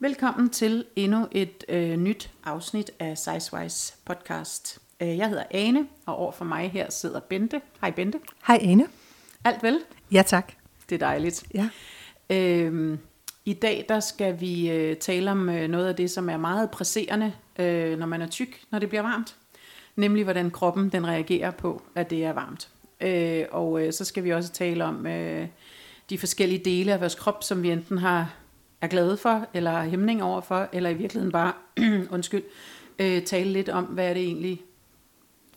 Velkommen 0.00 0.50
til 0.50 0.84
endnu 0.96 1.28
et 1.32 1.64
øh, 1.68 1.96
nyt 1.96 2.30
afsnit 2.44 2.90
af 2.98 3.18
Sizewise 3.18 3.94
podcast. 4.04 4.78
Øh, 5.00 5.18
Jeg 5.18 5.28
hedder 5.28 5.44
Ane, 5.50 5.86
og 6.06 6.16
over 6.16 6.32
for 6.32 6.44
mig 6.44 6.70
her 6.70 6.90
sidder 6.90 7.20
Bente. 7.20 7.60
Hej 7.80 7.90
Bente. 7.90 8.18
Hej 8.46 8.58
Ane. 8.62 8.86
Alt 9.44 9.62
vel? 9.62 9.80
Ja 10.12 10.22
tak. 10.26 10.52
Det 10.88 10.94
er 10.94 10.98
dejligt. 11.06 11.44
Ja. 11.54 11.68
Øhm, 12.30 12.98
I 13.44 13.52
dag 13.52 13.86
der 13.88 14.00
skal 14.00 14.40
vi 14.40 14.70
øh, 14.70 14.96
tale 14.96 15.30
om 15.30 15.48
øh, 15.48 15.68
noget 15.68 15.86
af 15.88 15.96
det, 15.96 16.10
som 16.10 16.28
er 16.28 16.36
meget 16.36 16.70
presserende, 16.70 17.32
øh, 17.58 17.98
når 17.98 18.06
man 18.06 18.22
er 18.22 18.26
tyk, 18.28 18.60
når 18.70 18.78
det 18.78 18.88
bliver 18.88 19.02
varmt. 19.02 19.36
Nemlig 19.96 20.24
hvordan 20.24 20.50
kroppen 20.50 20.88
den 20.88 21.06
reagerer 21.06 21.50
på, 21.50 21.82
at 21.94 22.10
det 22.10 22.24
er 22.24 22.32
varmt. 22.32 22.68
Øh, 23.00 23.44
og 23.50 23.86
øh, 23.86 23.92
så 23.92 24.04
skal 24.04 24.24
vi 24.24 24.32
også 24.32 24.52
tale 24.52 24.84
om 24.84 25.06
øh, 25.06 25.48
de 26.10 26.18
forskellige 26.18 26.64
dele 26.64 26.92
af 26.92 27.00
vores 27.00 27.14
krop, 27.14 27.44
som 27.44 27.62
vi 27.62 27.70
enten 27.70 27.98
har 27.98 28.34
er 28.80 28.86
glade 28.86 29.16
for, 29.16 29.46
eller 29.54 29.70
har 29.70 29.84
hæmning 29.84 30.22
over 30.22 30.40
for, 30.40 30.68
eller 30.72 30.90
i 30.90 30.94
virkeligheden 30.94 31.32
bare, 31.32 31.52
undskyld, 32.14 32.42
øh, 32.98 33.22
tale 33.22 33.52
lidt 33.52 33.68
om, 33.68 33.84
hvad 33.84 34.08
er 34.08 34.14
det 34.14 34.22
egentlig 34.22 34.62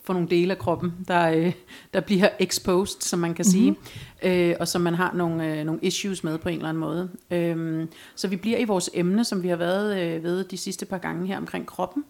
for 0.04 0.12
nogle 0.12 0.28
dele 0.28 0.52
af 0.52 0.58
kroppen, 0.58 0.92
der, 1.08 1.28
øh, 1.28 1.52
der 1.94 2.00
bliver 2.00 2.28
exposed, 2.38 3.00
som 3.00 3.18
man 3.18 3.34
kan 3.34 3.44
sige, 3.44 3.76
øh, 4.22 4.54
og 4.60 4.68
som 4.68 4.80
man 4.80 4.94
har 4.94 5.12
nogle, 5.14 5.58
øh, 5.58 5.64
nogle 5.64 5.80
issues 5.82 6.24
med 6.24 6.38
på 6.38 6.48
en 6.48 6.56
eller 6.56 6.68
anden 6.68 6.80
måde. 6.80 7.10
Øhm, 7.30 7.88
så 8.14 8.28
vi 8.28 8.36
bliver 8.36 8.58
i 8.58 8.64
vores 8.64 8.90
emne, 8.94 9.24
som 9.24 9.42
vi 9.42 9.48
har 9.48 9.56
været 9.56 10.00
øh, 10.00 10.22
ved 10.22 10.44
de 10.44 10.56
sidste 10.56 10.86
par 10.86 10.98
gange 10.98 11.26
her 11.26 11.36
omkring 11.36 11.66
kroppen, 11.66 12.04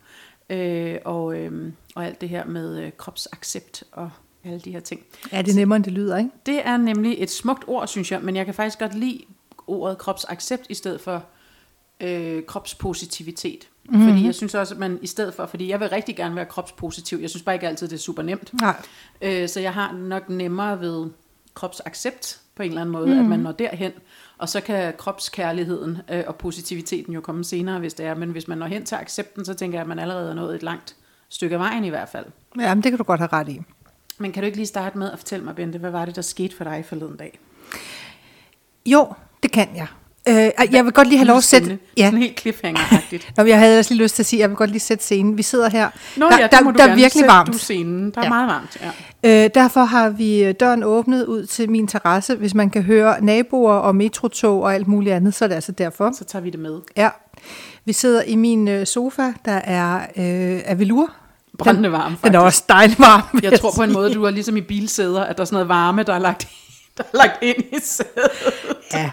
øh, 0.51 0.97
og, 1.05 1.39
øh, 1.39 1.73
og 1.95 2.07
alt 2.07 2.21
det 2.21 2.29
her 2.29 2.47
med 2.47 2.79
øh, 2.79 2.91
kropsaccept 2.97 3.85
og 3.93 4.11
alle 4.45 4.61
de 4.61 4.73
her 4.73 4.81
ting. 4.81 5.01
Er 5.31 5.43
det 5.43 5.55
nemmere, 5.57 5.77
end 5.77 5.85
det 5.85 5.93
lyder, 5.93 6.19
ikke? 6.19 6.31
Det 6.47 6.67
er 6.67 6.77
nemlig 6.77 7.17
et 7.19 7.31
smukt 7.31 7.65
ord, 7.67 7.89
synes 7.89 8.13
jeg, 8.13 8.21
men 8.23 8.37
jeg 8.37 8.45
kan 8.45 8.55
faktisk 8.55 8.79
godt 8.79 8.95
lide 8.95 9.25
ordet 9.73 9.99
kropsaccept 9.99 10.67
i 10.69 10.75
stedet 10.75 11.01
for 11.01 11.25
øh, 12.01 12.43
kropspositivitet. 12.45 13.69
Mm-hmm. 13.85 14.09
Fordi 14.09 14.27
jeg 14.27 14.35
synes 14.35 14.55
også, 14.55 14.75
at 14.75 14.81
man 14.81 14.99
i 15.03 15.07
stedet 15.07 15.35
for, 15.35 15.47
fordi 15.47 15.69
jeg 15.69 15.81
vil 15.81 15.89
rigtig 15.89 16.17
gerne 16.17 16.37
være 16.37 16.45
kropspositiv, 16.45 17.19
jeg 17.19 17.31
synes 17.31 17.43
bare 17.43 17.55
ikke 17.55 17.69
altid, 17.69 17.89
det 17.89 17.95
er 17.95 18.01
super 18.01 18.23
nemt. 18.23 18.61
Nej. 18.61 18.77
Øh, 19.23 19.49
så 19.49 19.61
jeg 19.61 19.75
har 19.75 19.93
nok 19.93 20.29
nemmere 20.29 20.81
ved 20.81 21.11
kropsaccept 21.55 22.41
på 22.55 22.63
en 22.63 22.69
eller 22.69 22.81
anden 22.81 22.93
måde, 22.93 23.07
mm. 23.07 23.21
at 23.21 23.25
man 23.25 23.41
når 23.41 23.53
derhen, 23.53 23.93
og 24.39 24.49
så 24.49 24.61
kan 24.61 24.95
kropskærligheden 24.99 25.99
øh, 26.11 26.25
og 26.27 26.37
positiviteten 26.37 27.13
jo 27.13 27.21
komme 27.21 27.45
senere, 27.45 27.79
hvis 27.79 27.95
det 27.95 28.07
er. 28.07 28.15
Men 28.15 28.31
hvis 28.31 28.49
man 28.49 28.59
når 28.59 28.67
hen 28.67 28.85
til 28.85 28.95
accepten, 28.95 29.45
så 29.45 29.55
tænker 29.55 29.79
jeg, 29.79 29.83
at 29.83 29.89
man 29.89 29.99
allerede 29.99 30.31
er 30.31 30.35
nået 30.35 30.55
et 30.55 30.63
langt 30.63 30.97
stykke 31.29 31.55
af 31.55 31.61
vejen 31.61 31.85
i 31.85 31.89
hvert 31.89 32.09
fald. 32.09 32.27
Ja, 32.61 32.75
men 32.75 32.83
det 32.83 32.93
kan 32.93 32.99
du 32.99 33.05
godt 33.05 33.21
have 33.21 33.29
ret 33.33 33.49
i. 33.49 33.61
Men 34.19 34.33
kan 34.33 34.43
du 34.43 34.47
ikke 34.47 34.59
lige 34.59 34.67
starte 34.67 34.99
med 34.99 35.11
at 35.11 35.19
fortælle 35.19 35.45
mig, 35.45 35.55
Bente, 35.55 35.79
hvad 35.79 35.91
var 35.91 36.05
det, 36.05 36.17
der 36.17 36.23
skete 36.23 36.57
for 36.57 36.65
dig 36.65 36.85
forleden 36.89 37.17
dag? 37.17 37.39
Jo, 38.87 39.15
det 39.55 39.67
kan 39.67 39.69
jeg. 39.77 39.87
Øh, 40.29 40.73
jeg 40.75 40.85
vil 40.85 40.93
godt 40.93 41.09
lige 41.09 41.19
have 41.19 41.27
lov 41.27 41.37
at 41.37 41.45
sætte... 41.45 41.79
Ja. 41.97 42.05
Sådan 42.05 42.19
helt 42.19 42.41
cliffhanger-agtigt. 42.41 43.33
Nå, 43.37 43.45
jeg 43.45 43.59
havde 43.59 43.79
også 43.79 43.95
lige 43.95 44.03
lyst 44.03 44.15
til 44.15 44.23
at 44.23 44.27
sige, 44.27 44.39
at 44.39 44.41
jeg 44.41 44.49
vil 44.51 44.57
godt 44.57 44.71
lige 44.71 44.81
sætte 44.81 45.05
scenen. 45.05 45.37
Vi 45.37 45.43
sidder 45.43 45.71
her. 45.71 45.91
Nå 46.17 46.27
der, 46.31 46.39
ja, 46.39 46.47
der, 46.53 46.61
der, 46.61 46.71
der 46.73 46.85
er 46.89 46.95
virkelig 46.95 47.25
varmt. 47.27 47.53
du 47.53 47.59
scenen. 47.59 48.11
Der 48.11 48.21
er 48.21 48.25
Ja. 48.25 48.29
meget 48.29 48.49
varmt, 48.49 48.77
ja. 49.23 49.45
Øh, 49.45 49.51
derfor 49.55 49.85
har 49.85 50.09
vi 50.09 50.45
øh, 50.45 50.55
døren 50.61 50.83
åbnet 50.83 51.25
ud 51.27 51.47
til 51.47 51.71
min 51.71 51.87
terrasse. 51.87 52.35
Hvis 52.37 52.55
man 52.55 52.71
kan 52.71 52.83
høre 52.83 53.25
naboer 53.25 53.73
og 53.75 53.97
metrotog 53.97 54.63
og 54.63 54.75
alt 54.75 54.89
muligt 54.89 55.15
andet, 55.15 55.35
så 55.35 55.45
er 55.45 55.49
det 55.49 55.55
altså 55.55 55.73
derfor. 55.73 56.11
Så 56.19 56.25
tager 56.25 56.43
vi 56.43 56.51
det 56.51 56.61
med. 56.61 56.79
Ja. 56.97 57.09
Vi 57.85 57.93
sidder 57.93 58.23
i 58.23 58.37
min 58.37 58.69
øh, 58.69 58.87
sofa, 58.87 59.33
der 59.45 59.53
er 59.53 59.95
øh, 59.97 60.61
af 60.65 60.79
velour. 60.79 61.11
Brændende 61.59 61.93
varm, 61.93 62.11
Den 62.11 62.17
faktisk. 62.17 62.35
er 62.35 62.39
også 62.39 62.65
dejlig 62.69 62.99
varm. 62.99 63.23
vil 63.33 63.43
Jeg 63.51 63.61
tror 63.61 63.73
på 63.77 63.83
en 63.83 63.93
måde, 63.93 64.15
du 64.15 64.25
er 64.25 64.31
ligesom 64.31 64.57
i 64.57 64.61
bilsæder, 64.61 65.25
at 65.25 65.37
der 65.37 65.41
er 65.43 65.45
sådan 65.45 65.55
noget 65.55 65.69
varme, 65.69 66.03
der 66.03 66.15
er 66.15 66.19
lagt, 66.19 66.49
der 66.97 67.03
er 67.13 67.17
lagt 67.17 67.43
ind 67.43 67.57
i 67.73 67.77
sædet. 67.83 68.31
Ja. 68.93 69.11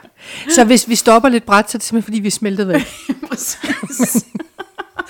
Så 0.49 0.63
hvis 0.63 0.89
vi 0.89 0.95
stopper 0.95 1.29
lidt 1.29 1.45
bræt, 1.45 1.71
så 1.71 1.75
er 1.75 1.79
det 1.79 1.85
simpelthen 1.85 2.03
fordi, 2.13 2.19
vi 2.19 2.27
er 2.27 2.31
smeltet 2.31 2.67
væk. 2.67 2.81
Præcis. 3.29 4.25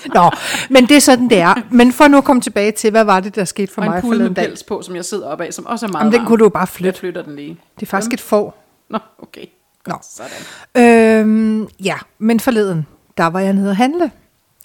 Nå, 0.14 0.30
men 0.70 0.86
det 0.88 0.96
er 0.96 1.00
sådan, 1.00 1.30
det 1.30 1.38
er. 1.38 1.54
Men 1.70 1.92
for 1.92 2.08
nu 2.08 2.18
at 2.18 2.24
komme 2.24 2.42
tilbage 2.42 2.72
til, 2.72 2.90
hvad 2.90 3.04
var 3.04 3.20
det, 3.20 3.34
der 3.34 3.44
skete 3.44 3.72
for 3.72 3.80
Og 3.82 3.86
en 3.86 3.90
mig 3.92 4.04
med 4.04 4.10
forleden 4.10 4.34
dag? 4.34 4.48
pels 4.48 4.62
på, 4.62 4.82
som 4.82 4.96
jeg 4.96 5.04
sidder 5.04 5.26
op 5.26 5.40
af, 5.40 5.54
som 5.54 5.66
også 5.66 5.86
er 5.86 5.90
meget 5.90 6.00
Jamen, 6.00 6.12
den 6.12 6.20
varm. 6.20 6.26
kunne 6.26 6.38
du 6.38 6.44
jo 6.44 6.48
bare 6.48 6.60
Jeg 6.60 6.68
flytte. 6.68 6.98
flytter 7.00 7.22
den 7.22 7.36
lige. 7.36 7.58
Det 7.80 7.82
er 7.86 7.90
faktisk 7.90 8.12
et 8.12 8.20
får. 8.20 8.64
Nå, 8.90 8.98
okay. 9.18 9.44
Nå. 9.86 9.94
Sådan. 10.02 10.86
Øhm, 11.20 11.68
ja, 11.84 11.96
men 12.18 12.40
forleden, 12.40 12.86
der 13.18 13.26
var 13.26 13.40
jeg 13.40 13.52
nede 13.52 13.70
at 13.70 13.76
handle. 13.76 14.10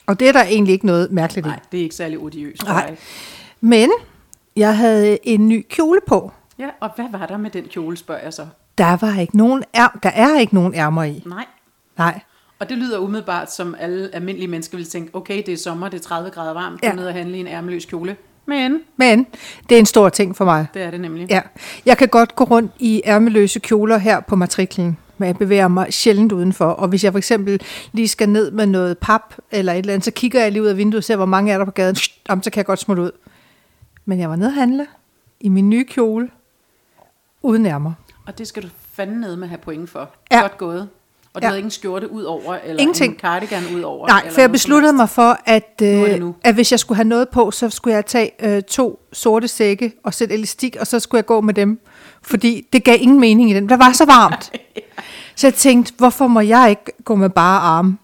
Og 0.07 0.19
det 0.19 0.27
er 0.27 0.31
der 0.31 0.43
egentlig 0.43 0.73
ikke 0.73 0.85
noget 0.85 1.11
mærkeligt 1.11 1.45
i. 1.47 1.49
Nej, 1.49 1.59
det 1.71 1.79
er 1.79 1.83
ikke 1.83 1.95
særlig 1.95 2.19
odiøst. 2.19 2.63
Nej. 2.63 2.73
jeg. 2.75 2.97
Men 3.61 3.89
jeg 4.55 4.77
havde 4.77 5.17
en 5.27 5.47
ny 5.49 5.65
kjole 5.69 5.99
på. 6.07 6.31
Ja, 6.59 6.67
og 6.79 6.89
hvad 6.95 7.05
var 7.11 7.25
der 7.25 7.37
med 7.37 7.49
den 7.49 7.63
kjole, 7.63 7.97
spørger 7.97 8.21
jeg 8.23 8.33
så? 8.33 8.47
Der 8.77 8.97
var 9.05 9.19
ikke 9.19 9.37
nogen 9.37 9.63
ær- 9.77 9.99
der 10.03 10.09
er 10.09 10.39
ikke 10.39 10.55
nogen 10.55 10.73
ærmer 10.75 11.03
i. 11.03 11.23
Nej. 11.25 11.45
Nej. 11.97 12.19
Og 12.59 12.69
det 12.69 12.77
lyder 12.77 12.99
umiddelbart, 12.99 13.51
som 13.53 13.75
alle 13.79 14.09
almindelige 14.13 14.47
mennesker 14.47 14.77
vil 14.77 14.85
tænke, 14.89 15.15
okay, 15.15 15.43
det 15.45 15.53
er 15.53 15.57
sommer, 15.57 15.89
det 15.89 15.99
er 15.99 16.03
30 16.03 16.29
grader 16.29 16.53
varmt, 16.53 16.81
gå 16.81 16.87
Ja. 16.87 16.93
ned 16.93 17.07
og 17.07 17.13
handle 17.13 17.37
i 17.37 17.39
en 17.39 17.47
ærmeløs 17.47 17.85
kjole. 17.85 18.15
Men 18.45 18.79
Men 18.97 19.27
det 19.69 19.75
er 19.75 19.79
en 19.79 19.85
stor 19.85 20.09
ting 20.09 20.35
for 20.35 20.45
mig. 20.45 20.65
det 20.73 20.81
er 20.81 20.91
det 20.91 20.99
nemlig. 21.01 21.27
Ja. 21.29 21.41
Jeg 21.85 21.97
kan 21.97 22.07
godt 22.07 22.35
gå 22.35 22.43
rundt 22.43 22.71
i 22.79 23.01
ærmeløse 23.05 23.59
kjoler 23.59 23.97
her 23.97 24.19
på 24.19 24.35
matriklen, 24.35 24.97
men 25.17 25.27
jeg 25.27 25.37
bevæger 25.37 25.67
mig 25.67 25.93
sjældent 25.93 26.31
udenfor. 26.31 26.65
Og 26.65 26.87
hvis 26.87 27.03
jeg 27.03 27.11
for 27.13 27.17
eksempel 27.17 27.61
lige 27.91 28.07
skal 28.07 28.29
ned 28.29 28.51
med 28.51 28.65
noget 28.65 28.97
pap 28.97 29.35
eller 29.51 29.73
et 29.73 29.77
eller 29.79 29.93
andet, 29.93 30.05
så 30.05 30.11
kigger 30.11 30.41
jeg 30.41 30.51
lige 30.51 30.61
ud 30.61 30.67
af 30.67 30.77
vinduet 30.77 30.97
og 30.99 31.03
ser, 31.03 31.15
hvor 31.15 31.25
mange 31.25 31.51
er 31.53 31.57
der 31.57 31.65
på 31.65 31.71
gaden. 31.71 31.95
Om, 32.29 32.43
så 32.43 32.49
kan 32.49 32.57
jeg 32.57 32.65
godt 32.65 32.79
smutte 32.79 33.03
ud. 33.03 33.11
Men 34.05 34.19
jeg 34.19 34.29
var 34.29 34.35
nede 34.35 34.49
at 34.49 34.53
handle 34.55 34.87
i 35.39 35.49
min 35.49 35.69
nye 35.69 35.83
kjole, 35.85 36.29
uden 37.45 37.65
ærmer. 37.65 37.91
Og 38.27 38.37
det 38.37 38.47
skal 38.47 38.63
du 38.63 38.67
fandme 38.95 39.37
med 39.37 39.47
have 39.47 39.57
point 39.57 39.89
for. 39.89 40.09
Ja. 40.31 40.41
Godt 40.41 40.57
gået. 40.57 40.89
Og 41.33 41.41
du 41.41 41.45
Ja. 41.45 41.47
havde 41.47 41.57
ikke 41.59 41.67
en 41.67 41.71
skjorte 41.71 42.11
ud 42.11 42.23
over, 42.23 42.55
eller 42.63 42.81
Ingenting. 42.81 43.13
en 43.13 43.19
cardigan 43.19 43.63
ud 43.75 43.81
over? 43.81 44.07
Nej, 44.07 44.19
eller 44.19 44.33
for 44.33 44.41
jeg 44.41 44.51
besluttede 44.51 44.93
mig 44.93 45.09
for, 45.09 45.37
at, 45.45 45.81
øh, 45.83 46.21
at 46.43 46.53
hvis 46.55 46.71
jeg 46.71 46.79
skulle 46.79 46.95
have 46.95 47.07
noget 47.07 47.29
på, 47.29 47.51
så 47.51 47.69
skulle 47.69 47.95
jeg 47.95 48.05
tage 48.05 48.31
øh, 48.57 48.61
to 48.63 48.99
sorte 49.13 49.47
sække 49.47 49.91
og 50.03 50.13
sætte 50.13 50.33
elastik, 50.33 50.75
og 50.79 50.87
så 50.87 50.99
skulle 50.99 51.19
jeg 51.19 51.25
gå 51.25 51.41
med 51.41 51.53
dem. 51.53 51.79
Fordi 52.21 52.67
det 52.73 52.83
gav 52.83 52.97
ingen 53.01 53.19
mening 53.19 53.51
i 53.51 53.53
den. 53.53 53.69
Det 53.69 53.79
var 53.79 53.91
så 53.93 54.05
varmt. 54.05 54.51
Så 55.37 55.47
jeg 55.47 55.53
tænkte, 55.53 55.93
hvorfor 55.97 56.27
må 56.27 56.39
jeg 56.39 56.69
ikke 56.69 56.91
gå 57.05 57.15
med 57.15 57.29
bare 57.29 57.59
arme? 57.59 57.97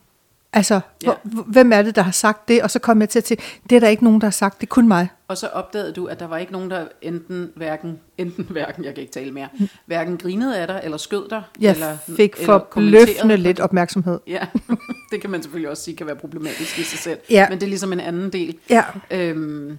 Altså, 0.54 0.80
Ja. 1.04 1.10
ja. 1.10 1.14
hvem 1.48 1.72
er 1.74 1.82
det, 1.82 1.96
der 1.96 2.02
har 2.02 2.12
sagt 2.12 2.48
det? 2.48 2.62
Og 2.64 2.72
så 2.72 2.80
kom 2.80 3.02
jeg 3.02 3.10
til 3.10 3.20
at 3.20 3.24
tænke, 3.24 3.44
det 3.70 3.76
er 3.76 3.80
der 3.80 3.88
ikke 3.88 4.04
nogen, 4.04 4.22
der 4.22 4.28
har 4.28 4.32
sagt. 4.32 4.62
Det 4.62 4.68
er 4.68 4.70
kun 4.70 4.88
mig. 4.88 5.10
Og 5.28 5.38
så 5.38 5.48
opdagede 5.48 5.94
du, 5.94 6.06
at 6.06 6.20
der 6.20 6.28
var 6.28 6.38
ikke 6.38 6.52
nogen, 6.52 6.72
der 6.72 6.86
enten 7.02 7.52
hverken, 7.56 8.00
enten 8.18 8.48
hverken, 8.50 8.86
jeg 8.86 8.94
kan 8.94 9.02
ikke 9.02 9.14
tale 9.14 9.32
mere, 9.32 9.48
hverken 9.86 10.18
grinede 10.18 10.58
af 10.60 10.68
dig, 10.68 10.82
eller 10.84 10.98
skød 10.98 11.30
dig, 11.30 11.44
Jeg 11.60 11.72
eller, 11.72 11.98
fik 12.16 12.36
forbløffende 12.46 13.38
lidt 13.38 13.60
opmærksomhed. 13.60 14.20
Ja, 14.28 14.46
det 15.12 15.22
kan 15.22 15.30
man 15.30 15.42
selvfølgelig 15.44 15.70
også 15.70 15.84
sige 15.84 15.98
kan 15.98 16.08
være 16.08 16.16
problematisk 16.16 16.80
i 16.80 16.84
sig 16.84 17.00
selv. 17.00 17.20
Ja. 17.30 17.50
Men 17.50 17.58
det 17.60 17.64
er 17.64 17.70
ligesom 17.70 17.94
en 17.94 18.00
anden 18.00 18.30
del. 18.34 18.58
Ja. 18.70 18.84
Øhm, 19.12 19.78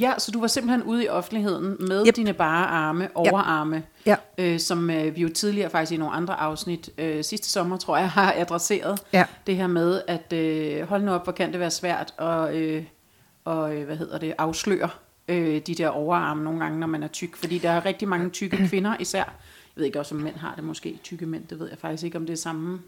ja, 0.00 0.14
så 0.18 0.30
du 0.30 0.40
var 0.40 0.46
simpelthen 0.46 0.82
ude 0.82 1.04
i 1.04 1.08
offentligheden 1.08 1.76
med 1.80 2.06
Yep. 2.06 2.16
dine 2.16 2.32
bare 2.32 2.66
arme, 2.66 3.08
overarme, 3.14 3.82
Ja. 4.06 4.16
øh, 4.38 4.60
som 4.60 4.90
øh, 4.90 5.16
vi 5.16 5.20
jo 5.22 5.28
tidligere 5.28 5.70
faktisk 5.70 5.92
i 5.92 5.96
nogle 5.96 6.14
andre 6.14 6.34
afsnit 6.34 6.90
øh, 6.98 7.24
sidste 7.24 7.48
sommer, 7.48 7.76
tror 7.76 7.96
jeg, 7.96 8.10
har 8.20 8.34
adresseret. 8.36 8.98
Ja. 9.12 9.24
Det 9.46 9.56
her 9.56 9.66
med, 9.66 10.02
at 10.08 10.32
øh, 10.32 10.88
hold 10.88 11.02
nu 11.02 11.12
op, 11.12 11.24
hvor 11.24 11.32
kan 11.32 11.52
det 11.52 11.60
være 11.60 11.70
svært 11.70 12.14
at 12.18 12.54
øh, 12.54 12.84
og, 13.44 13.76
øh, 13.76 13.84
hvad 13.86 13.96
hedder 13.96 14.18
det, 14.18 14.34
afsløre 14.38 14.88
øh, 15.28 15.60
de 15.66 15.74
der 15.74 15.88
overarme 15.88 16.44
nogle 16.44 16.60
gange, 16.60 16.80
når 16.80 16.86
man 16.86 17.02
er 17.02 17.08
tyk. 17.08 17.36
Fordi 17.36 17.58
der 17.58 17.70
er 17.70 17.84
rigtig 17.84 18.08
mange 18.08 18.30
tykke 18.30 18.56
kvinder 18.68 18.96
især. 19.00 19.18
Jeg 19.18 19.80
ved 19.80 19.84
ikke 19.84 20.00
også, 20.00 20.14
om 20.14 20.20
mænd 20.20 20.36
har 20.36 20.54
det 20.54 20.64
måske. 20.64 20.98
Tykke 21.02 21.26
mænd, 21.26 21.46
det 21.46 21.58
ved 21.60 21.68
jeg 21.68 21.78
faktisk 21.78 22.04
ikke, 22.04 22.18
om 22.18 22.26
det 22.26 22.32
er 22.32 22.36
samme. 22.36 22.80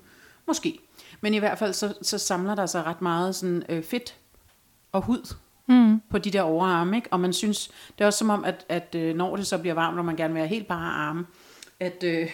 Måske. 0.47 0.79
Men 1.21 1.35
i 1.35 1.39
hvert 1.39 1.59
fald, 1.59 1.73
så, 1.73 1.95
så 2.03 2.19
samler 2.19 2.55
der 2.55 2.67
sig 2.67 2.87
ret 2.87 3.03
meget 3.03 3.35
sådan, 3.35 3.63
øh, 3.69 3.83
fedt 3.83 4.15
og 4.93 5.03
hud 5.03 5.35
mm. 5.69 6.01
på 6.11 6.19
de 6.19 6.31
der 6.31 6.43
overarme. 6.43 6.97
Ikke? 6.97 7.09
Og 7.11 7.21
man 7.21 7.33
synes, 7.33 7.71
det 7.99 8.05
er 8.05 8.07
også 8.07 8.19
som 8.19 8.31
om, 8.31 8.45
at, 8.45 8.65
at 8.69 8.95
øh, 8.97 9.17
når 9.17 9.37
det 9.37 9.47
så 9.47 9.59
bliver 9.59 9.75
varmt, 9.75 9.99
og 9.99 10.05
man 10.05 10.17
gerne 10.17 10.35
vil 10.35 10.41
have 10.41 10.49
helt 10.49 10.67
bare 10.69 10.93
arme, 10.93 11.25
at, 11.81 12.05
øh, 12.05 12.29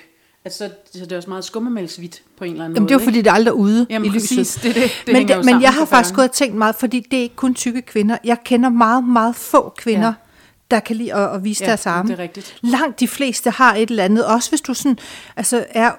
at 0.44 0.54
så, 0.54 0.70
så 0.92 1.00
det 1.04 1.12
er 1.12 1.16
også 1.16 1.30
meget 1.30 1.44
skummemælksvidt 1.44 2.22
på 2.38 2.44
en 2.44 2.52
eller 2.52 2.64
anden 2.64 2.76
Jamen, 2.76 2.82
måde. 2.82 2.88
det 2.88 2.94
er 2.94 3.00
jo 3.00 3.04
fordi, 3.04 3.18
det 3.18 3.26
er 3.26 3.32
aldrig 3.34 3.54
ude 3.54 3.86
Jamen, 3.91 4.06
i 4.06 4.09
lyset. 4.09 4.38
præcis. 4.38 4.54
Det, 4.54 4.74
det, 4.74 4.91
det 5.06 5.12
men, 5.12 5.28
jo 5.28 5.36
men 5.36 5.44
sammen 5.44 5.62
jeg 5.62 5.72
har 5.72 5.84
faktisk 5.84 6.15
gået 6.15 6.28
og 6.28 6.34
tænkt 6.34 6.56
meget, 6.56 6.74
fordi 6.74 7.00
det 7.10 7.18
er 7.18 7.22
ikke 7.22 7.36
kun 7.36 7.54
tykke 7.54 7.82
kvinder. 7.82 8.16
Jeg 8.24 8.38
kender 8.44 8.68
meget, 8.68 9.04
meget 9.04 9.36
få 9.36 9.74
kvinder, 9.78 10.06
ja. 10.06 10.12
der 10.71 10.80
kan 10.80 10.97
lide 10.97 11.15
at, 11.15 11.34
at 11.34 11.44
vise 11.44 11.65
Ja, 11.65 11.68
deres 11.68 11.86
arme. 11.86 12.09
det 12.09 12.18
er 12.18 12.22
rigtigt. 12.22 12.56
Langt 12.60 13.00
de 13.00 13.09
fleste 13.09 13.50
har 13.50 13.74
et 13.74 13.91
eller 13.91 14.04
andet. 14.04 14.27
Også 14.27 14.50
hvis 14.50 14.60
du 14.60 14.74
sådan, 14.74 14.98
altså 15.36 15.66
er 15.71 15.92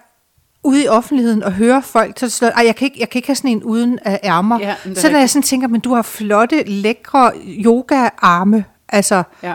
ude 0.63 0.83
i 0.83 0.87
offentligheden 0.87 1.43
og 1.43 1.53
hører 1.53 1.81
folk, 1.81 2.19
så 2.19 2.47
"Ej, 2.55 2.65
jeg 2.65 2.75
kan 2.75 2.85
ikke, 2.85 2.99
jeg 2.99 3.09
kan 3.09 3.19
ikke 3.19 3.27
have 3.27 3.35
sådan 3.35 3.51
en 3.51 3.63
uden 3.63 3.99
af 4.05 4.19
ærmer. 4.23 4.59
Ja, 4.59 4.75
så 4.95 5.11
når 5.11 5.19
jeg 5.19 5.29
sådan 5.29 5.43
tænker, 5.43 5.67
men 5.67 5.81
du 5.81 5.93
har 5.93 6.01
flotte, 6.01 6.63
lækre 6.63 7.31
yoga-arme. 7.45 8.65
Altså, 8.89 9.23
Ja. 9.43 9.53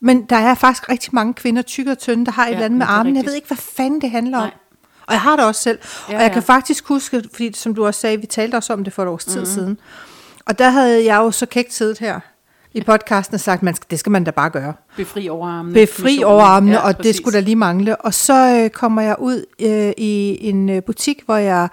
men 0.00 0.22
der 0.22 0.36
er 0.36 0.54
faktisk 0.54 0.88
rigtig 0.88 1.10
mange 1.14 1.34
kvinder, 1.34 1.62
tykke 1.62 1.90
og 1.90 1.98
tynde, 1.98 2.26
der 2.26 2.32
har 2.32 2.42
et 2.42 2.48
Ja, 2.48 2.52
eller 2.52 2.64
andet 2.64 2.78
med 2.78 2.86
armen. 2.88 3.16
Jeg 3.16 3.24
ved 3.26 3.34
ikke, 3.34 3.46
hvad 3.48 3.56
fanden 3.56 4.00
det 4.00 4.10
handler 4.10 4.38
om. 4.38 4.42
Nej. 4.42 4.50
Og 5.06 5.12
jeg 5.12 5.20
har 5.20 5.36
det 5.36 5.44
også 5.44 5.62
selv. 5.62 5.78
Ja, 6.08 6.14
og 6.14 6.20
jeg 6.22 6.28
ja. 6.28 6.32
kan 6.34 6.42
faktisk 6.42 6.88
huske, 6.88 7.22
fordi 7.32 7.52
som 7.52 7.74
du 7.74 7.86
også 7.86 8.00
sagde, 8.00 8.20
vi 8.20 8.26
talte 8.26 8.54
også 8.56 8.72
om 8.72 8.84
det 8.84 8.92
for 8.92 9.02
et 9.02 9.08
års 9.08 9.24
tid 9.24 9.46
siden. 9.46 9.78
Og 10.46 10.58
der 10.58 10.70
havde 10.70 11.04
jeg 11.04 11.16
jo 11.16 11.30
så 11.30 11.46
kægt 11.46 11.74
siddet 11.74 11.98
her 11.98 12.20
i 12.74 12.80
podcasten 12.80 13.34
og 13.34 13.40
sagt, 13.40 13.62
man 13.62 13.74
skal, 13.74 13.86
det 13.90 13.98
skal 13.98 14.12
man 14.12 14.24
da 14.24 14.30
bare 14.30 14.50
gøre. 14.50 14.72
Befri 14.96 15.28
overarmene. 15.28 15.74
Befri 15.74 16.22
overarmene, 16.24 16.72
Ja, 16.72 16.78
og 16.88 16.96
præcis. 16.96 17.06
det 17.06 17.16
skulle 17.16 17.38
der 17.38 17.44
lige 17.44 17.56
mangle. 17.56 17.96
Og 17.96 18.14
så 18.14 18.60
øh, 18.64 18.70
kommer 18.70 19.02
jeg 19.02 19.16
ud 19.18 19.44
øh, 19.62 19.92
i 19.96 20.38
en 20.48 20.68
øh, 20.68 20.82
butik, 20.82 21.22
hvor 21.26 21.36
jeg 21.36 21.68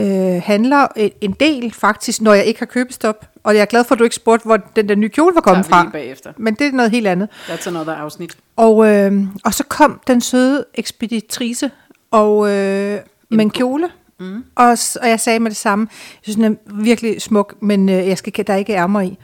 øh, 0.00 0.42
handler 0.44 0.86
en, 1.20 1.32
del 1.40 1.72
faktisk, 1.72 2.20
når 2.20 2.32
jeg 2.34 2.44
ikke 2.44 2.58
har 2.58 2.66
købestop. 2.66 3.28
Og 3.44 3.54
jeg 3.54 3.60
er 3.60 3.66
glad 3.66 3.84
for, 3.84 3.94
at 3.94 3.98
du 3.98 4.04
ikke 4.04 4.16
spurgte, 4.16 4.44
hvor 4.46 4.56
den 4.56 4.88
der 4.88 4.94
nye 4.94 5.08
kjole 5.08 5.34
var 5.34 5.40
kommet 5.40 5.66
fra. 5.66 5.88
bagefter. 5.92 6.32
Men 6.36 6.54
det 6.54 6.66
er 6.66 6.72
noget 6.72 6.90
helt 6.90 7.06
andet. 7.06 7.28
That's 7.48 7.68
another 7.68 7.94
afsnit. 7.94 8.36
Og, 8.56 8.88
øh, 8.88 9.12
og 9.44 9.54
så 9.54 9.64
kom 9.64 10.00
den 10.06 10.20
søde 10.20 10.64
ekspeditrice 10.74 11.70
og 12.10 12.48
øh, 12.50 12.98
med 13.30 13.40
en 13.44 13.50
kjole. 13.50 13.88
Mm. 14.20 14.44
Og, 14.54 14.76
og 15.02 15.08
jeg 15.08 15.20
sagde 15.20 15.40
med 15.40 15.50
det 15.50 15.56
samme, 15.58 15.86
jeg 15.90 16.18
synes, 16.22 16.36
den 16.36 16.44
er 16.44 16.82
virkelig 16.82 17.22
smuk, 17.22 17.54
men 17.60 17.88
øh, 17.88 18.08
jeg 18.08 18.18
skal, 18.18 18.46
der 18.46 18.52
er 18.52 18.56
ikke 18.56 18.72
ærmer 18.72 19.00
i. 19.00 19.18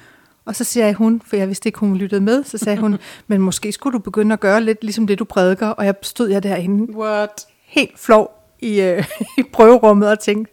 Og 0.47 0.57
så 0.57 0.65
siger 0.65 0.87
jeg 0.87 0.95
hun, 0.95 1.23
for 1.27 1.37
jeg 1.37 1.49
vidste 1.49 1.69
ikke, 1.69 1.79
hun 1.79 1.97
lyttede 1.97 2.21
med, 2.21 2.45
så 2.45 2.59
sagde 2.59 2.79
hun, 2.79 2.99
men 3.27 3.41
måske 3.41 3.73
skulle 3.73 3.93
du 3.95 3.99
begynde 3.99 4.33
at 4.33 4.41
gøre 4.41 4.61
lidt 4.61 4.85
ligesom 4.85 5.07
det, 5.07 5.19
du 5.19 5.25
prædiker. 5.25 5.67
Og 5.69 5.85
jeg 5.87 5.95
stod 6.03 6.29
jeg 6.31 6.43
derinde 6.43 6.97
What? 6.99 7.47
helt 7.67 7.99
flov 7.99 8.31
i, 8.61 8.81
øh, 8.81 9.05
i 9.39 9.43
prøverummet 9.53 10.09
og 10.11 10.21
tænkte, 10.21 10.53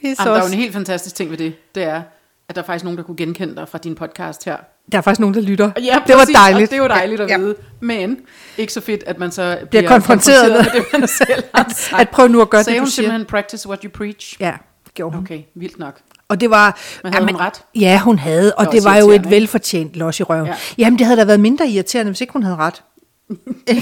pisse 0.00 0.22
Jamen, 0.22 0.34
der 0.34 0.40
er 0.42 0.46
jo 0.48 0.52
en 0.52 0.58
helt 0.58 0.72
fantastisk 0.72 1.14
ting 1.16 1.30
ved 1.30 1.38
det. 1.38 1.54
Det 1.74 1.82
er, 1.82 2.02
at 2.48 2.54
der 2.56 2.62
er 2.62 2.66
faktisk 2.66 2.84
nogen, 2.84 2.96
der 2.98 3.04
kunne 3.04 3.16
genkende 3.16 3.54
dig 3.56 3.68
fra 3.68 3.78
din 3.78 3.94
podcast 3.94 4.44
her. 4.44 4.56
Der 4.92 4.98
er 4.98 5.02
faktisk 5.02 5.20
nogen, 5.20 5.34
der 5.34 5.40
lytter. 5.40 5.70
Ja, 5.76 5.98
det 6.06 6.14
var 6.14 6.20
præcis, 6.20 6.34
dejligt. 6.36 6.70
Det 6.70 6.78
jo 6.78 6.88
dejligt 6.88 7.20
at 7.20 7.30
Ja. 7.30 7.38
vide. 7.38 7.54
Men 7.80 8.18
ikke 8.58 8.72
så 8.72 8.80
fedt, 8.80 9.02
at 9.06 9.18
man 9.18 9.30
så 9.30 9.58
bliver, 9.70 9.88
konfronteret 9.88 10.52
med 10.52 10.64
det, 10.64 10.84
man 10.92 11.08
selv 11.26 11.44
har 11.54 11.72
sagt. 11.76 12.00
At 12.00 12.08
prøve 12.08 12.28
nu 12.28 12.40
at 12.40 12.50
gøre 12.50 12.64
Sagde 12.64 12.78
det, 12.78 12.86
du 12.86 12.90
siger. 12.90 13.04
simpelthen 13.04 13.26
practice 13.26 13.68
what 13.68 13.82
you 13.82 13.90
preach? 13.90 14.36
Ja, 14.40 14.52
gjorde 14.94 15.16
hun. 15.16 15.24
Okay, 15.24 15.40
vildt 15.54 15.78
nok. 15.78 16.00
Og 16.28 16.40
det 16.40 16.50
var... 16.50 16.78
Men 17.04 17.12
havde 17.12 17.26
hun 17.26 17.36
ret? 17.36 17.64
Ja, 17.74 18.00
hun 18.04 18.18
havde, 18.18 18.54
og 18.54 18.64
Det 18.64 18.72
det, 18.72 18.84
var 18.84 18.96
jo 18.96 19.10
et 19.10 19.30
velfortjent 19.30 19.96
los 19.96 20.20
i 20.20 20.22
røven. 20.22 20.46
Ja. 20.46 20.50
Ja. 20.52 20.56
Jamen, 20.78 20.98
det 20.98 21.06
havde 21.06 21.20
da 21.20 21.24
været 21.24 21.40
mindre 21.40 21.68
irriterende, 21.68 22.10
hvis 22.10 22.20
ikke 22.20 22.32
hun 22.32 22.42
havde 22.42 22.56
ret. 22.56 22.82
Ja, 23.68 23.72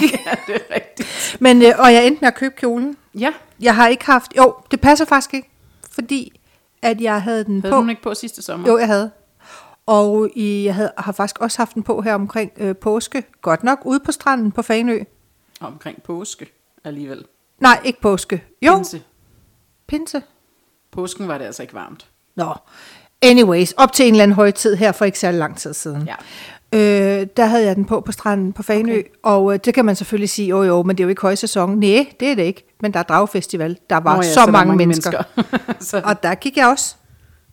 det 0.46 0.54
er 0.70 0.74
rigtigt. 0.74 1.36
Men, 1.40 1.62
øh, 1.62 1.72
og 1.78 1.92
jeg 1.92 2.06
endte 2.06 2.20
med 2.20 2.28
at 2.28 2.34
købe 2.34 2.54
kjolen. 2.58 2.96
Ja, 3.18 3.32
Jeg 3.60 3.74
har 3.76 3.88
ikke 3.88 4.04
haft... 4.06 4.32
Jo, 4.36 4.54
det 4.70 4.80
passer 4.80 5.04
faktisk 5.04 5.34
ikke, 5.34 5.50
fordi 5.90 6.40
at 6.82 7.00
jeg 7.00 7.22
havde 7.22 7.44
den 7.44 7.60
havde 7.62 7.72
på. 7.72 7.76
hun 7.78 7.90
ikke 7.90 8.02
på 8.02 8.14
sidste 8.14 8.42
sommer? 8.42 8.68
Jo, 8.68 8.78
jeg 8.78 8.86
havde. 8.86 9.10
Og 9.86 10.28
i, 10.36 10.64
jeg 10.64 10.74
havde, 10.74 10.92
har 10.98 11.12
faktisk 11.12 11.38
også 11.40 11.58
haft 11.58 11.74
den 11.74 11.82
på 11.82 12.00
her 12.00 12.14
omkring 12.14 12.52
øh, 12.56 12.76
påske. 12.76 13.24
Godt 13.42 13.64
nok 13.64 13.78
ude 13.84 14.00
på 14.00 14.12
stranden 14.12 14.52
på 14.52 14.62
Fanø. 14.62 14.98
Omkring 15.60 16.02
påske 16.02 16.46
alligevel. 16.84 17.24
Nej, 17.60 17.80
ikke 17.84 18.00
påske. 18.00 18.44
Jo, 18.62 18.74
Pinse. 18.76 19.02
pinse. 19.86 20.22
Påsken 20.92 21.28
var 21.28 21.38
det 21.38 21.44
altså 21.44 21.62
ikke 21.62 21.74
varmt. 21.74 22.06
Nå, 22.36 22.54
anyways, 23.22 23.72
op 23.72 23.92
til 23.92 24.06
en 24.06 24.14
eller 24.14 24.22
anden 24.22 24.34
højtid 24.34 24.74
her 24.76 24.92
for 24.92 25.04
ikke 25.04 25.18
særlig 25.18 25.38
lang 25.38 25.56
tid 25.56 25.74
siden. 25.74 26.06
Ja. 26.08 26.14
Øh, 26.72 27.26
der 27.36 27.46
havde 27.46 27.64
jeg 27.64 27.76
den 27.76 27.84
på 27.84 28.00
på 28.00 28.12
stranden 28.12 28.52
på 28.52 28.62
Fanø, 28.62 28.92
okay. 28.92 29.02
og 29.22 29.52
øh, 29.54 29.58
det 29.64 29.74
kan 29.74 29.84
man 29.84 29.96
selvfølgelig 29.96 30.30
sige, 30.30 30.48
jo 30.48 30.62
jo, 30.62 30.82
men 30.82 30.96
det 30.96 31.02
er 31.02 31.04
jo 31.04 31.08
ikke 31.08 31.22
højsæson. 31.22 31.78
Nej, 31.78 32.06
det 32.20 32.30
er 32.30 32.34
det 32.34 32.42
ikke, 32.42 32.74
men 32.80 32.92
der 32.92 32.98
er 32.98 33.02
dragfestival. 33.02 33.78
Der 33.90 33.96
var 33.96 34.16
Nå 34.16 34.22
ja, 34.22 34.32
så, 34.32 34.40
der 34.40 34.46
er 34.46 34.50
mange, 34.50 34.76
mennesker. 34.76 35.22
mennesker. 35.36 35.72
så 35.90 36.02
Og 36.04 36.22
der 36.22 36.34
gik 36.34 36.56
jeg 36.56 36.68
også. 36.68 36.94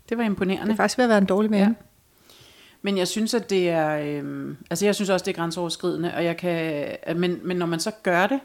det 0.09 0.17
var 0.17 0.23
Det 0.23 0.29
imponerende. 0.29 0.71
er 0.73 0.75
faktisk 0.77 0.97
ved 0.97 1.05
at 1.05 1.09
være 1.09 1.17
en 1.17 1.25
dårlig 1.25 1.51
mand. 1.51 1.63
Ja. 1.63 1.69
Men 2.81 2.97
jeg 2.97 3.07
synes, 3.07 3.33
at 3.33 3.49
det 3.49 3.69
er... 3.69 3.97
Øhm, 4.03 4.57
altså, 4.69 4.85
jeg 4.85 4.95
synes 4.95 5.09
også, 5.09 5.23
det 5.23 5.31
er 5.31 5.35
grænseoverskridende, 5.35 6.13
og 6.15 6.23
jeg 6.25 6.37
kan... 6.37 6.85
Men, 7.15 7.39
men 7.43 7.57
når 7.57 7.65
man 7.65 7.79
så 7.79 7.91
gør 8.03 8.27
det, 8.27 8.39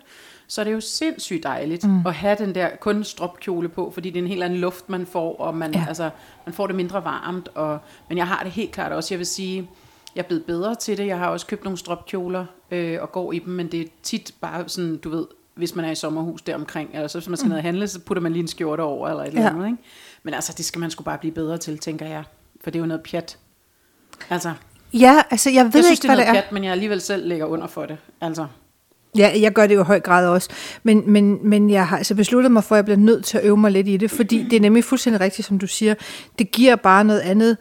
så 0.49 0.61
er 0.61 0.65
det 0.65 0.73
jo 0.73 0.81
sindssygt 0.81 1.43
dejligt 1.43 1.85
mm. 1.85 2.07
at 2.07 2.15
have 2.15 2.37
den 2.39 2.55
der 2.55 2.69
kun 2.81 3.05
stropkjole 3.05 3.69
på, 3.69 3.91
fordi 3.91 4.11
det 4.11 4.19
er 4.19 4.23
en 4.23 4.29
helt 4.29 4.43
anden 4.43 4.59
luft, 4.59 4.89
man 4.89 5.07
får, 5.07 5.37
og 5.41 5.55
man, 5.57 5.75
ja. 5.75 5.85
Altså, 5.89 6.11
man 6.47 6.53
får 6.55 6.67
det 6.67 6.77
mindre 6.77 7.05
varmt. 7.05 7.49
Og, 7.55 7.79
men 8.09 8.19
jeg 8.19 8.27
har 8.27 8.43
det 8.43 8.53
helt 8.53 8.73
klart 8.73 8.93
også. 8.93 9.15
Jeg 9.15 9.19
vil 9.19 9.27
sige, 9.27 9.69
jeg 10.17 10.23
er 10.23 10.27
blevet 10.27 10.45
bedre 10.45 10.75
til 10.75 10.99
det. 10.99 11.07
Jeg 11.07 11.19
har 11.19 11.29
også 11.29 11.47
købt 11.47 11.65
nogle 11.65 11.79
stropkjoler 11.79 12.47
øh, 12.71 12.99
og 13.03 13.13
går 13.13 13.33
i 13.33 13.39
dem, 13.39 13.53
men 13.55 13.73
det 13.73 13.81
er 13.81 13.85
tit 14.03 14.35
bare 14.41 14.69
sådan, 14.69 14.97
du 14.97 15.11
ved, 15.11 15.27
hvis 15.55 15.75
man 15.75 15.85
er 15.85 15.91
i 15.91 15.95
sommerhus 15.95 16.43
deromkring, 16.43 16.91
eller 16.95 17.09
så 17.09 17.19
hvis 17.19 17.29
man 17.29 17.37
skal 17.37 17.49
ned 17.49 17.57
og 17.57 17.63
handle, 17.63 17.89
så 17.89 18.01
putter 18.01 18.21
man 18.23 18.33
lige 18.33 18.43
en 18.43 18.49
skjorte 18.49 18.81
over, 18.81 19.09
eller 19.09 19.23
et 19.23 19.29
eller 19.29 19.43
Ja. 19.43 19.49
andet, 19.49 19.67
ikke? 19.67 19.79
Men 20.23 20.35
altså, 20.35 20.55
det 20.57 20.65
skal 20.65 20.79
man 20.81 20.91
sgu 20.91 21.03
bare 21.05 21.19
blive 21.19 21.33
bedre 21.35 21.59
til, 21.59 21.79
tænker 21.79 22.07
jeg. 22.07 22.25
For 22.65 22.71
det 22.71 22.79
er 22.79 22.81
jo 22.81 22.87
noget 22.87 23.03
pjat. 23.03 23.39
Altså, 24.31 24.53
Ja, 24.93 25.23
altså 25.31 25.51
jeg 25.51 25.65
ved 25.65 25.71
jeg 25.75 25.85
synes, 25.85 25.91
ikke, 25.99 26.03
det 26.03 26.09
er 26.11 26.15
hvad 26.15 26.25
noget 26.25 26.35
det 26.35 26.39
er. 26.39 26.43
pjat, 26.43 26.53
men 26.53 26.65
jeg 26.65 26.73
alligevel 26.73 27.01
selv 27.01 27.29
lægger 27.29 27.47
under 27.47 27.67
for 27.67 27.87
det. 27.87 27.97
Altså, 28.21 28.47
Ja, 29.19 29.33
jeg 29.41 29.53
gør 29.53 29.67
det 29.67 29.75
jo 29.75 29.81
i 29.81 29.85
høj 29.85 30.01
grad 30.01 30.29
også. 30.29 30.49
Men, 30.83 31.03
men, 31.07 31.39
men 31.43 31.71
jeg 31.71 31.87
har 31.89 31.97
altså 31.99 32.15
besluttet 32.15 32.53
mig 32.53 32.65
for, 32.65 32.75
at 32.75 32.77
jeg 32.77 32.85
bliver 32.85 32.99
nødt 32.99 33.25
til 33.25 33.39
at 33.39 33.45
øve 33.45 33.57
mig 33.57 33.73
lidt 33.73 33.89
i 33.89 33.97
det, 33.97 34.11
fordi 34.11 34.43
det 34.51 34.57
er 34.57 34.61
nemlig 34.61 34.85
fuldstændig 34.85 35.21
rigtigt, 35.21 35.49
som 35.49 35.59
du 35.59 35.67
siger. 35.67 35.95
Det 36.39 36.51
giver 36.51 36.77
bare 36.77 37.05
noget 37.05 37.21
andet, 37.21 37.57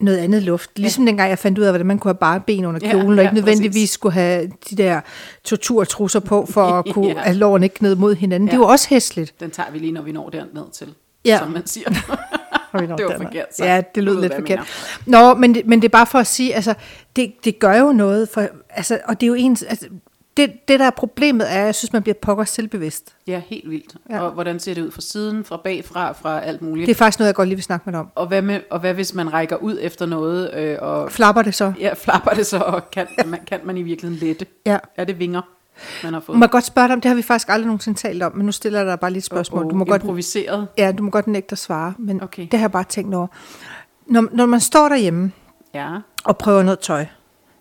noget 0.00 0.18
andet 0.18 0.42
luft. 0.42 0.70
Ligesom 0.78 1.04
ja. 1.04 1.08
dengang 1.08 1.30
jeg 1.30 1.38
fandt 1.38 1.58
ud 1.58 1.64
af, 1.64 1.70
hvordan 1.72 1.86
man 1.86 1.98
kunne 1.98 2.08
have 2.12 2.18
bare 2.18 2.40
ben 2.40 2.64
under 2.64 2.80
kjolen, 2.80 3.06
ja, 3.06 3.10
og 3.10 3.16
ja, 3.16 3.22
ikke 3.22 3.34
nødvendigvis 3.34 3.74
præcis. 3.74 3.90
skulle 3.90 4.12
have 4.12 4.50
de 4.70 4.76
der 4.76 5.00
torturtrusser 5.44 6.20
på, 6.20 6.46
for 6.50 6.64
at 6.64 6.84
kunne, 6.94 7.06
Ja. 7.08 7.28
at 7.28 7.36
lårene 7.36 7.66
ikke 7.66 7.76
gned 7.78 7.94
mod 7.94 8.14
hinanden. 8.14 8.48
Ja. 8.48 8.50
Det 8.50 8.56
er 8.56 8.60
jo 8.66 8.68
også 8.68 8.88
hæsligt. 8.88 9.34
den 9.40 9.50
tager 9.50 9.70
vi 9.70 9.78
lige, 9.78 9.92
når 9.92 10.02
vi 10.02 10.12
når 10.12 10.28
derned 10.30 10.72
til, 10.72 10.88
Ja. 11.24 11.38
som 11.38 11.50
man 11.50 11.66
siger. 11.66 11.88
Det 12.72 12.88
var 12.88 13.16
forkert 13.16 13.56
sagt. 13.56 13.68
Ja, 13.68 13.82
det 13.94 14.04
lød 14.04 14.14
ved, 14.14 14.22
lidt 14.22 14.34
forkert. 14.34 14.60
Nå, 15.06 15.34
men 15.34 15.54
det, 15.54 15.66
men 15.66 15.82
det 15.82 15.88
er 15.88 15.90
bare 15.90 16.06
for 16.06 16.18
at 16.18 16.26
sige, 16.26 16.54
altså, 16.54 16.74
det, 17.16 17.32
det 17.44 17.58
gør 17.58 17.76
jo 17.78 17.92
noget, 17.92 18.28
for, 18.28 18.48
altså, 18.70 18.98
og 19.04 19.20
det 19.20 19.26
er 19.26 19.28
jo 19.28 19.34
ens, 19.34 19.62
altså, 19.62 19.86
det, 20.36 20.68
det 20.68 20.80
der 20.80 20.86
er 20.86 20.90
problemet 20.90 21.52
er, 21.52 21.60
at 21.60 21.66
jeg 21.66 21.74
synes, 21.74 21.92
man 21.92 22.02
bliver 22.02 22.14
pokker 22.22 22.44
selvbevidst. 22.44 23.14
ja, 23.26 23.42
helt 23.46 23.70
vildt. 23.70 23.94
Ja. 24.10 24.20
Og 24.20 24.30
hvordan 24.30 24.60
ser 24.60 24.74
det 24.74 24.82
ud 24.82 24.90
fra 24.90 25.00
siden, 25.00 25.44
fra 25.44 25.56
bagfra, 25.64 26.12
fra 26.12 26.40
alt 26.40 26.62
muligt? 26.62 26.86
Det 26.86 26.94
er 26.94 26.98
faktisk 26.98 27.18
noget, 27.18 27.26
jeg 27.26 27.34
godt 27.34 27.48
lige 27.48 27.56
vil 27.56 27.64
snakke 27.64 27.82
med 27.86 27.92
dig 27.92 28.00
om. 28.00 28.08
Og, 28.14 28.26
hvad 28.26 28.42
med, 28.42 28.60
og 28.70 28.80
hvad 28.80 28.94
hvis 28.94 29.14
man 29.14 29.32
rækker 29.32 29.56
ud 29.56 29.78
efter 29.80 30.06
noget, 30.06 30.54
øh, 30.54 30.76
og 30.80 31.12
Flapper 31.12 31.42
det 31.42 31.54
så? 31.54 31.72
ja, 31.80 31.92
flapper 31.96 32.30
det 32.30 32.46
så, 32.46 32.58
og 32.58 32.90
kan, 32.90 33.06
man, 33.26 33.40
kan 33.46 33.60
man 33.64 33.76
i 33.76 33.82
virkeligheden 33.82 34.26
lette? 34.28 34.46
Ja. 34.66 34.78
Er 34.96 35.04
det 35.04 35.18
vinger, 35.18 35.42
man 36.04 36.12
har 36.12 36.20
fået? 36.20 36.38
Må 36.38 36.44
jeg 36.44 36.50
godt 36.50 36.64
spørge 36.64 36.88
dig 36.88 36.94
om, 36.94 37.00
det 37.00 37.08
har 37.08 37.16
vi 37.16 37.22
faktisk 37.22 37.48
aldrig 37.48 37.66
nogensinde 37.66 37.98
talt 37.98 38.22
om, 38.22 38.36
men 38.36 38.46
nu 38.46 38.52
stiller 38.52 38.78
jeg 38.78 38.86
dig 38.86 39.00
bare 39.00 39.10
lige 39.10 39.18
et 39.18 39.24
spørgsmål. 39.24 39.70
Du 39.70 39.74
må 39.74 39.84
godt, 39.84 40.02
improviseret. 40.02 40.68
ja, 40.78 40.92
du 40.92 41.02
må 41.02 41.10
godt 41.10 41.26
nægte 41.26 41.52
at 41.52 41.58
svare, 41.58 41.94
men 41.98 42.22
Okay. 42.22 42.42
det 42.50 42.52
har 42.58 42.64
jeg 42.64 42.72
bare 42.72 42.84
tænkt 42.84 43.14
over. 43.14 43.26
Når, 44.06 44.28
når 44.32 44.46
man 44.46 44.60
står 44.60 44.88
derhjemme 44.88 45.32
Ja. 45.74 45.88
og 46.24 46.38
prøver 46.38 46.62
noget 46.62 46.78
tøj, 46.78 47.06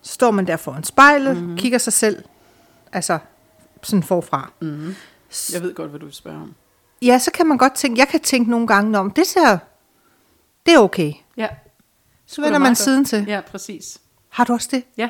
så 0.02 0.14
står 0.14 0.32
man 0.32 0.48
der 0.48 0.58
foran 0.58 0.84
spejlet, 0.84 1.34
Mhm. 1.36 1.42
mm-hmm. 1.44 1.58
kigger 1.58 1.78
sig 1.78 1.94
selv, 1.94 2.24
altså 2.94 3.20
sådan 3.84 4.04
forfra. 4.04 4.52
Mm. 4.62 4.96
Jeg 5.54 5.62
ved 5.62 5.74
godt, 5.74 5.90
hvad 5.90 6.00
du 6.00 6.06
vil 6.06 6.16
spørge 6.16 6.42
om. 6.42 6.56
Ja, 7.02 7.20
så 7.20 7.32
kan 7.32 7.48
man 7.48 7.58
godt 7.58 7.74
tænke, 7.74 8.00
jeg 8.00 8.08
kan 8.08 8.20
tænke 8.20 8.52
nogle 8.52 8.68
gange 8.68 9.00
om, 9.00 9.12
det 9.12 9.28
ser, 9.28 9.58
det 10.66 10.74
er 10.74 10.80
okay. 10.80 11.14
Ja. 11.38 11.48
Så 12.26 12.42
vender 12.42 12.60
man 12.60 12.70
godt. 12.70 12.78
siden 12.78 13.06
til. 13.06 13.26
Ja, 13.28 13.42
præcis. 13.42 14.02
Har 14.30 14.44
du 14.44 14.54
også 14.54 14.70
det? 14.72 14.84
Ja. 14.98 15.10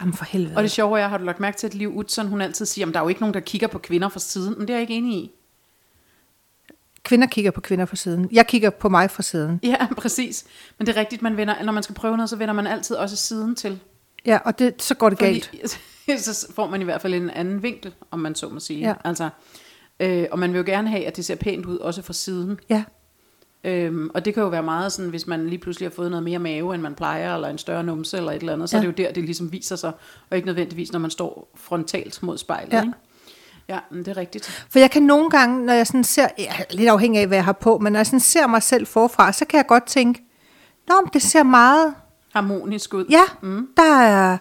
Jamen 0.00 0.14
for 0.14 0.24
helvede. 0.24 0.56
Og 0.56 0.62
det 0.62 0.70
sjove 0.70 1.00
er, 1.00 1.08
har 1.08 1.18
du 1.18 1.24
lagt 1.24 1.40
mærke 1.40 1.56
til, 1.56 1.66
at 1.66 1.74
Liv 1.74 1.96
Utzon, 1.96 2.26
hun 2.26 2.40
altid 2.40 2.66
siger, 2.66 2.86
at 2.86 2.94
der 2.94 3.00
er 3.00 3.04
jo 3.04 3.08
ikke 3.08 3.20
nogen, 3.20 3.34
der 3.34 3.40
kigger 3.40 3.68
på 3.68 3.78
kvinder 3.78 4.08
fra 4.08 4.20
siden. 4.20 4.58
Men 4.58 4.68
det 4.68 4.70
er 4.70 4.74
jeg 4.74 4.80
ikke 4.80 4.94
enig 4.94 5.18
i. 5.18 5.30
Kvinder 7.02 7.26
kigger 7.26 7.50
på 7.50 7.60
kvinder 7.60 7.86
fra 7.86 7.96
siden. 7.96 8.28
Jeg 8.32 8.46
kigger 8.46 8.70
på 8.70 8.88
mig 8.88 9.10
fra 9.10 9.22
siden. 9.22 9.60
Ja, 9.62 9.86
præcis. 10.02 10.44
Men 10.78 10.86
det 10.86 10.96
er 10.96 11.00
rigtigt, 11.00 11.22
man 11.22 11.36
vender, 11.36 11.62
når 11.62 11.72
man 11.72 11.82
skal 11.82 11.94
prøve 11.94 12.16
noget, 12.16 12.30
så 12.30 12.36
vender 12.36 12.54
man 12.54 12.66
altid 12.66 12.96
også 12.96 13.16
siden 13.16 13.54
til. 13.54 13.80
Ja, 14.26 14.38
og 14.44 14.58
det, 14.58 14.82
så 14.82 14.94
går 14.94 15.08
det 15.08 15.18
galt. 15.18 15.50
Så 16.18 16.46
får 16.54 16.70
man 16.70 16.80
i 16.80 16.84
hvert 16.84 17.02
fald 17.02 17.14
en 17.14 17.30
anden 17.30 17.62
vinkel, 17.62 17.94
om 18.10 18.18
man 18.18 18.34
så 18.34 18.48
må 18.48 18.60
sige. 18.60 18.80
Ja. 18.80 18.94
Altså, 19.04 19.28
øh, 20.00 20.26
og 20.32 20.38
man 20.38 20.52
vil 20.52 20.58
jo 20.58 20.64
gerne 20.66 20.88
have, 20.88 21.06
at 21.06 21.16
det 21.16 21.24
ser 21.24 21.34
pænt 21.34 21.66
ud, 21.66 21.78
også 21.78 22.02
fra 22.02 22.12
siden. 22.12 22.60
Ja. 22.68 22.84
Øhm, 23.64 24.10
og 24.14 24.24
det 24.24 24.34
kan 24.34 24.42
jo 24.42 24.48
være 24.48 24.62
meget 24.62 24.92
sådan, 24.92 25.10
hvis 25.10 25.26
man 25.26 25.48
lige 25.48 25.58
pludselig 25.58 25.88
har 25.88 25.94
fået 25.94 26.10
noget 26.10 26.24
mere 26.24 26.38
mave, 26.38 26.74
end 26.74 26.82
man 26.82 26.94
plejer, 26.94 27.34
eller 27.34 27.48
en 27.48 27.58
større 27.58 27.84
numse, 27.84 28.16
eller 28.16 28.32
et 28.32 28.40
eller 28.40 28.52
andet, 28.52 28.70
så 28.70 28.76
ja. 28.76 28.82
Ja. 28.82 28.88
er 28.88 28.92
det 28.92 28.98
jo 28.98 29.04
der, 29.06 29.12
det 29.12 29.24
ligesom 29.24 29.52
viser 29.52 29.76
sig, 29.76 29.92
og 30.30 30.36
ikke 30.36 30.46
nødvendigvis, 30.46 30.92
når 30.92 30.98
man 30.98 31.10
står 31.10 31.50
frontalt 31.54 32.22
mod 32.22 32.38
spejlet. 32.38 32.72
Ja. 32.72 32.82
Ikke? 32.82 32.92
Ja, 33.68 33.78
men 33.90 33.98
det 33.98 34.08
er 34.08 34.16
rigtigt. 34.16 34.66
For 34.70 34.78
jeg 34.78 34.90
kan 34.90 35.02
nogle 35.02 35.30
gange, 35.30 35.66
når 35.66 35.72
jeg 35.72 35.86
sådan 35.86 36.04
ser, 36.04 36.28
ja, 36.38 36.52
lidt 36.70 36.88
afhængig 36.88 37.20
af, 37.20 37.26
hvad 37.26 37.36
jeg 37.38 37.44
har 37.44 37.52
på, 37.52 37.78
men 37.78 37.92
når 37.92 37.98
jeg 37.98 38.06
sådan 38.06 38.20
ser 38.20 38.46
mig 38.46 38.62
selv 38.62 38.86
forfra, 38.86 39.32
så 39.32 39.44
kan 39.44 39.56
jeg 39.56 39.66
godt 39.66 39.86
tænke, 39.86 40.22
Nå, 40.88 40.94
men 41.00 41.10
det 41.12 41.22
ser 41.22 41.42
meget, 41.42 41.94
Harmonisk 42.32 42.94
ud. 42.94 43.04
ja, 43.10 43.22
mm. 43.42 43.68
der, 43.76 43.96
er, 44.00 44.38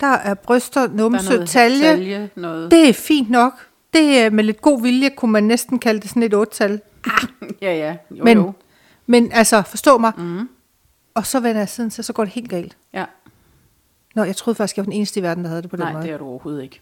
der 0.00 0.06
er 0.06 0.34
bryster, 0.34 0.80
der 0.80 0.88
er 0.88 0.92
numse, 0.96 1.30
noget 1.30 1.48
talje. 1.48 1.80
talje 1.82 2.30
noget. 2.34 2.70
Det 2.70 2.88
er 2.88 2.92
fint 2.92 3.30
nok. 3.30 3.52
Det 3.92 4.18
er 4.18 4.30
med 4.30 4.44
lidt 4.44 4.62
god 4.62 4.82
vilje, 4.82 5.10
kunne 5.10 5.32
man 5.32 5.44
næsten 5.44 5.78
kalde 5.78 6.00
det 6.00 6.08
sådan 6.08 6.22
et 6.22 6.34
otte-tal. 6.34 6.80
Ja, 7.62 7.74
ja. 7.76 7.96
Jo, 8.10 8.24
Men, 8.24 8.38
jo. 8.38 8.52
men 9.06 9.32
altså, 9.32 9.62
forstå 9.62 9.98
mig. 9.98 10.12
Mm. 10.16 10.48
Og 11.14 11.26
så 11.26 11.40
vender 11.40 11.60
jeg 11.60 11.68
siden 11.68 11.90
til, 11.90 12.04
så 12.04 12.12
går 12.12 12.24
det 12.24 12.32
helt 12.32 12.48
galt. 12.50 12.76
Ja. 12.94 13.04
Nå, 14.14 14.24
jeg 14.24 14.36
troede 14.36 14.54
faktisk, 14.56 14.76
jeg 14.76 14.82
var 14.82 14.90
den 14.90 14.92
eneste 14.92 15.20
i 15.20 15.22
verden, 15.22 15.44
der 15.44 15.48
havde 15.50 15.62
det 15.62 15.70
på 15.70 15.76
den 15.76 15.84
Nej, 15.84 15.92
måde. 15.92 16.04
det 16.04 16.12
er 16.12 16.18
du 16.18 16.24
overhovedet 16.26 16.62
ikke. 16.62 16.80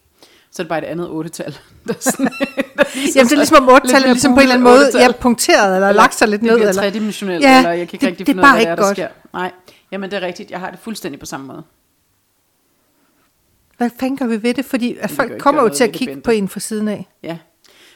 Så 0.51 0.63
er 0.63 0.65
det 0.65 0.69
bare 0.69 0.79
et 0.79 0.85
andet 0.85 1.09
otte-tal. 1.09 1.53
Der 1.89 1.95
er 1.95 1.99
sådan, 2.01 2.27
der 2.27 2.85
viser 2.95 3.21
Jamen, 3.21 3.27
det 3.29 3.33
er 3.33 3.37
ligesom 3.37 3.57
om 3.63 3.69
8 3.75 3.87
lidt 3.87 3.93
mere 3.99 4.13
ligesom 4.13 4.33
på 4.35 4.37
en 4.37 4.43
eller 4.43 4.55
anden 4.55 4.65
måde, 4.65 4.79
otte-tal. 4.87 5.01
ja, 5.01 5.13
punkteret, 5.21 5.75
eller, 5.75 5.93
lagt 5.93 6.15
sig 6.15 6.29
lidt 6.29 6.41
det 6.41 6.47
ned. 6.47 6.57
bliver 6.57 6.69
Eller, 6.69 6.83
tredimensionelt, 6.83 7.43
Ja, 7.45 7.59
eller 7.59 7.71
jeg 7.73 7.89
kan 7.89 7.95
ikke 7.95 8.01
det- 8.01 8.07
rigtig 8.07 8.27
det 8.27 8.33
er 8.33 8.37
finde 8.37 8.43
ud 8.43 8.47
af, 8.49 8.53
hvad 8.53 8.61
det 8.61 8.69
er, 8.71 8.75
der 8.77 8.83
godt. 8.83 8.97
sker. 8.97 9.09
Nej, 9.33 9.51
jamen 9.93 10.11
det 10.11 10.17
er 10.23 10.27
rigtigt. 10.27 10.51
Jeg 10.51 10.61
har 10.61 10.71
det 10.71 10.79
fuldstændig 10.79 11.21
på 11.21 11.27
samme 11.27 11.47
måde. 11.47 11.63
Hvad 13.83 13.91
fanden 14.01 14.17
gør 14.17 14.27
vi 14.27 14.43
ved 14.43 14.55
det? 14.55 14.65
Fordi 14.65 14.97
at 15.01 15.11
folk 15.11 15.39
kommer 15.39 15.63
jo 15.63 15.69
til 15.69 15.85
at 15.85 15.91
det, 15.91 15.99
kigge 15.99 16.21
på 16.21 16.31
en 16.31 16.49
fra 16.49 16.61
siden 16.61 16.89
af. 16.89 17.09
Ja. 17.23 17.39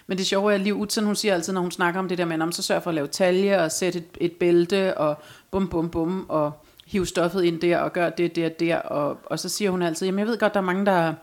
Men 0.07 0.19
det 0.19 0.27
sjove 0.27 0.51
er, 0.51 0.55
at 0.55 0.61
Liv 0.61 0.75
Utzon, 0.75 1.05
hun 1.05 1.17
siger 1.17 1.35
altid, 1.35 1.53
når 1.53 1.61
hun 1.61 1.71
snakker 1.71 2.01
om 2.01 2.09
det 2.09 2.19
der 2.19 2.25
med, 2.25 2.41
om 2.41 2.53
så 2.53 2.63
sørg 2.63 2.83
for 2.83 2.91
at 2.91 2.95
lave 2.95 3.07
talje 3.07 3.63
og 3.63 3.73
sætte 3.73 3.99
et, 3.99 4.05
et 4.21 4.33
bælte 4.33 4.99
og 4.99 5.19
bum 5.51 5.69
bum 5.69 5.91
bum 5.91 6.27
og 6.29 6.53
hive 6.87 7.07
stoffet 7.07 7.45
ind 7.45 7.61
der 7.61 7.79
og 7.79 7.93
gør 7.93 8.11
det 8.11 8.37
der 8.37 8.49
der. 8.49 8.77
Og, 8.77 9.19
og 9.25 9.39
så 9.39 9.49
siger 9.49 9.71
hun 9.71 9.83
altid, 9.83 10.07
jamen 10.07 10.19
jeg 10.19 10.27
ved 10.27 10.39
godt, 10.39 10.55
der 10.55 10.61
er 10.61 10.65
mange, 10.65 10.87
der, 10.87 11.15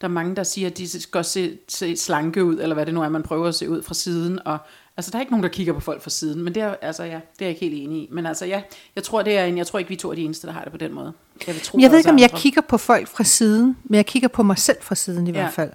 der, 0.00 0.06
er 0.06 0.08
mange, 0.08 0.36
der 0.36 0.42
siger, 0.42 0.70
at 0.70 0.78
de 0.78 1.00
skal 1.00 1.24
se, 1.24 1.58
se 1.68 1.96
slanke 1.96 2.44
ud, 2.44 2.58
eller 2.60 2.74
hvad 2.74 2.86
det 2.86 2.94
nu 2.94 3.02
er, 3.02 3.08
man 3.08 3.22
prøver 3.22 3.48
at 3.48 3.54
se 3.54 3.70
ud 3.70 3.82
fra 3.82 3.94
siden. 3.94 4.38
Og 4.44 4.58
Altså, 4.98 5.10
der 5.10 5.18
er 5.18 5.20
ikke 5.20 5.32
nogen, 5.32 5.42
der 5.42 5.48
kigger 5.48 5.72
på 5.72 5.80
folk 5.80 6.02
fra 6.02 6.10
siden, 6.10 6.42
men 6.42 6.54
det 6.54 6.62
er, 6.62 6.74
altså, 6.82 7.04
ja, 7.04 7.14
det 7.14 7.14
er 7.14 7.20
jeg 7.46 7.48
ikke 7.48 7.60
helt 7.60 7.74
enig 7.82 8.02
i. 8.02 8.08
Men 8.10 8.26
altså, 8.26 8.46
ja, 8.46 8.62
jeg 8.96 9.04
tror, 9.04 9.22
det 9.22 9.38
er 9.38 9.44
en, 9.44 9.58
jeg 9.58 9.66
tror 9.66 9.78
ikke, 9.78 9.88
vi 9.88 9.96
to 9.96 10.10
er 10.10 10.14
de 10.14 10.22
eneste, 10.22 10.46
der 10.46 10.52
har 10.52 10.62
det 10.62 10.72
på 10.72 10.78
den 10.78 10.92
måde. 10.92 11.12
Jeg, 11.46 11.54
vil 11.54 11.62
tro, 11.62 11.78
Jeg 11.80 11.90
ved 11.90 11.98
ikke, 11.98 12.10
om 12.10 12.18
jeg 12.18 12.24
andre. 12.24 12.38
kigger 12.40 12.60
på 12.60 12.78
folk 12.78 13.08
fra 13.08 13.24
siden, 13.24 13.76
men 13.84 13.94
jeg 13.94 14.06
kigger 14.06 14.28
på 14.28 14.42
mig 14.42 14.58
selv 14.58 14.76
fra 14.80 14.94
siden 14.94 15.26
i 15.26 15.30
Ja. 15.30 15.36
hvert 15.40 15.52
fald. 15.52 15.70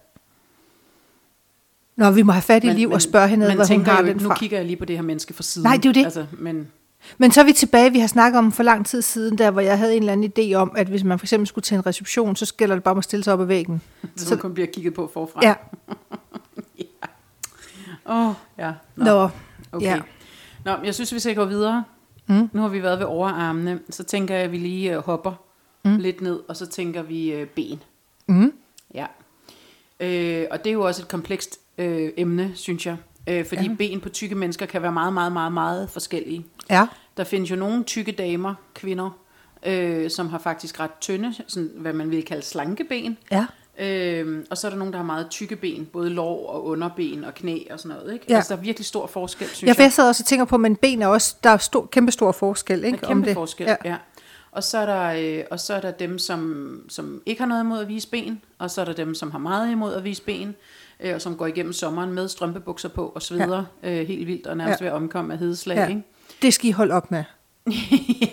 Nå, 1.95 2.11
vi 2.11 2.21
må 2.21 2.31
have 2.31 2.41
fat 2.41 2.63
i 2.63 2.67
Liv 2.67 2.91
og 2.91 3.01
spørge 3.01 3.27
hende, 3.27 3.45
hvad 3.55 3.67
hun 3.67 3.85
har 3.85 4.01
jo, 4.01 4.07
den 4.07 4.17
Nu 4.17 4.27
fra. 4.29 4.35
kigger 4.35 4.57
jeg 4.57 4.65
lige 4.65 4.77
på 4.77 4.85
det 4.85 4.95
her 4.95 5.03
menneske 5.03 5.33
fra 5.33 5.43
siden. 5.43 5.63
Nej, 5.65 5.75
det 5.75 5.85
er 5.85 5.89
jo 5.89 5.93
det. 5.93 6.03
Altså, 6.05 6.25
men 6.31 6.67
Men 7.17 7.31
så 7.31 7.41
er 7.41 7.45
vi 7.45 7.53
tilbage, 7.53 7.91
vi 7.91 7.99
har 7.99 8.07
snakket 8.07 8.37
om 8.39 8.51
for 8.51 8.63
lang 8.63 8.85
tid 8.85 9.01
siden, 9.01 9.37
der 9.37 9.51
hvor 9.51 9.61
jeg 9.61 9.77
havde 9.77 9.95
en 9.95 10.03
eller 10.03 10.13
anden 10.13 10.31
idé 10.37 10.53
om, 10.53 10.71
at 10.75 10.87
hvis 10.87 11.03
man 11.03 11.19
for 11.19 11.25
eksempel 11.25 11.47
skulle 11.47 11.63
til 11.63 11.75
en 11.75 11.85
reception, 11.85 12.35
så 12.35 12.53
gælder 12.57 12.75
det 12.75 12.83
bare 12.83 12.91
om 12.91 12.97
at 12.97 13.03
stille 13.03 13.23
sig 13.23 13.33
op 13.33 13.41
ad 13.41 13.45
væggen. 13.45 13.81
så, 14.17 14.25
så 14.25 14.35
kun 14.35 14.53
bliver 14.53 14.67
kigget 14.73 14.93
på 14.93 15.09
forfra. 15.13 15.39
Ja, 15.43 15.53
Åh, 18.05 18.27
oh, 18.27 18.33
ja. 18.57 18.71
Nå, 18.95 19.03
nå, 19.05 19.29
okay. 19.71 19.85
ja. 19.85 19.99
Nå, 20.65 20.71
jeg 20.83 20.95
synes, 20.95 21.13
vi 21.13 21.19
skal 21.19 21.35
gå 21.35 21.45
videre. 21.45 21.83
Mm. 22.27 22.49
Nu 22.53 22.61
har 22.61 22.67
vi 22.69 22.83
været 22.83 22.99
ved 22.99 23.05
overarmene, 23.05 23.79
så 23.89 24.03
tænker 24.03 24.35
jeg, 24.35 24.43
at 24.43 24.51
vi 24.51 24.57
lige 24.57 24.97
uh, 24.97 25.03
hopper 25.05 25.33
mm. 25.85 25.97
lidt 25.97 26.21
ned, 26.21 26.39
og 26.47 26.57
så 26.57 26.65
tænker 26.65 27.01
vi 27.01 27.41
uh, 27.41 27.47
ben. 27.47 27.83
Mm. 28.27 28.53
Ja. 28.93 29.05
Øh, 29.99 30.47
og 30.51 30.63
det 30.63 30.69
er 30.69 30.73
jo 30.73 30.85
også 30.85 31.01
et 31.01 31.07
komplekst 31.07 31.59
øh, 31.77 32.09
emne, 32.17 32.51
synes 32.55 32.85
jeg. 32.85 32.97
Øh, 33.29 33.45
fordi 33.45 33.67
ja. 33.67 33.73
ben 33.77 34.01
på 34.01 34.09
tykke 34.09 34.35
mennesker 34.35 34.65
kan 34.65 34.81
være 34.81 34.91
meget, 34.91 35.13
meget, 35.13 35.31
meget, 35.31 35.51
meget 35.53 35.89
forskellige. 35.89 36.45
ja. 36.69 36.87
Der 37.17 37.23
findes 37.23 37.51
jo 37.51 37.55
nogle 37.55 37.83
tykke 37.83 38.11
damer, 38.11 38.55
kvinder, 38.73 39.09
øh, 39.65 40.09
som 40.09 40.29
har 40.29 40.37
faktisk 40.37 40.79
ret 40.79 40.91
tynde, 41.01 41.33
sådan, 41.47 41.71
hvad 41.75 41.93
man 41.93 42.11
vil 42.11 42.25
kalde 42.25 42.41
slanke 42.41 42.83
ben. 42.83 43.17
ja. 43.31 43.45
Øh, 43.79 44.45
og 44.49 44.57
så 44.57 44.67
er 44.67 44.71
der 44.71 44.77
nogen, 44.77 44.93
der 44.93 44.99
har 44.99 45.05
meget 45.05 45.27
tykke 45.29 45.55
ben, 45.55 45.85
både 45.85 46.09
lår 46.09 46.47
og 46.49 46.65
underben 46.65 47.23
og 47.23 47.33
knæ 47.33 47.59
og 47.71 47.79
sådan 47.79 47.97
noget. 47.97 48.13
Ikke? 48.13 48.25
Ja. 48.29 48.35
Altså, 48.35 48.53
der 48.53 48.59
er 48.59 48.63
virkelig 48.63 48.85
stor 48.85 49.07
forskel, 49.07 49.47
synes 49.47 49.67
Jeg, 49.67 49.79
jeg 49.79 49.91
sidder 49.93 50.09
også 50.09 50.23
og 50.23 50.27
tænker 50.27 50.45
på, 50.45 50.57
men 50.57 50.75
ben 50.75 51.01
er 51.01 51.07
også, 51.07 51.35
der 51.43 51.49
er 51.49 51.57
stor, 51.57 51.85
kæmpe 51.85 52.11
stor 52.11 52.31
forskel, 52.31 52.83
ikke? 52.83 52.97
Der 52.97 53.03
er 53.03 53.07
om 53.07 53.13
kæmpe 53.15 53.27
det. 53.27 53.33
forskel, 53.33 53.67
Ja. 53.67 53.75
ja. 53.85 53.95
Og 54.53 54.63
så 54.63 54.77
er 54.77 54.85
der, 54.85 55.37
øh, 55.39 55.43
og 55.51 55.59
så 55.59 55.73
er 55.73 55.81
der 55.81 55.91
dem, 55.91 56.19
som, 56.19 56.81
som 56.89 57.21
ikke 57.25 57.41
har 57.41 57.47
noget 57.47 57.61
imod 57.63 57.79
at 57.81 57.87
vise 57.87 58.09
ben, 58.09 58.41
og 58.59 58.71
så 58.71 58.81
er 58.81 58.85
der 58.85 58.93
dem, 58.93 59.15
som 59.15 59.31
har 59.31 59.39
meget 59.39 59.71
imod 59.71 59.93
at 59.93 60.03
vise 60.03 60.21
ben, 60.21 60.55
øh, 60.99 61.15
og 61.15 61.21
som 61.21 61.35
går 61.37 61.45
igennem 61.47 61.73
sommeren 61.73 62.13
med 62.13 62.27
strømpebukser 62.27 62.89
på 62.89 63.05
og 63.15 63.21
sveder 63.21 63.63
ja. 63.83 64.01
øh, 64.01 64.07
helt 64.07 64.27
vildt, 64.27 64.47
og 64.47 64.57
nærmest 64.57 64.81
Ja. 64.81 64.85
ved 64.85 64.91
at 64.91 64.95
omkomme 64.95 65.33
af 65.33 65.39
hedeslag. 65.39 65.75
Ja. 65.77 65.87
Ikke? 65.87 66.03
Det 66.41 66.53
skal 66.53 66.69
I 66.69 66.71
holde 66.71 66.93
op 66.93 67.11
med. 67.11 67.23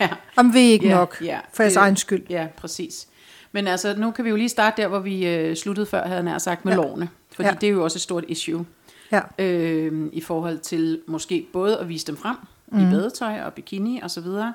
ja. 0.01 0.09
Om 0.37 0.55
vi 0.55 0.61
ikke 0.61 0.87
Ja, 0.89 0.95
nok, 0.95 1.17
ja. 1.25 1.39
for 1.53 1.63
jeres 1.63 1.73
Det- 1.75 1.81
egen 1.81 1.97
skyld. 1.97 2.23
Ja, 2.31 2.47
præcis. 2.57 3.07
Men 3.53 3.67
altså, 3.67 3.95
nu 3.97 4.11
kan 4.11 4.25
vi 4.25 4.31
jo 4.31 4.37
lige 4.37 4.49
starte 4.49 4.83
der, 4.83 4.89
hvor 4.89 4.99
vi 4.99 5.27
øh, 5.27 5.57
sluttede 5.57 5.87
før, 5.87 6.03
havde 6.03 6.15
jeg 6.17 6.25
nær 6.25 6.39
sagt, 6.39 6.65
med 6.65 6.73
Ja. 6.73 6.77
lovene. 6.77 7.09
Fordi 7.35 7.49
Ja. 7.49 7.55
det 7.61 7.67
er 7.67 7.71
jo 7.71 7.85
også 7.85 7.97
et 7.97 8.01
stort 8.03 8.25
issue. 8.29 8.67
Ja. 9.13 9.21
øh, 9.39 10.09
i 10.13 10.21
forhold 10.21 10.59
til 10.59 11.01
måske 11.07 11.47
både 11.53 11.79
at 11.79 11.89
vise 11.89 12.07
dem 12.07 12.17
frem 12.17 12.37
mm. 12.73 12.79
Mhm. 12.79 12.89
i 12.89 12.95
badetøj 12.95 13.41
og 13.41 13.53
bikini 13.53 14.01
og 14.03 14.11
så 14.11 14.21
videre, 14.21 14.53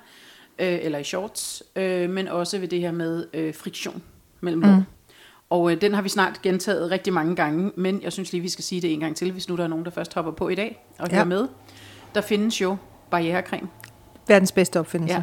øh, 0.59 0.79
eller 0.81 0.99
i 0.99 1.03
shorts, 1.03 1.63
øh, 1.75 2.09
men 2.09 2.27
også 2.27 2.59
ved 2.59 2.67
det 2.67 2.79
her 2.81 2.91
med 2.91 3.25
øh, 3.33 3.53
friktion 3.55 4.03
mellem 4.41 4.61
mm. 4.63 4.81
Og 5.49 5.71
øh, 5.71 5.81
den 5.81 5.93
har 5.93 6.01
vi 6.01 6.09
snart 6.09 6.41
gentaget 6.41 6.91
rigtig 6.91 7.13
mange 7.13 7.35
gange, 7.35 7.71
men 7.75 8.01
jeg 8.01 8.11
synes 8.13 8.31
lige, 8.31 8.41
vi 8.41 8.49
skal 8.49 8.63
sige 8.63 8.81
det 8.81 8.93
en 8.93 8.99
gang 8.99 9.15
til, 9.15 9.31
hvis 9.31 9.49
nu 9.49 9.55
der 9.57 9.63
er 9.63 9.67
nogen, 9.67 9.85
der 9.85 9.91
først 9.91 10.13
hopper 10.13 10.31
på 10.31 10.49
i 10.49 10.55
dag 10.55 10.85
og 10.99 11.07
Ja. 11.09 11.15
hører 11.15 11.25
med. 11.25 11.47
Der 12.15 12.21
findes 12.21 12.61
jo 12.61 12.77
barrierecreme. 13.11 13.67
Verdens 14.27 14.51
bedste 14.51 14.79
opfindelse. 14.79 15.13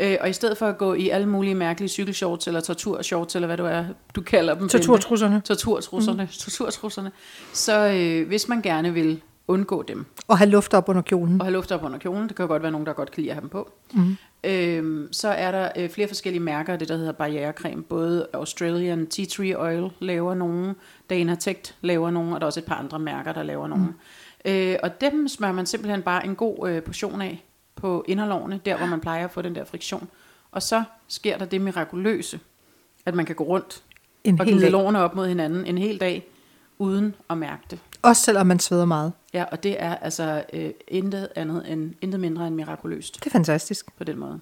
Ja. 0.00 0.12
Øh, 0.12 0.18
og 0.20 0.30
i 0.30 0.32
stedet 0.32 0.58
for 0.58 0.66
at 0.66 0.78
gå 0.78 0.94
i 0.94 1.08
alle 1.08 1.26
mulige 1.28 1.54
mærkelige 1.54 1.88
cykelshorts, 1.88 2.46
eller 2.46 2.60
torturshorts, 2.60 3.34
eller 3.34 3.46
hvad 3.46 3.56
du 3.56 3.64
er, 3.64 3.84
du 4.14 4.20
kalder 4.22 4.54
dem. 4.54 4.68
Torturtrusserne. 4.68 5.40
Torturtrusserne. 5.44 6.22
Mm. 6.22 6.28
Torturtrusserne. 6.28 7.12
Så 7.52 7.86
øh, 7.86 8.26
hvis 8.28 8.48
man 8.48 8.62
gerne 8.62 8.94
vil 8.94 9.20
undgå 9.48 9.82
dem, 9.82 10.06
Og 10.28 10.38
have 10.38 10.50
luft 10.50 10.74
op 10.74 10.88
under 10.88 11.02
kjolen. 11.02 11.40
og 11.40 11.46
have 11.46 11.52
luft 11.52 11.72
op 11.72 11.84
under 11.84 11.98
kjolen, 11.98 12.28
det 12.28 12.36
kan 12.36 12.42
jo 12.42 12.48
godt 12.48 12.62
være 12.62 12.72
nogen, 12.72 12.86
der 12.86 12.92
godt 12.92 13.10
kan 13.10 13.20
lide 13.22 13.30
at 13.30 13.34
have 13.34 13.40
dem 13.40 13.48
på, 13.48 13.70
mm. 13.94 14.16
øhm, 14.44 15.08
så 15.12 15.28
er 15.28 15.50
der 15.50 15.68
øh, 15.76 15.90
flere 15.90 16.08
forskellige 16.08 16.42
mærker 16.42 16.72
af 16.72 16.78
det, 16.78 16.88
der 16.88 16.96
hedder 16.96 17.12
barrierecreme. 17.12 17.82
Både 17.82 18.26
Australian 18.32 19.06
Tea 19.06 19.24
Tree 19.24 19.58
Oil 19.58 19.90
laver 20.00 20.34
nogle, 20.34 20.74
Dana 21.10 21.34
Tect 21.34 21.74
laver 21.80 22.10
nogle, 22.10 22.34
og 22.34 22.40
der 22.40 22.44
er 22.44 22.46
også 22.46 22.60
et 22.60 22.66
par 22.66 22.74
andre 22.74 22.98
mærker, 22.98 23.32
der 23.32 23.42
laver 23.42 23.66
nogle. 23.66 23.84
Mm. 23.84 24.50
Øh, 24.50 24.76
og 24.82 25.00
dem 25.00 25.28
smører 25.28 25.52
man 25.52 25.66
simpelthen 25.66 26.02
bare 26.02 26.26
en 26.26 26.34
god 26.36 26.68
øh, 26.68 26.82
portion 26.82 27.20
af 27.22 27.44
på 27.76 28.04
inderlovene, 28.08 28.60
der 28.66 28.76
hvor 28.76 28.86
man 28.86 29.00
plejer 29.00 29.24
at 29.24 29.30
få 29.30 29.42
den 29.42 29.54
der 29.54 29.64
friktion. 29.64 30.08
Og 30.52 30.62
så 30.62 30.82
sker 31.08 31.38
der 31.38 31.44
det 31.44 31.60
mirakuløse, 31.60 32.40
at 33.06 33.14
man 33.14 33.26
kan 33.26 33.34
gå 33.34 33.44
rundt 33.44 33.82
En 34.24 34.40
og 34.40 34.46
gnide 34.46 34.70
lårene 34.70 34.98
op 35.00 35.14
mod 35.14 35.28
hinanden 35.28 35.66
en 35.66 35.78
hel 35.78 36.00
dag, 36.00 36.26
uden 36.78 37.14
at 37.30 37.38
mærke 37.38 37.62
det. 37.70 37.78
Også 38.02 38.22
selvom 38.22 38.46
man 38.46 38.58
sveder 38.60 38.84
meget. 38.84 39.12
Ja, 39.34 39.44
og 39.52 39.62
det 39.62 39.82
er 39.82 39.94
altså 39.94 40.44
øh, 40.52 40.70
intet 40.88 41.28
andet 41.36 41.72
end, 41.72 41.94
intet 42.02 42.20
mindre 42.20 42.46
end 42.46 42.54
mirakuløst 42.54 43.14
Det 43.24 43.26
er 43.26 43.30
fantastisk. 43.30 43.86
på 43.98 44.04
den 44.04 44.18
måde. 44.18 44.40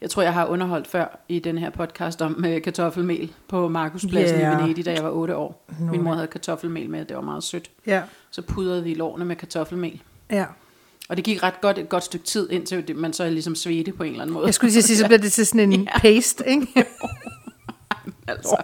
Jeg 0.00 0.10
tror, 0.10 0.22
jeg 0.22 0.32
har 0.32 0.46
underholdt 0.46 0.86
før 0.86 1.18
i 1.28 1.38
den 1.38 1.58
her 1.58 1.70
podcast 1.70 2.22
om 2.22 2.44
øh, 2.44 2.62
kartoffelmel 2.62 3.32
på 3.48 3.68
Markuspladsen 3.68 4.38
yeah. 4.40 4.58
i 4.58 4.62
Venedig, 4.62 4.84
da 4.84 4.92
jeg 4.92 5.04
var 5.04 5.10
8 5.10 5.36
år. 5.36 5.64
Nå, 5.80 5.86
Min 5.92 6.02
mor 6.02 6.14
havde 6.14 6.26
kartoffelmel 6.26 6.90
med, 6.90 7.04
det 7.04 7.16
var 7.16 7.22
meget 7.22 7.44
sødt. 7.44 7.70
Ja. 7.86 8.02
Så 8.30 8.42
pudrede 8.42 8.84
vi 8.84 8.94
lårene 8.94 9.24
med 9.24 9.36
kartoffelmel. 9.36 10.02
ja. 10.30 10.44
Og 11.08 11.16
det 11.16 11.24
gik 11.24 11.42
ret 11.42 11.60
godt 11.60 11.78
et 11.78 11.88
godt 11.88 12.04
stykke 12.04 12.24
tid, 12.26 12.50
indtil 12.50 12.96
man 12.96 13.12
så 13.12 13.30
ligesom 13.30 13.54
svedte 13.54 13.92
på 13.92 14.02
en 14.02 14.10
eller 14.10 14.22
anden 14.22 14.34
måde. 14.34 14.46
Jeg 14.46 14.54
skulle 14.54 14.72
lige 14.72 14.82
sige, 14.82 14.96
så 14.96 15.06
bliver 15.06 15.18
det 15.18 15.32
til 15.32 15.46
sådan 15.46 15.72
en 15.72 15.82
Ja. 15.94 15.98
paste, 15.98 16.44
ikke? 16.48 16.66
altså. 18.28 18.56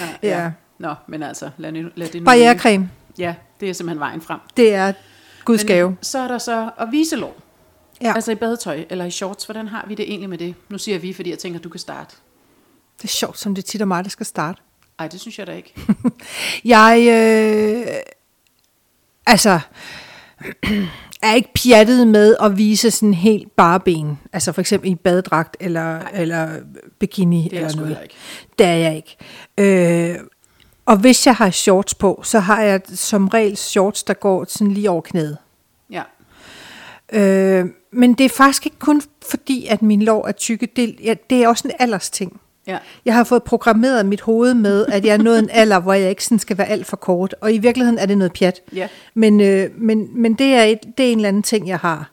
Ja, 0.00 0.28
Ja. 0.28 0.42
ja. 0.42 0.52
Nå, 0.82 0.94
men 1.08 1.22
altså, 1.22 1.50
lad, 1.58 1.72
lad 1.72 2.08
det 2.08 2.14
nu 2.20 2.24
Barrierecreme, 2.24 2.90
Ja, 3.18 3.34
det 3.60 3.70
er 3.70 3.72
simpelthen 3.72 4.00
vejen 4.00 4.20
frem. 4.20 4.40
det 4.56 4.74
er 4.74 4.92
Guds 5.44 5.64
gave. 5.64 5.96
Så 6.02 6.18
er 6.18 6.28
der 6.28 6.38
så 6.38 6.70
at 6.78 6.88
vise 6.92 7.16
lår. 7.16 7.36
Ja. 8.02 8.12
Altså 8.14 8.32
i 8.32 8.34
badetøj 8.34 8.84
eller 8.90 9.04
i 9.04 9.10
shorts. 9.10 9.44
Hvordan 9.44 9.68
har 9.68 9.84
vi 9.88 9.94
det 9.94 10.04
egentlig 10.10 10.30
med 10.30 10.38
det? 10.38 10.54
Nu 10.68 10.78
siger 10.78 10.94
jeg 10.94 11.02
vi, 11.02 11.12
fordi 11.12 11.30
jeg 11.30 11.38
tænker, 11.38 11.58
at 11.58 11.64
du 11.64 11.68
kan 11.68 11.80
starte. 11.80 12.16
Det 12.98 13.04
er 13.04 13.08
sjovt, 13.08 13.38
som 13.38 13.54
det 13.54 13.64
tit 13.64 13.80
er 13.80 13.84
mig, 13.84 14.04
der 14.04 14.10
skal 14.10 14.26
starte. 14.26 14.60
Ej, 14.98 15.08
det 15.08 15.20
synes 15.20 15.38
jeg 15.38 15.46
da 15.46 15.52
ikke. 15.52 15.74
Jeg, 16.64 17.06
øh, 17.08 17.94
altså, 19.26 19.60
er 21.22 21.34
ikke 21.34 21.50
pjattet 21.62 22.06
med 22.08 22.36
at 22.40 22.58
vise 22.58 22.90
sådan 22.90 23.14
helt 23.14 23.56
bare 23.56 23.80
ben. 23.80 24.18
Altså 24.32 24.52
for 24.52 24.60
eksempel 24.60 24.90
i 24.90 24.94
badedragt 24.94 25.56
eller, 25.60 26.00
eller 26.12 26.60
bikini 26.98 27.42
Det 27.42 27.52
er 27.52 27.56
jeg 27.56 27.58
eller 27.58 27.68
sgu 27.72 27.80
noget. 27.80 27.98
ikke. 28.02 28.14
Det 28.58 28.66
er 28.66 28.74
jeg 28.74 28.96
ikke. 28.96 29.16
Øh, 29.58 30.18
og 30.86 30.96
hvis 30.96 31.26
jeg 31.26 31.34
har 31.34 31.50
shorts 31.50 31.94
på, 31.94 32.20
så 32.24 32.38
har 32.38 32.62
jeg 32.62 32.80
som 32.86 33.28
regel 33.28 33.56
shorts, 33.56 34.02
der 34.02 34.14
går 34.14 34.44
sådan 34.48 34.72
lige 34.72 34.90
over 34.90 35.00
knæet. 35.00 35.38
Ja. 35.90 36.02
Øh, 37.12 37.66
men 37.92 38.14
det 38.14 38.24
er 38.24 38.28
faktisk 38.28 38.66
ikke 38.66 38.78
kun 38.78 39.02
fordi, 39.30 39.66
at 39.66 39.82
min 39.82 40.02
lår 40.02 40.26
er 40.26 40.32
tykke. 40.32 40.68
Det, 40.76 40.96
ja, 41.04 41.14
det 41.30 41.42
er 41.42 41.48
også 41.48 41.68
en 41.68 41.74
aldersting. 41.78 42.40
Ja. 42.66 42.78
Jeg 43.04 43.14
har 43.14 43.24
fået 43.24 43.42
programmeret 43.42 44.06
mit 44.06 44.20
hoved 44.20 44.54
med, 44.54 44.86
at 44.86 45.04
jeg 45.04 45.12
er 45.12 45.22
nået 45.22 45.38
en 45.38 45.50
alder, 45.60 45.80
hvor 45.80 45.92
jeg 45.92 46.10
ikke 46.10 46.24
sådan 46.24 46.38
skal 46.38 46.58
være 46.58 46.68
alt 46.68 46.86
for 46.86 46.96
kort. 46.96 47.34
Og 47.40 47.52
i 47.52 47.58
virkeligheden 47.58 47.98
er 47.98 48.06
det 48.06 48.18
noget 48.18 48.32
pjat. 48.32 48.60
Ja. 48.74 48.88
Men, 49.14 49.40
øh, 49.40 49.70
men, 49.78 50.22
men 50.22 50.34
det, 50.34 50.54
er 50.54 50.62
et, 50.62 50.78
det 50.98 51.06
er 51.06 51.12
en 51.12 51.18
eller 51.18 51.28
anden 51.28 51.42
ting, 51.42 51.68
jeg 51.68 51.78
har. 51.78 52.10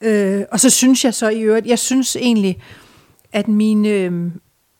Øh, 0.00 0.42
og 0.52 0.60
så 0.60 0.70
synes 0.70 1.04
jeg 1.04 1.14
så 1.14 1.28
i 1.28 1.40
øvrigt, 1.40 1.66
jeg 1.66 1.78
synes 1.78 2.16
egentlig, 2.16 2.62
at 3.32 3.48
mine 3.48 3.88
øh, 3.88 4.30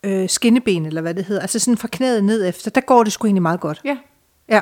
øh, 0.02 0.28
skinneben, 0.28 0.86
eller 0.86 1.00
hvad 1.00 1.14
det 1.14 1.24
hedder, 1.24 1.42
altså 1.42 1.58
sådan 1.58 1.78
fra 1.78 1.88
knæet 1.92 2.24
ned 2.24 2.48
efter, 2.48 2.70
der 2.70 2.80
går 2.80 3.04
det 3.04 3.12
sgu 3.12 3.26
egentlig 3.26 3.42
meget 3.42 3.60
godt. 3.60 3.80
Ja. 3.84 3.98
Ja. 4.48 4.60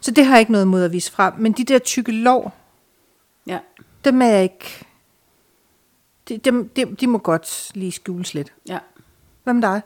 Så 0.00 0.10
det 0.10 0.24
har 0.24 0.32
jeg 0.34 0.40
ikke 0.40 0.52
noget 0.52 0.68
mod 0.68 0.82
at 0.82 0.92
vise 0.92 1.12
frem. 1.12 1.34
Men 1.38 1.52
de 1.52 1.64
der 1.64 1.78
tykke 1.78 2.12
lår, 2.12 2.56
Ja. 3.46 3.58
dem 4.04 4.22
er 4.22 4.26
jeg 4.26 4.42
ikke... 4.42 4.84
De, 6.28 6.38
dem, 6.38 6.68
de, 6.68 6.84
de 6.84 7.06
må 7.06 7.18
godt 7.18 7.70
lige 7.74 7.92
skjules 7.92 8.34
lidt. 8.34 8.52
Ja. 8.68 8.78
Hvad 9.44 9.54
med 9.54 9.62
dig? 9.62 9.82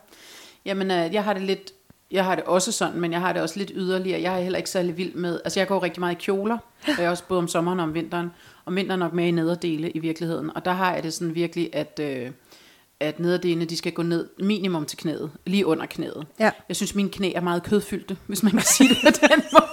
Jamen, 0.65 0.91
øh, 0.91 1.15
jeg 1.15 1.25
har 1.25 1.33
det 1.33 1.43
lidt... 1.43 1.73
Jeg 2.11 2.25
har 2.25 2.35
det 2.35 2.45
også 2.45 2.73
sådan, 2.73 3.01
men 3.01 3.13
jeg 3.13 3.21
har 3.21 3.33
det 3.33 3.43
også 3.43 3.59
lidt 3.59 3.73
yderligere. 3.75 4.23
Jeg 4.23 4.35
er 4.39 4.43
heller 4.43 4.57
ikke 4.59 4.71
særlig 4.71 4.97
vild 4.97 5.15
med... 5.15 5.41
Altså, 5.45 5.61
jeg 5.61 5.69
går 5.69 5.83
rigtig 5.83 6.01
meget 6.01 6.15
i 6.15 6.19
kjoler. 6.19 6.59
Og 6.83 6.95
jeg 6.99 7.05
er 7.05 7.11
også 7.11 7.25
både 7.29 7.39
om 7.39 7.49
sommeren 7.49 7.81
og 7.81 7.85
om 7.85 7.95
vinteren. 7.95 8.31
Og 8.65 8.75
vinteren 8.75 8.99
nok 8.99 9.13
med 9.13 9.25
i 9.27 9.31
nederdele 9.31 9.91
i 9.91 9.99
virkeligheden. 9.99 10.57
Og 10.57 10.65
der 10.65 10.71
har 10.73 10.95
jeg 10.95 11.03
det 11.03 11.13
sådan 11.15 11.35
virkelig, 11.35 11.71
at... 11.73 12.01
Øh, 12.03 12.31
at 13.03 13.21
nederdelene, 13.21 13.65
de 13.65 13.77
skal 13.77 13.93
gå 13.93 14.03
ned 14.03 14.29
minimum 14.39 14.87
til 14.87 14.99
knæet, 14.99 15.31
lige 15.47 15.67
under 15.67 15.87
knæet. 15.87 16.27
Ja. 16.41 16.51
Jeg 16.69 16.77
synes, 16.77 16.95
mine 16.95 17.09
knæ 17.11 17.33
er 17.35 17.41
meget 17.41 17.63
kødfyldte, 17.63 18.17
hvis 18.27 18.43
man 18.43 18.53
kan 18.53 18.63
sige 18.63 18.89
det 18.89 18.99
på 19.03 19.11
den 19.29 19.43
måde. 19.53 19.65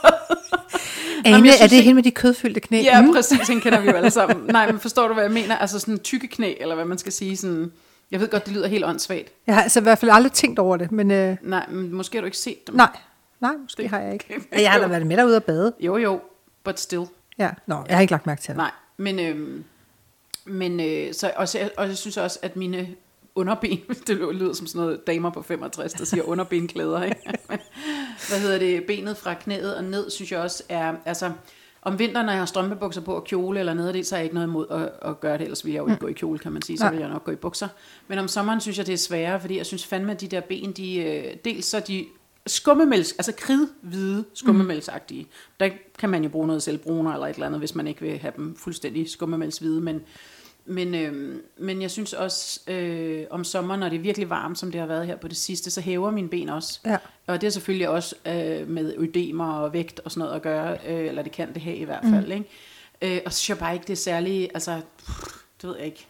Ane, 1.25 1.35
jeg 1.35 1.35
er 1.35 1.57
synes 1.57 1.59
det 1.59 1.71
ikke- 1.71 1.81
hende 1.83 1.95
med 1.95 2.03
de 2.03 2.11
kødfyldte 2.11 2.59
knæ? 2.59 2.81
Ja, 2.83 3.01
Mm. 3.01 3.13
præcis, 3.13 3.39
den 3.47 3.61
kender 3.61 3.79
vi 3.79 3.87
jo 3.87 3.93
alle 3.95 4.11
sammen. 4.11 4.45
Nej, 4.51 4.71
men 4.71 4.79
forstår 4.79 5.07
du, 5.07 5.13
hvad 5.13 5.23
jeg 5.23 5.31
mener? 5.31 5.55
Altså 5.57 5.79
sådan 5.79 5.99
tykke 5.99 6.27
knæ, 6.27 6.53
eller 6.59 6.75
hvad 6.75 6.85
man 6.85 6.97
skal 6.97 7.11
sige. 7.11 7.37
Sådan, 7.37 7.71
jeg 8.11 8.19
ved 8.19 8.27
godt, 8.29 8.45
det 8.45 8.53
lyder 8.53 8.67
helt 8.67 8.85
åndssvagt. 8.85 9.29
Jeg 9.47 9.55
har 9.55 9.63
altså 9.63 9.79
i 9.79 9.83
hvert 9.83 9.97
fald 9.99 10.11
aldrig 10.11 10.31
tænkt 10.31 10.59
over 10.59 10.77
det, 10.77 10.91
men 10.91 11.11
øh, 11.11 11.37
Nej, 11.41 11.65
men 11.69 11.93
måske 11.93 12.17
har 12.17 12.21
du 12.21 12.25
ikke 12.25 12.37
set 12.37 12.67
dem. 12.67 12.75
nej. 12.75 12.97
Nej, 13.41 13.51
måske 13.63 13.81
Det- 13.81 13.89
har 13.89 13.99
jeg 13.99 14.13
ikke. 14.13 14.25
Ja, 14.53 14.61
Jeg 14.61 14.71
har 14.71 14.79
da 14.79 14.87
været 14.87 15.07
med 15.07 15.17
derude 15.17 15.35
og 15.35 15.43
bade. 15.43 15.73
Jo, 15.79 15.97
jo, 15.97 16.21
but 16.63 16.79
still. 16.79 17.05
Ja, 17.37 17.49
Nå, 17.67 17.75
jeg 17.87 17.95
har 17.95 18.01
ikke 18.01 18.11
lagt 18.11 18.25
mærke 18.25 18.41
til 18.41 18.49
det. 18.49 18.57
Nej, 18.57 18.71
men, 18.97 19.19
øhm, 19.19 19.63
men 20.45 20.79
øh, 20.79 21.13
så, 21.13 21.31
og, 21.35 21.49
så, 21.49 21.69
og 21.77 21.87
jeg 21.87 21.97
synes 21.97 22.17
også, 22.17 22.39
at 22.41 22.55
mine 22.55 22.87
underben, 23.39 23.79
det 24.07 24.17
lyder 24.17 24.53
som 24.53 24.67
sådan 24.67 24.81
noget 24.81 25.07
damer 25.07 25.29
på 25.29 25.41
65, 25.41 25.93
der 25.93 26.05
siger 26.05 26.23
underbenklæder, 26.23 27.03
ikke? 27.03 27.17
Hvad 28.29 28.39
hedder 28.39 28.59
det, 28.59 28.85
benet 28.85 29.17
fra 29.17 29.33
knæet 29.33 29.75
og 29.75 29.83
ned, 29.83 30.09
synes 30.09 30.31
jeg 30.31 30.39
også 30.39 30.63
er, 30.69 30.95
altså, 31.05 31.31
Om 31.81 31.99
vinteren, 31.99 32.25
når 32.25 32.33
jeg 32.33 32.41
har 32.41 32.45
strømpebukser 32.45 33.01
på 33.01 33.13
og 33.13 33.23
kjole 33.23 33.59
eller 33.59 33.73
noget 33.73 33.87
af 33.87 33.93
det, 33.93 34.07
så 34.07 34.15
er 34.15 34.19
jeg 34.19 34.23
ikke 34.23 34.35
noget 34.35 34.47
imod 34.47 34.65
at, 34.69 35.09
at 35.09 35.19
gøre 35.19 35.37
det. 35.37 35.41
Ellers 35.41 35.65
vil 35.65 35.73
jeg 35.73 35.79
jo 35.79 35.87
ikke 35.87 35.99
gå 35.99 36.07
i 36.07 36.13
kjole, 36.13 36.39
kan 36.39 36.51
man 36.51 36.61
sige. 36.61 36.77
Så 36.77 36.89
vil 36.89 36.99
jeg 36.99 37.09
nok 37.09 37.23
gå 37.23 37.31
i 37.31 37.35
bukser. 37.35 37.67
Men 38.07 38.19
om 38.19 38.27
sommeren 38.27 38.61
synes 38.61 38.77
jeg, 38.77 38.87
det 38.87 38.93
er 38.93 38.97
sværere, 38.97 39.39
fordi 39.39 39.57
jeg 39.57 39.65
synes 39.65 39.85
fandme, 39.85 40.11
at 40.11 40.21
de 40.21 40.27
der 40.27 40.41
ben, 40.41 40.71
de, 40.71 40.95
øh, 40.97 41.35
dels 41.45 41.65
så 41.65 41.79
de 41.79 42.05
skummemælks, 42.47 43.11
altså 43.11 43.31
kridhvide 43.37 44.25
skummemælksagtige. 44.33 45.27
Der 45.59 45.69
kan 45.99 46.09
man 46.09 46.23
jo 46.23 46.29
bruge 46.29 46.47
noget 46.47 46.63
selvbruner 46.63 47.13
eller 47.13 47.27
et 47.27 47.33
eller 47.33 47.47
andet, 47.47 47.61
hvis 47.61 47.75
man 47.75 47.87
ikke 47.87 48.01
vil 48.01 48.17
have 48.17 48.33
dem 48.37 48.55
fuldstændig 48.55 49.09
skummemælkshvide. 49.09 49.81
Men, 49.81 50.01
men, 50.69 50.95
øh, 50.95 51.41
men 51.57 51.81
jeg 51.81 51.91
synes 51.91 52.13
også, 52.13 52.71
øh, 52.71 53.25
om 53.29 53.43
sommeren, 53.43 53.79
når 53.79 53.89
det 53.89 53.95
er 53.95 53.99
virkelig 53.99 54.29
varmt, 54.29 54.59
som 54.59 54.71
det 54.71 54.79
har 54.79 54.87
været 54.87 55.07
her 55.07 55.15
på 55.15 55.27
det 55.27 55.37
sidste, 55.37 55.71
så 55.71 55.81
hæver 55.81 56.11
mine 56.11 56.29
ben 56.29 56.49
også. 56.49 56.79
Ja. 56.85 56.97
Og 57.27 57.41
det 57.41 57.47
er 57.47 57.51
selvfølgelig 57.51 57.89
også 57.89 58.15
øh, 58.25 58.69
med 58.69 58.93
ødemer 58.97 59.53
og 59.53 59.73
vægt 59.73 59.99
og 59.99 60.11
sådan 60.11 60.19
noget 60.19 60.35
at 60.35 60.41
gøre, 60.41 60.77
øh, 60.87 61.07
eller 61.07 61.21
det 61.21 61.31
kan 61.31 61.53
det 61.53 61.61
have 61.61 61.75
i 61.75 61.83
hvert 61.83 62.03
fald. 62.03 62.25
Mm. 62.25 62.31
Ikke? 62.31 63.15
Øh, 63.15 63.21
og 63.25 63.33
så 63.33 63.39
synes 63.39 63.49
jeg 63.49 63.57
bare 63.57 63.73
ikke, 63.73 63.83
det 63.83 63.93
er 63.93 63.97
særligt, 63.97 64.51
altså, 64.53 64.81
det 65.61 65.69
ved 65.69 65.77
jeg 65.77 65.85
ikke. 65.85 66.07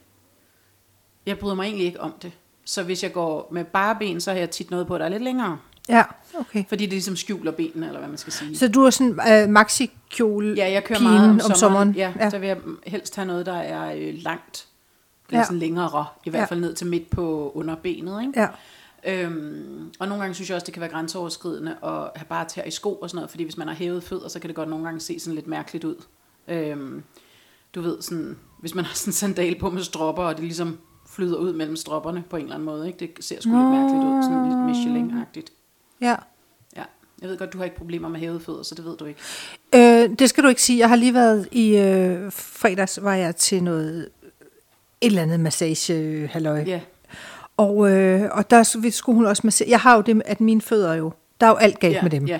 Jeg 1.25 1.39
bryder 1.39 1.55
mig 1.55 1.63
egentlig 1.63 1.85
ikke 1.85 2.01
om 2.01 2.13
det. 2.21 2.31
Så 2.65 2.83
hvis 2.83 3.03
jeg 3.03 3.13
går 3.13 3.47
med 3.51 3.65
bare 3.65 3.95
ben, 3.99 4.21
så 4.21 4.31
har 4.31 4.39
jeg 4.39 4.49
tit 4.49 4.71
noget 4.71 4.87
på, 4.87 4.97
der 4.97 5.05
er 5.05 5.09
lidt 5.09 5.23
længere. 5.23 5.59
Ja, 5.89 6.03
okay. 6.39 6.63
Fordi 6.69 6.83
det 6.83 6.93
ligesom 6.93 7.15
skjuler 7.15 7.51
benene, 7.51 7.85
eller 7.87 7.99
hvad 7.99 8.09
man 8.09 8.17
skal 8.17 8.33
sige. 8.33 8.57
Så 8.57 8.67
du 8.67 8.83
er 8.83 8.89
sådan 8.89 9.11
uh, 9.45 9.49
maxi-kjole 9.49 10.53
Ja, 10.55 10.71
jeg 10.71 10.83
kører 10.83 10.99
meget 10.99 11.23
om, 11.23 11.29
om 11.31 11.39
sommeren. 11.39 11.55
sommeren. 11.59 11.91
Ja, 11.91 12.13
Ja. 12.19 12.29
så 12.29 12.37
vil 12.39 12.47
jeg 12.47 12.57
helst 12.87 13.15
have 13.15 13.25
noget, 13.25 13.45
der 13.45 13.53
er 13.53 13.93
øh, 13.97 14.13
langt. 14.17 14.67
Eller 15.29 15.39
Ja. 15.39 15.45
sådan 15.45 15.59
længere, 15.59 16.05
i 16.25 16.29
hvert 16.29 16.39
Ja. 16.39 16.45
fald 16.45 16.59
ned 16.59 16.75
til 16.75 16.87
midt 16.87 17.09
på 17.09 17.51
underbenet. 17.55 18.21
Ikke? 18.21 18.39
Ja. 18.41 18.47
Øhm, 19.07 19.91
og 19.99 20.07
nogle 20.07 20.21
gange 20.21 20.33
synes 20.35 20.49
jeg 20.49 20.55
også, 20.55 20.65
det 20.65 20.73
kan 20.73 20.81
være 20.81 20.89
grænseoverskridende 20.89 21.71
at 21.83 21.89
have 22.15 22.25
bare 22.29 22.45
tær 22.45 22.63
i 22.63 22.71
sko 22.71 22.93
og 22.95 23.09
sådan 23.09 23.15
noget, 23.17 23.29
fordi 23.29 23.43
hvis 23.43 23.57
man 23.57 23.67
har 23.67 23.75
hævet 23.75 24.03
fødder, 24.03 24.27
så 24.27 24.39
kan 24.39 24.47
det 24.47 24.55
godt 24.55 24.69
nogle 24.69 24.85
gange 24.85 24.99
se 24.99 25.19
sådan 25.19 25.35
lidt 25.35 25.47
mærkeligt 25.47 25.83
ud. 25.83 25.95
Øhm, 26.47 27.03
du 27.75 27.81
ved, 27.81 28.01
sådan, 28.01 28.37
hvis 28.59 28.75
man 28.75 28.85
har 28.85 28.93
sådan 28.95 29.09
en 29.09 29.13
sandal 29.13 29.59
på 29.59 29.69
med 29.69 29.83
stropper, 29.83 30.23
og 30.23 30.35
det 30.35 30.43
ligesom 30.43 30.77
flyder 31.09 31.37
ud 31.37 31.53
mellem 31.53 31.75
stropperne 31.75 32.23
på 32.29 32.35
en 32.37 32.43
eller 32.43 32.55
anden 32.55 32.65
måde, 32.65 32.87
ikke? 32.87 32.99
det 32.99 33.25
ser 33.25 33.41
sgu 33.41 33.49
lidt 33.49 33.69
mærkeligt 33.69 34.03
ud, 34.05 34.23
sådan 34.23 34.43
lidt 34.49 34.59
Michelin-agtigt. 34.69 35.53
Ja. 36.01 36.15
Ja. 36.75 36.83
Jeg 37.21 37.29
ved 37.29 37.37
godt, 37.37 37.53
du 37.53 37.57
har 37.57 37.65
ikke 37.65 37.77
problemer 37.77 38.09
med 38.09 38.19
hævede 38.19 38.39
fødder, 38.39 38.63
så 38.63 38.75
det 38.75 38.85
ved 38.85 38.97
du 38.97 39.05
ikke. 39.05 39.19
Øh, 39.75 40.09
det 40.19 40.29
skal 40.29 40.43
du 40.43 40.49
ikke 40.49 40.61
sige. 40.61 40.79
Jeg 40.79 40.89
har 40.89 40.95
lige 40.95 41.13
været 41.13 41.47
i 41.51 41.77
øh, 41.77 42.31
fredags, 42.31 42.99
var 43.03 43.13
jeg 43.15 43.35
til 43.35 43.63
noget, 43.63 44.09
et 45.01 45.07
eller 45.07 45.21
andet 45.21 45.39
massage 45.39 46.27
halløj. 46.27 46.63
Ja, 46.67 46.79
Og, 47.57 47.91
øh, 47.91 48.29
og 48.31 48.49
der 48.49 48.63
skulle 48.91 49.15
hun 49.15 49.25
også 49.25 49.41
massere. 49.45 49.69
Jeg 49.69 49.79
har 49.79 49.95
jo 49.95 50.01
det, 50.01 50.21
at 50.25 50.41
mine 50.41 50.61
fødder 50.61 50.93
jo, 50.93 51.13
der 51.41 51.45
er 51.47 51.51
jo 51.51 51.55
alt 51.55 51.79
galt 51.79 51.95
ja, 51.95 52.01
med 52.01 52.09
dem. 52.11 52.25
Ja, 52.25 52.39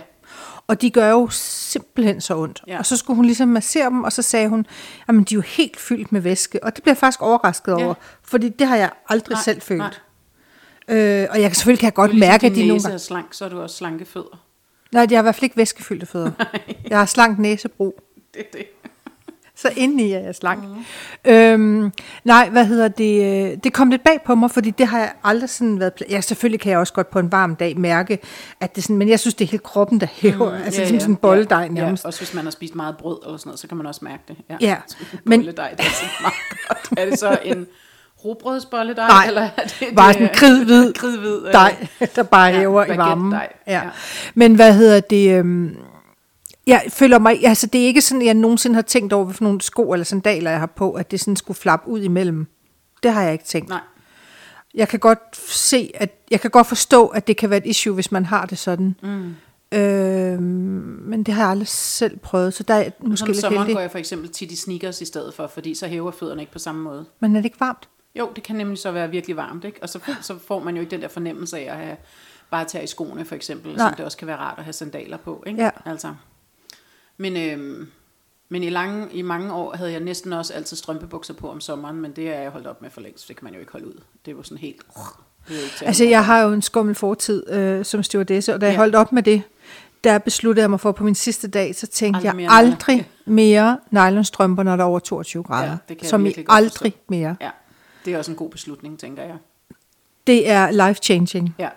Og 0.67 0.81
de 0.81 0.89
gør 0.89 1.09
jo 1.09 1.27
simpelthen 1.31 2.21
så 2.21 2.37
ondt. 2.37 2.63
Ja. 2.67 2.77
Og 2.79 2.85
så 2.85 2.97
skulle 2.97 3.15
hun 3.15 3.25
ligesom 3.25 3.47
massere 3.47 3.85
dem, 3.85 4.03
og 4.03 4.11
så 4.11 4.21
sagde 4.21 4.47
hun, 4.49 4.65
at 5.07 5.15
de 5.15 5.19
er 5.19 5.23
jo 5.35 5.41
helt 5.41 5.79
fyldt 5.79 6.11
med 6.11 6.21
væske. 6.21 6.63
Og 6.63 6.75
det 6.75 6.83
bliver 6.83 6.93
jeg 6.93 6.97
faktisk 6.97 7.21
overrasket 7.21 7.71
Ja. 7.71 7.85
over, 7.85 7.93
fordi 8.23 8.49
det 8.49 8.67
har 8.67 8.75
jeg 8.75 8.89
aldrig 9.09 9.33
Nej, 9.35 9.43
selv 9.43 9.61
følt. 9.61 9.77
nej. 9.77 9.93
Øh, 10.89 11.27
og 11.29 11.41
jeg 11.41 11.49
kan 11.49 11.55
selvfølgelig 11.55 11.79
kan 11.79 11.85
jeg 11.85 11.93
godt 11.93 12.11
ligesom 12.13 12.29
mærke, 12.29 12.45
at 12.47 12.55
de 12.55 12.67
nogle 12.67 12.81
gange... 12.81 12.93
er 12.93 12.97
slank, 12.97 13.33
så 13.33 13.45
er 13.45 13.49
du 13.49 13.61
også 13.61 13.75
slanke 13.75 14.05
fødder. 14.05 14.43
Nej, 14.91 15.07
jeg 15.09 15.17
har 15.17 15.21
i 15.21 15.25
hvert 15.25 15.35
fald 15.35 15.43
ikke 15.43 15.57
væskefyldte 15.57 16.05
fødder. 16.05 16.31
jeg 16.89 16.97
har 16.97 17.05
slank 17.05 17.39
næsebrug. 17.39 18.01
Det 18.33 18.39
er 18.39 18.57
det. 18.57 18.65
Så 19.55 19.69
indeni 19.75 20.11
er 20.11 20.19
jeg 20.19 20.35
slank. 20.35 20.63
Mm. 21.25 21.31
Øhm, 21.31 21.91
nej, 22.23 22.49
hvad 22.49 22.65
hedder 22.65 22.87
det? 22.87 23.51
øh, 23.51 23.57
Det 23.63 23.73
kom 23.73 23.89
lidt 23.89 24.03
bag 24.03 24.21
på 24.25 24.35
mig, 24.35 24.51
fordi 24.51 24.69
det 24.71 24.87
har 24.87 24.99
jeg 24.99 25.11
aldrig 25.23 25.49
sådan 25.49 25.79
været... 25.79 26.03
Ja, 26.09 26.21
selvfølgelig 26.21 26.59
kan 26.59 26.71
jeg 26.71 26.79
også 26.79 26.93
godt 26.93 27.09
på 27.09 27.19
en 27.19 27.31
varm 27.31 27.55
dag 27.55 27.77
mærke, 27.79 28.19
at 28.59 28.75
det 28.75 28.83
sådan... 28.83 28.97
Men 28.97 29.09
jeg 29.09 29.19
synes, 29.19 29.33
det 29.33 29.45
er 29.45 29.49
hele 29.49 29.63
kroppen, 29.63 29.99
der 29.99 30.07
hæver. 30.11 30.57
Mm, 30.57 30.63
altså 30.63 30.81
ja, 30.81 30.87
som 30.87 30.99
sådan 30.99 31.13
en 31.13 31.17
bolledej 31.17 31.67
nærmest. 31.67 32.03
Ja, 32.03 32.07
også 32.07 32.19
hvis 32.19 32.33
man 32.33 32.43
har 32.43 32.51
spist 32.51 32.75
meget 32.75 32.97
brød 32.97 33.17
eller 33.25 33.37
sådan 33.37 33.49
noget, 33.49 33.59
så 33.59 33.67
kan 33.67 33.77
man 33.77 33.85
også 33.85 34.05
mærke 34.05 34.23
det. 34.27 34.35
Ja, 34.49 34.57
Ja, 34.61 34.75
men... 35.23 35.39
Bolledej, 35.39 35.69
det 35.69 35.79
er 35.79 35.83
altså 35.83 36.03
meget 36.21 36.33
godt. 36.67 36.99
Er 36.99 37.05
det 37.09 37.19
så 37.19 37.39
en 37.43 37.67
rugbrødsbolledej? 38.25 39.07
Nej, 39.07 39.25
eller 39.27 39.41
er 39.41 39.63
det, 39.79 39.95
Bare 39.95 40.13
sådan 40.13 40.29
kridhvid 40.33 40.93
kridhvid 41.01 41.47
øh, 41.47 41.53
dej, 41.53 41.87
der 42.15 42.23
bare 42.23 42.45
ja, 42.45 42.57
hæver 42.59 42.85
i 42.93 42.97
varmen. 42.97 43.31
dej, 43.31 43.53
Ja. 43.67 43.73
ja. 43.73 43.89
Men 44.35 44.55
hvad 44.55 44.73
hedder 44.73 44.99
det? 44.99 45.37
Øhm, 45.39 45.75
jeg 46.67 46.83
føler 46.89 47.19
mig, 47.19 47.45
altså 47.45 47.67
det 47.67 47.81
er 47.81 47.85
ikke 47.85 48.01
sådan, 48.01 48.21
at 48.21 48.25
jeg 48.25 48.33
nogensinde 48.33 48.75
har 48.75 48.81
tænkt 48.81 49.13
over, 49.13 49.25
hvilke 49.25 49.43
nogle 49.43 49.61
sko 49.61 49.91
eller 49.93 50.03
sandaler, 50.03 50.51
jeg 50.51 50.59
har 50.59 50.65
på, 50.75 50.91
at 50.91 51.11
det 51.11 51.19
sådan 51.19 51.35
skulle 51.35 51.57
flappe 51.57 51.89
ud 51.89 52.01
imellem. 52.01 52.47
Det 53.03 53.13
har 53.13 53.23
jeg 53.23 53.31
ikke 53.33 53.45
tænkt. 53.45 53.69
Nej, 53.69 53.79
Jeg 54.73 54.87
kan 54.87 54.99
godt 54.99 55.19
se, 55.51 55.91
at 55.95 56.15
jeg 56.31 56.41
kan 56.41 56.51
godt 56.51 56.67
forstå, 56.67 57.07
at 57.07 57.27
det 57.27 57.37
kan 57.37 57.49
være 57.49 57.57
et 57.59 57.65
issue, 57.65 57.93
hvis 57.93 58.11
man 58.11 58.25
har 58.25 58.45
det 58.45 58.57
sådan. 58.57 58.95
Mm. 59.03 59.35
Øhm, 59.71 60.41
men 61.05 61.23
det 61.23 61.33
har 61.33 61.41
jeg 61.43 61.51
aldrig 61.51 61.67
selv 61.67 62.17
prøvet, 62.17 62.53
så 62.53 62.63
der 62.63 62.73
er 62.73 62.89
måske 63.01 63.17
som 63.19 63.27
lidt 63.27 63.37
sommeren 63.37 63.61
heldig. 63.63 63.75
går 63.75 63.81
jeg 63.81 63.91
for 63.91 63.97
eksempel 63.97 64.29
tit 64.29 64.51
i 64.51 64.55
sneakers 64.55 65.01
i 65.01 65.05
stedet 65.05 65.33
for, 65.33 65.47
fordi 65.47 65.75
så 65.75 65.87
hæver 65.87 66.11
fødderne 66.11 66.41
ikke 66.41 66.51
på 66.53 66.59
samme 66.59 66.81
måde. 66.81 67.05
Men 67.19 67.31
er 67.35 67.39
det 67.39 67.45
ikke 67.45 67.59
varmt? 67.59 67.89
Jo, 68.19 68.31
det 68.35 68.43
kan 68.43 68.55
nemlig 68.55 68.77
så 68.77 68.91
være 68.91 69.09
virkelig 69.09 69.37
varmt, 69.37 69.65
ikke? 69.65 69.79
Og 69.83 69.89
så, 69.89 69.99
så 70.21 70.37
får 70.47 70.59
man 70.59 70.75
jo 70.75 70.81
ikke 70.81 70.91
den 70.91 71.01
der 71.01 71.07
fornemmelse 71.07 71.57
af 71.59 71.71
at 71.71 71.77
have 71.85 71.97
bare 72.51 72.65
tage 72.65 72.83
i 72.83 72.87
skoene, 72.87 73.25
for 73.25 73.35
eksempel, 73.35 73.75
Nej. 73.75 73.89
som 73.89 73.95
det 73.95 74.05
også 74.05 74.17
kan 74.17 74.27
være 74.27 74.37
rart 74.37 74.57
at 74.57 74.63
have 74.63 74.73
sandaler 74.73 75.17
på, 75.17 75.43
ikke? 75.47 75.63
Ja. 75.63 75.69
Altså. 75.85 76.13
Men, 77.17 77.37
øhm, 77.37 77.87
men 78.49 78.63
i, 78.63 78.69
lange, 78.69 79.07
i 79.13 79.21
mange 79.21 79.53
år 79.53 79.75
havde 79.75 79.91
jeg 79.91 79.99
næsten 79.99 80.33
også 80.33 80.53
altid 80.53 80.77
strømpebukser 80.77 81.33
på 81.33 81.51
om 81.51 81.61
sommeren, 81.61 82.01
men 82.01 82.11
det 82.11 82.29
er 82.29 82.39
jeg 82.39 82.49
holdt 82.51 82.67
op 82.67 82.81
med 82.81 82.89
for 82.89 83.01
længst, 83.01 83.27
det 83.27 83.35
kan 83.35 83.43
man 83.43 83.53
jo 83.53 83.59
ikke 83.59 83.71
holde 83.71 83.87
ud. 83.87 84.01
Det 84.25 84.37
var 84.37 84.43
sådan 84.43 84.57
helt... 84.57 84.81
Altså, 85.81 86.03
jeg 86.05 86.25
har 86.25 86.39
jo 86.41 86.53
en 86.53 86.61
skummel 86.61 86.95
fortid 86.95 87.49
øh, 87.49 87.85
som 87.85 88.03
stewardesse, 88.03 88.53
og 88.53 88.61
da 88.61 88.65
jeg 88.65 88.73
Ja. 88.73 88.77
holdt 88.77 88.95
op 88.95 89.11
med 89.11 89.23
det, 89.23 89.41
der 90.03 90.17
besluttede 90.17 90.61
jeg 90.63 90.69
mig 90.69 90.79
for 90.79 90.91
på 90.91 91.03
min 91.03 91.15
sidste 91.15 91.47
dag, 91.47 91.75
så 91.75 91.87
tænkte 91.87 92.17
Aldrig 92.29 92.43
jeg 92.43 92.51
aldrig 92.51 93.09
mere 93.25 93.77
nylonstrømper, 93.91 94.63
når 94.63 94.75
der 94.75 94.83
er 94.83 94.87
over 94.87 94.99
22 94.99 95.43
grader. 95.43 95.69
Ja, 95.69 95.77
det 95.89 95.97
kan 95.97 95.97
jeg 96.01 96.09
som 96.09 96.25
i 96.25 96.33
aldrig 96.49 96.93
mere. 97.09 97.35
Ja, 97.41 97.49
det 98.05 98.13
er 98.13 98.17
også 98.17 98.31
en 98.31 98.37
god 98.37 98.49
beslutning, 98.49 98.99
tænker 98.99 99.23
jeg. 99.23 99.37
Det 100.27 100.49
er 100.49 100.71
life-changing. 100.71 101.55
Ja, 101.59 101.69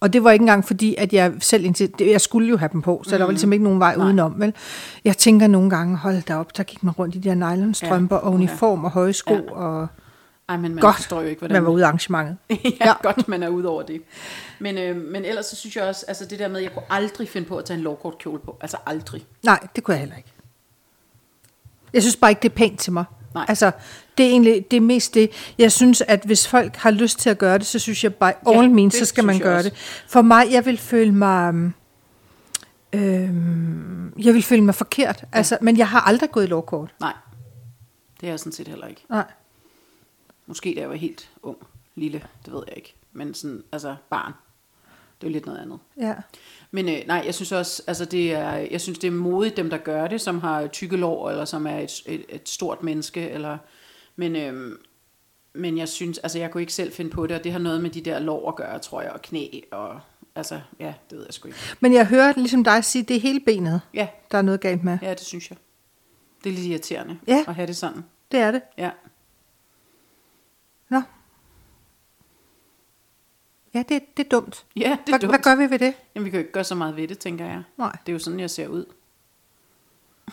Og 0.00 0.12
det 0.12 0.24
var 0.24 0.30
ikke 0.30 0.42
engang 0.42 0.64
fordi, 0.66 0.94
at 0.98 1.12
jeg 1.12 1.32
selv 1.40 1.64
indtil, 1.64 1.90
jeg 2.00 2.20
skulle 2.20 2.48
jo 2.48 2.56
have 2.56 2.68
dem 2.72 2.82
på, 2.82 3.02
så 3.06 3.18
der 3.18 3.24
var 3.24 3.30
ligesom 3.30 3.52
ikke 3.52 3.64
nogen 3.64 3.80
vej 3.80 3.96
Nej. 3.96 4.06
udenom, 4.06 4.40
vel? 4.40 4.54
Jeg 5.04 5.16
tænker 5.16 5.46
nogle 5.46 5.70
gange, 5.70 5.96
hold 5.96 6.22
da 6.22 6.36
op, 6.36 6.56
der 6.56 6.62
gik 6.62 6.82
man 6.82 6.92
rundt 6.94 7.14
i 7.14 7.18
de 7.18 7.28
der 7.28 7.34
nylonstrømper 7.34 8.16
Ja. 8.16 8.22
og 8.22 8.32
uniform 8.32 8.84
og 8.84 8.90
høje 8.90 9.12
sko, 9.12 9.34
Ja. 9.34 9.52
og 9.52 9.86
Ej, 10.48 10.56
men 10.56 10.74
man 10.74 10.82
godt, 10.82 11.08
jo 11.12 11.20
ikke, 11.20 11.38
hvordan... 11.38 11.54
man 11.54 11.64
var 11.64 11.70
ude 11.70 11.82
af 11.84 11.86
arrangementet. 11.88 12.36
ja, 12.50 12.56
Ja. 12.64 12.70
ja, 12.86 12.92
godt, 13.02 13.28
man 13.28 13.42
er 13.42 13.48
ude 13.48 13.68
over 13.68 13.82
det. 13.82 14.02
Men, 14.58 14.78
øh, 14.78 14.96
men 14.96 15.24
ellers 15.24 15.46
så 15.46 15.56
synes 15.56 15.76
jeg 15.76 15.84
også, 15.84 16.04
altså 16.08 16.24
det 16.26 16.38
der 16.38 16.48
med, 16.48 16.56
at 16.56 16.62
jeg 16.62 16.72
kunne 16.72 16.84
aldrig 16.90 17.28
finde 17.28 17.48
på 17.48 17.56
at 17.56 17.64
tage 17.64 17.76
en 17.76 17.82
lovkort 17.82 18.18
kjole 18.18 18.38
på. 18.38 18.56
Altså 18.60 18.76
aldrig. 18.86 19.26
Nej, 19.42 19.58
det 19.76 19.84
kunne 19.84 19.92
jeg 19.92 20.00
heller 20.00 20.16
ikke. 20.16 20.32
Jeg 21.92 22.02
synes 22.02 22.16
bare 22.16 22.30
ikke, 22.30 22.40
det 22.42 22.48
er 22.50 22.54
pænt 22.54 22.80
til 22.80 22.92
mig. 22.92 23.04
Nej. 23.34 23.44
Altså, 23.48 23.70
det 24.18 24.26
er 24.26 24.30
egentlig 24.30 24.70
det 24.70 24.76
er 24.76 24.80
mest 24.80 25.14
det. 25.14 25.30
Jeg 25.58 25.72
synes, 25.72 26.00
at 26.08 26.22
hvis 26.24 26.48
folk 26.48 26.76
har 26.76 26.90
lyst 26.90 27.18
til 27.18 27.30
at 27.30 27.38
gøre 27.38 27.58
det, 27.58 27.66
så 27.66 27.78
synes 27.78 28.04
jeg 28.04 28.12
Ja, 28.20 28.30
all 28.46 28.70
means, 28.70 28.94
det 28.94 28.98
så 29.00 29.06
skal 29.06 29.24
man 29.24 29.38
gøre 29.38 29.56
også. 29.56 29.68
det. 29.70 29.78
For 30.08 30.22
mig, 30.22 30.46
jeg 30.52 30.66
vil 30.66 30.78
føle 30.78 31.12
mig... 31.12 31.72
Øhm, 32.92 34.12
jeg 34.18 34.34
vil 34.34 34.42
føle 34.42 34.62
mig 34.62 34.74
forkert. 34.74 35.18
Ja. 35.22 35.26
Altså, 35.38 35.58
men 35.60 35.76
jeg 35.78 35.88
har 35.88 36.00
aldrig 36.00 36.30
gået 36.30 36.44
i 36.44 36.46
lovkort. 36.46 36.94
Nej, 37.00 37.12
det 38.20 38.26
er 38.26 38.30
jeg 38.32 38.38
sådan 38.38 38.52
set 38.52 38.68
heller 38.68 38.86
ikke. 38.86 39.04
Nej. 39.10 39.24
Måske 40.46 40.72
da 40.76 40.80
jeg 40.80 40.88
var 40.88 40.94
helt 40.94 41.30
ung, 41.42 41.56
lille, 41.94 42.22
det 42.44 42.52
ved 42.52 42.62
jeg 42.68 42.76
ikke. 42.76 42.94
Men 43.12 43.34
sådan, 43.34 43.62
altså 43.72 43.96
barn, 44.10 44.32
det 45.22 45.26
er 45.26 45.30
jo 45.30 45.32
lidt 45.32 45.46
noget 45.46 45.58
andet. 45.58 45.78
Ja. 46.00 46.14
Men 46.70 46.88
øh, 46.88 47.02
nej, 47.06 47.22
jeg 47.26 47.34
synes 47.34 47.52
også, 47.52 47.82
altså 47.86 48.04
det 48.04 48.32
er, 48.32 48.52
jeg 48.52 48.80
synes 48.80 48.98
det 48.98 49.08
er 49.08 49.12
modigt 49.12 49.56
dem, 49.56 49.70
der 49.70 49.76
gør 49.78 50.06
det, 50.06 50.20
som 50.20 50.38
har 50.40 50.66
tykke 50.66 50.96
lår, 50.96 51.30
eller 51.30 51.44
som 51.44 51.66
er 51.66 51.78
et, 51.78 52.02
et, 52.06 52.24
et 52.28 52.48
stort 52.48 52.82
menneske, 52.82 53.28
eller, 53.30 53.58
men, 54.16 54.36
øh, 54.36 54.78
men 55.52 55.78
jeg 55.78 55.88
synes, 55.88 56.18
altså 56.18 56.38
jeg 56.38 56.50
kunne 56.50 56.60
ikke 56.60 56.72
selv 56.72 56.92
finde 56.92 57.10
på 57.10 57.26
det, 57.26 57.36
og 57.36 57.44
det 57.44 57.52
har 57.52 57.58
noget 57.58 57.80
med 57.82 57.90
de 57.90 58.00
der 58.00 58.18
lår 58.18 58.48
at 58.48 58.56
gøre, 58.56 58.78
tror 58.78 59.02
jeg, 59.02 59.10
og 59.10 59.22
knæ, 59.22 59.48
og 59.72 60.00
altså, 60.34 60.60
ja, 60.80 60.94
det 61.10 61.18
ved 61.18 61.24
jeg 61.26 61.34
sgu 61.34 61.48
ikke. 61.48 61.58
Men 61.80 61.92
jeg 61.92 62.06
hører 62.06 62.32
ligesom 62.36 62.64
dig 62.64 62.84
sige, 62.84 63.02
det 63.02 63.16
er 63.16 63.20
hele 63.20 63.40
benet, 63.40 63.80
Ja, 63.94 64.08
der 64.30 64.38
er 64.38 64.42
noget 64.42 64.60
galt 64.60 64.84
med. 64.84 64.98
ja, 65.02 65.10
det 65.10 65.20
synes 65.20 65.50
jeg. 65.50 65.58
Det 66.44 66.50
er 66.50 66.54
lidt 66.54 66.66
irriterende 66.66 67.18
Ja. 67.28 67.44
at 67.48 67.54
have 67.54 67.66
det 67.66 67.76
sådan. 67.76 68.04
Det 68.32 68.40
er 68.40 68.50
det. 68.50 68.62
Ja. 68.78 68.90
Nå. 70.88 71.02
Ja, 73.74 73.82
det, 73.88 74.02
det 74.16 74.24
er 74.24 74.28
dumt. 74.28 74.64
Ja, 74.76 74.80
det 74.80 74.90
er 74.90 74.96
Hvad, 75.06 75.18
dumt. 75.18 75.30
hvad 75.32 75.38
gør 75.38 75.54
vi 75.56 75.70
ved 75.70 75.78
det? 75.78 75.94
Jamen, 76.14 76.24
vi 76.24 76.30
kan 76.30 76.38
jo 76.38 76.42
ikke 76.42 76.52
gøre 76.52 76.64
så 76.64 76.74
meget 76.74 76.96
ved 76.96 77.08
det, 77.08 77.18
tænker 77.18 77.44
jeg. 77.44 77.62
Nej. 77.78 77.96
Det 78.06 78.08
er 78.08 78.12
jo 78.12 78.18
sådan, 78.18 78.40
jeg 78.40 78.50
ser 78.50 78.68
ud. 78.68 78.84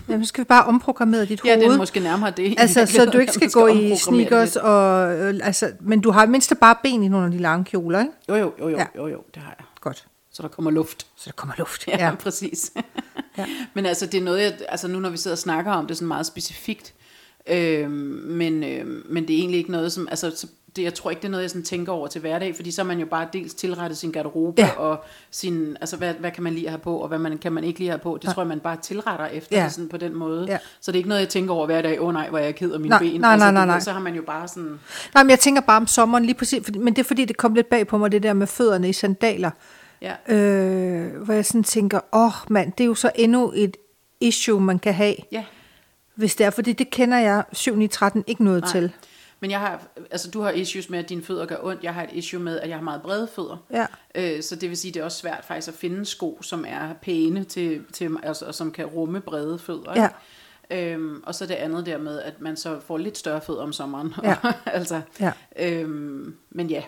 Jamen, 0.09 0.25
skal 0.25 0.41
vi 0.43 0.45
bare 0.45 0.65
omprogrammere 0.65 1.25
dit 1.25 1.41
Ja, 1.45 1.55
hoved? 1.55 1.65
det 1.67 1.73
er 1.73 1.77
måske 1.77 1.99
nærmere 1.99 2.31
det. 2.31 2.55
Altså, 2.57 2.85
så 2.85 3.05
du 3.05 3.17
ikke 3.17 3.33
skal 3.33 3.51
Man 3.55 3.63
gå 3.63 3.67
i 3.67 3.95
sneakers, 3.95 4.51
det. 4.51 4.61
og, 4.61 5.15
øh, 5.17 5.39
altså, 5.43 5.71
men 5.79 6.01
du 6.01 6.11
har 6.11 6.25
mindst 6.25 6.53
bare 6.61 6.75
ben 6.83 7.03
i 7.03 7.07
nogle 7.07 7.25
af 7.25 7.31
de 7.31 7.37
lange 7.37 7.65
kjoler, 7.65 7.99
ikke? 7.99 8.11
Jo, 8.29 8.35
jo, 8.35 8.53
jo, 8.59 8.69
jo, 8.69 8.77
Ja. 8.77 8.85
jo, 8.95 9.07
jo, 9.07 9.23
det 9.35 9.43
har 9.43 9.55
jeg. 9.59 9.65
Godt. 9.81 10.05
Så 10.31 10.41
der 10.43 10.49
kommer 10.49 10.71
luft. 10.71 11.07
Så 11.15 11.23
der 11.25 11.31
kommer 11.31 11.55
luft. 11.57 11.87
Ja, 11.87 12.05
ja. 12.09 12.15
præcis. 12.23 12.71
Ja. 12.75 12.81
ja. 13.37 13.45
Men 13.73 13.85
altså, 13.85 14.05
det 14.05 14.17
er 14.19 14.23
noget, 14.23 14.41
jeg, 14.41 14.53
altså 14.69 14.87
nu 14.87 14.99
når 14.99 15.09
vi 15.09 15.17
sidder 15.17 15.35
og 15.35 15.39
snakker 15.39 15.71
om 15.71 15.87
det 15.87 15.97
sådan 15.97 16.07
meget 16.07 16.25
specifikt, 16.25 16.93
øh, 17.51 17.91
men, 17.91 18.63
øh, 18.63 18.85
men 19.09 19.27
det 19.27 19.35
er 19.35 19.39
egentlig 19.39 19.57
ikke 19.57 19.71
noget, 19.71 19.91
som, 19.91 20.07
altså, 20.09 20.31
så 20.35 20.47
det, 20.75 20.83
jeg 20.83 20.93
tror 20.93 21.09
ikke, 21.09 21.19
det 21.19 21.25
er 21.27 21.31
noget, 21.31 21.41
jeg 21.43 21.49
sådan 21.49 21.63
tænker 21.63 21.93
over 21.93 22.07
til 22.07 22.21
hverdag, 22.21 22.55
fordi 22.55 22.71
så 22.71 22.81
er 22.81 22.85
man 22.85 22.99
jo 22.99 23.05
bare 23.05 23.27
dels 23.33 23.53
tilrettet 23.53 23.97
sin 23.97 24.11
garderobe, 24.11 24.61
Ja. 24.61 24.69
og 24.77 25.03
sin, 25.31 25.77
altså, 25.81 25.97
hvad, 25.97 26.13
hvad 26.19 26.31
kan 26.31 26.43
man 26.43 26.53
lige 26.53 26.67
have 26.69 26.79
på, 26.79 26.97
og 26.97 27.07
hvad 27.07 27.19
man, 27.19 27.37
kan 27.37 27.53
man 27.53 27.63
ikke 27.63 27.79
lige 27.79 27.89
have 27.89 27.99
på. 27.99 28.17
Det 28.21 28.29
tror 28.33 28.41
jeg, 28.41 28.47
man 28.47 28.59
bare 28.59 28.77
tilretter 28.81 29.25
efter 29.25 29.57
Ja. 29.57 29.69
sådan 29.69 29.89
på 29.89 29.97
den 29.97 30.15
måde. 30.15 30.45
Ja. 30.49 30.57
Så 30.81 30.91
det 30.91 30.95
er 30.95 30.99
ikke 30.99 31.09
noget, 31.09 31.21
jeg 31.21 31.29
tænker 31.29 31.53
over 31.53 31.65
hver 31.65 31.81
dag, 31.81 32.01
åh 32.01 32.07
oh, 32.07 32.13
nej, 32.13 32.29
hvor 32.29 32.37
er 32.37 32.43
jeg 32.43 32.55
ked 32.55 32.71
af 32.71 32.79
mine 32.79 32.89
Nej, 32.89 32.99
ben. 32.99 33.21
nej, 33.21 33.31
altså, 33.31 33.45
nej, 33.45 33.53
nej, 33.53 33.65
nej. 33.65 33.79
Så 33.79 33.91
har 33.91 33.99
man 33.99 34.15
jo 34.15 34.21
bare 34.21 34.47
sådan, 34.47 34.79
Nej, 35.13 35.23
men 35.23 35.29
jeg 35.29 35.39
tænker 35.39 35.61
bare 35.61 35.77
om 35.77 35.87
sommeren 35.87 36.25
lige 36.25 36.35
præcis, 36.35 36.63
fordi, 36.63 36.79
men 36.79 36.93
det 36.95 36.99
er 37.01 37.07
fordi, 37.07 37.25
det 37.25 37.37
kom 37.37 37.53
lidt 37.53 37.69
bag 37.69 37.87
på 37.87 37.97
mig, 37.97 38.11
det 38.11 38.23
der 38.23 38.33
med 38.33 38.47
fødderne 38.47 38.89
i 38.89 38.93
sandaler. 38.93 39.51
ja, 40.01 40.13
Øh, 40.35 41.21
hvor 41.23 41.33
jeg 41.33 41.45
sådan 41.45 41.63
tænker, 41.63 41.99
åh 42.13 42.25
oh, 42.25 42.31
mand, 42.49 42.71
det 42.77 42.83
er 42.83 42.87
jo 42.87 42.95
så 42.95 43.11
endnu 43.15 43.51
et 43.55 43.77
issue, 44.21 44.61
man 44.61 44.79
kan 44.79 44.93
have, 44.93 45.15
ja. 45.31 45.43
Hvis 46.19 46.35
det 46.35 46.45
er, 46.45 46.49
fordi 46.49 46.73
det 46.73 46.89
kender 46.89 47.17
jeg 47.17 47.43
7 47.53 47.89
13 47.89 48.23
ikke 48.27 48.43
noget 48.43 48.61
Nej. 48.61 48.71
til. 48.71 48.91
Men 49.39 49.51
jeg 49.51 49.59
har, 49.59 49.81
altså 50.11 50.31
du 50.31 50.41
har 50.41 50.51
issues 50.51 50.89
med, 50.89 50.99
at 50.99 51.09
dine 51.09 51.23
fødder 51.23 51.45
gør 51.45 51.55
ondt. 51.63 51.83
Jeg 51.83 51.93
har 51.93 52.03
et 52.03 52.09
issue 52.11 52.41
med, 52.41 52.59
at 52.59 52.69
jeg 52.69 52.77
har 52.77 52.83
meget 52.83 53.01
brede 53.01 53.27
fødder. 53.35 53.57
Ja. 53.71 53.85
Øh, 54.15 54.43
så 54.43 54.55
det 54.55 54.69
vil 54.69 54.77
sige, 54.77 54.89
at 54.89 54.93
det 54.93 54.99
er 54.99 55.03
også 55.05 55.17
svært 55.17 55.45
faktisk 55.45 55.67
at 55.67 55.73
finde 55.73 56.05
sko, 56.05 56.39
som 56.41 56.65
er 56.67 56.93
pæne, 57.01 57.43
til, 57.43 57.81
til, 57.93 58.17
altså, 58.23 58.45
og 58.45 58.55
som 58.55 58.71
kan 58.71 58.85
rumme 58.85 59.21
brede 59.21 59.59
fødder. 59.59 59.93
Ja. 59.95 60.03
Ikke? 60.03 60.93
Øhm, 60.93 61.23
og 61.25 61.35
så 61.35 61.45
det 61.45 61.53
andet 61.53 61.85
der 61.85 61.97
med, 61.97 62.21
at 62.21 62.41
man 62.41 62.57
så 62.57 62.79
får 62.79 62.97
lidt 62.97 63.17
større 63.17 63.41
fødder 63.41 63.61
om 63.61 63.73
sommeren. 63.73 64.13
Ja. 64.23 64.35
altså, 64.65 65.01
Ja. 65.19 65.31
øhm, 65.59 66.35
men 66.49 66.69
ja, 66.69 66.83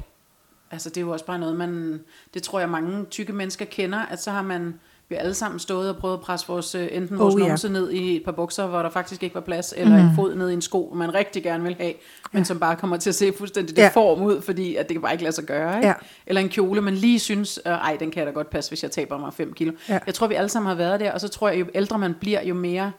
altså 0.71 0.89
det 0.89 0.97
er 0.97 1.01
jo 1.01 1.09
også 1.11 1.25
bare 1.25 1.39
noget, 1.39 1.55
man, 1.55 2.01
det 2.33 2.43
tror 2.43 2.59
jeg 2.59 2.69
mange 2.69 3.05
tykke 3.05 3.33
mennesker 3.33 3.65
kender, 3.65 3.99
at 3.99 4.21
så 4.23 4.31
har 4.31 4.41
man, 4.41 4.79
vi 5.11 5.15
har 5.15 5.21
alle 5.21 5.33
sammen 5.33 5.59
stået 5.59 5.89
og 5.89 5.97
prøvet 5.97 6.13
at 6.13 6.21
presse 6.21 6.47
vores, 6.47 6.75
øh, 6.75 6.87
enten 6.91 7.19
vores 7.19 7.35
Oh, 7.35 7.41
ja. 7.41 7.47
numse 7.47 7.69
ned 7.69 7.91
i 7.91 8.15
et 8.15 8.23
par 8.25 8.31
bukser, 8.31 8.67
hvor 8.67 8.81
der 8.81 8.89
faktisk 8.89 9.23
ikke 9.23 9.35
var 9.35 9.41
plads, 9.41 9.73
eller 9.77 9.97
mm. 9.97 10.09
en 10.09 10.15
fod 10.15 10.35
ned 10.35 10.49
i 10.49 10.53
en 10.53 10.61
sko, 10.61 10.91
man 10.95 11.13
rigtig 11.13 11.43
gerne 11.43 11.63
vil 11.63 11.75
have, 11.79 11.93
men 12.31 12.45
som 12.45 12.59
bare 12.59 12.75
kommer 12.75 12.97
til 12.97 13.09
at 13.09 13.15
se 13.15 13.33
fuldstændig 13.37 13.77
Ja. 13.77 13.85
deform 13.87 14.21
ud, 14.21 14.41
fordi 14.41 14.75
at 14.75 14.87
det 14.89 14.95
kan 14.95 15.01
bare 15.01 15.11
ikke 15.11 15.23
lade 15.23 15.35
sig 15.35 15.43
gøre. 15.43 15.75
Ikke? 15.75 15.87
Ja. 15.87 15.93
Eller 16.27 16.41
en 16.41 16.49
kjole, 16.49 16.81
man 16.81 16.93
lige 16.93 17.19
synes, 17.19 17.59
øh, 17.65 17.71
ej, 17.71 17.97
den 17.99 18.11
kan 18.11 18.19
jeg 18.19 18.27
da 18.27 18.31
godt 18.31 18.49
passe, 18.49 18.71
hvis 18.71 18.83
jeg 18.83 18.91
taber 18.91 19.17
mig 19.17 19.33
5 19.33 19.53
kilo. 19.53 19.71
Ja. 19.89 19.99
Jeg 20.05 20.13
tror, 20.13 20.27
vi 20.27 20.35
alle 20.35 20.49
sammen 20.49 20.67
har 20.67 20.75
været 20.75 20.99
der, 20.99 21.11
og 21.11 21.21
så 21.21 21.27
tror 21.27 21.49
jeg, 21.49 21.59
jo 21.59 21.65
ældre 21.75 21.97
man 21.99 22.13
bliver, 22.19 22.43
jo 22.43 22.53
mere, 22.53 22.91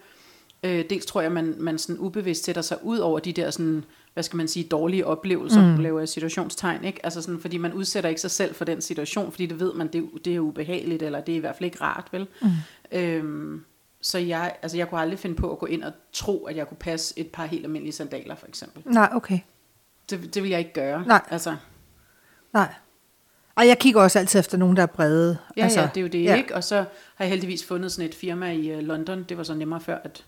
øh, 0.62 0.84
dels 0.90 1.06
tror 1.06 1.20
jeg, 1.20 1.32
man, 1.32 1.54
man 1.58 1.78
sådan 1.78 1.98
ubevidst 1.98 2.44
sætter 2.44 2.62
sig 2.62 2.78
ud 2.82 2.98
over 2.98 3.18
de 3.18 3.32
der 3.32 3.50
sådan, 3.50 3.84
hvad 4.12 4.22
skal 4.22 4.36
man 4.36 4.48
sige, 4.48 4.64
dårlige 4.64 5.06
oplevelser, 5.06 5.76
mm. 5.76 5.82
laver 5.82 5.98
jeg 5.98 6.08
situationstegn, 6.08 6.84
ikke? 6.84 7.00
Altså 7.04 7.22
sådan, 7.22 7.40
fordi 7.40 7.58
man 7.58 7.72
udsætter 7.72 8.10
ikke 8.10 8.20
sig 8.20 8.30
selv 8.30 8.54
for 8.54 8.64
den 8.64 8.80
situation, 8.80 9.30
fordi 9.30 9.46
det 9.46 9.60
ved 9.60 9.74
man, 9.74 9.86
det, 9.86 10.08
det 10.24 10.36
er 10.36 10.40
ubehageligt, 10.40 11.02
eller 11.02 11.20
det 11.20 11.32
er 11.32 11.36
i 11.36 11.40
hvert 11.40 11.56
fald 11.56 11.64
ikke 11.64 11.80
rart, 11.80 12.08
vel? 12.12 12.26
Mm. 12.42 12.48
Øhm, 12.92 13.64
så 14.00 14.18
jeg, 14.18 14.56
altså 14.62 14.76
jeg 14.76 14.88
kunne 14.88 15.00
aldrig 15.00 15.18
finde 15.18 15.36
på 15.36 15.52
at 15.52 15.58
gå 15.58 15.66
ind 15.66 15.82
og 15.82 15.92
tro, 16.12 16.44
at 16.44 16.56
jeg 16.56 16.68
kunne 16.68 16.78
passe 16.80 17.18
et 17.18 17.26
par 17.26 17.46
helt 17.46 17.64
almindelige 17.64 17.92
sandaler, 17.92 18.34
for 18.34 18.46
eksempel. 18.46 18.82
Nej, 18.86 19.08
okay. 19.12 19.38
Det, 20.10 20.34
det 20.34 20.42
vil 20.42 20.50
jeg 20.50 20.58
ikke 20.58 20.72
gøre. 20.72 21.04
Nej. 21.06 21.22
Altså, 21.30 21.56
Nej. 22.52 22.74
Og 23.54 23.66
jeg 23.66 23.78
kigger 23.78 24.02
også 24.02 24.18
altid 24.18 24.40
efter 24.40 24.58
nogen, 24.58 24.76
der 24.76 24.82
er 24.82 24.86
brede. 24.86 25.38
Ja, 25.56 25.62
altså, 25.62 25.80
ja, 25.80 25.86
det 25.86 25.96
er 25.96 26.00
jo 26.00 26.08
det, 26.08 26.24
ja. 26.24 26.34
ikke? 26.34 26.54
Og 26.54 26.64
så 26.64 26.76
har 27.14 27.24
jeg 27.24 27.28
heldigvis 27.28 27.64
fundet 27.64 27.92
sådan 27.92 28.08
et 28.08 28.14
firma 28.14 28.52
i 28.52 28.76
uh, 28.76 28.78
London. 28.78 29.22
Det 29.22 29.36
var 29.36 29.42
så 29.42 29.54
nemmere 29.54 29.80
før, 29.80 29.98
at 30.04 30.24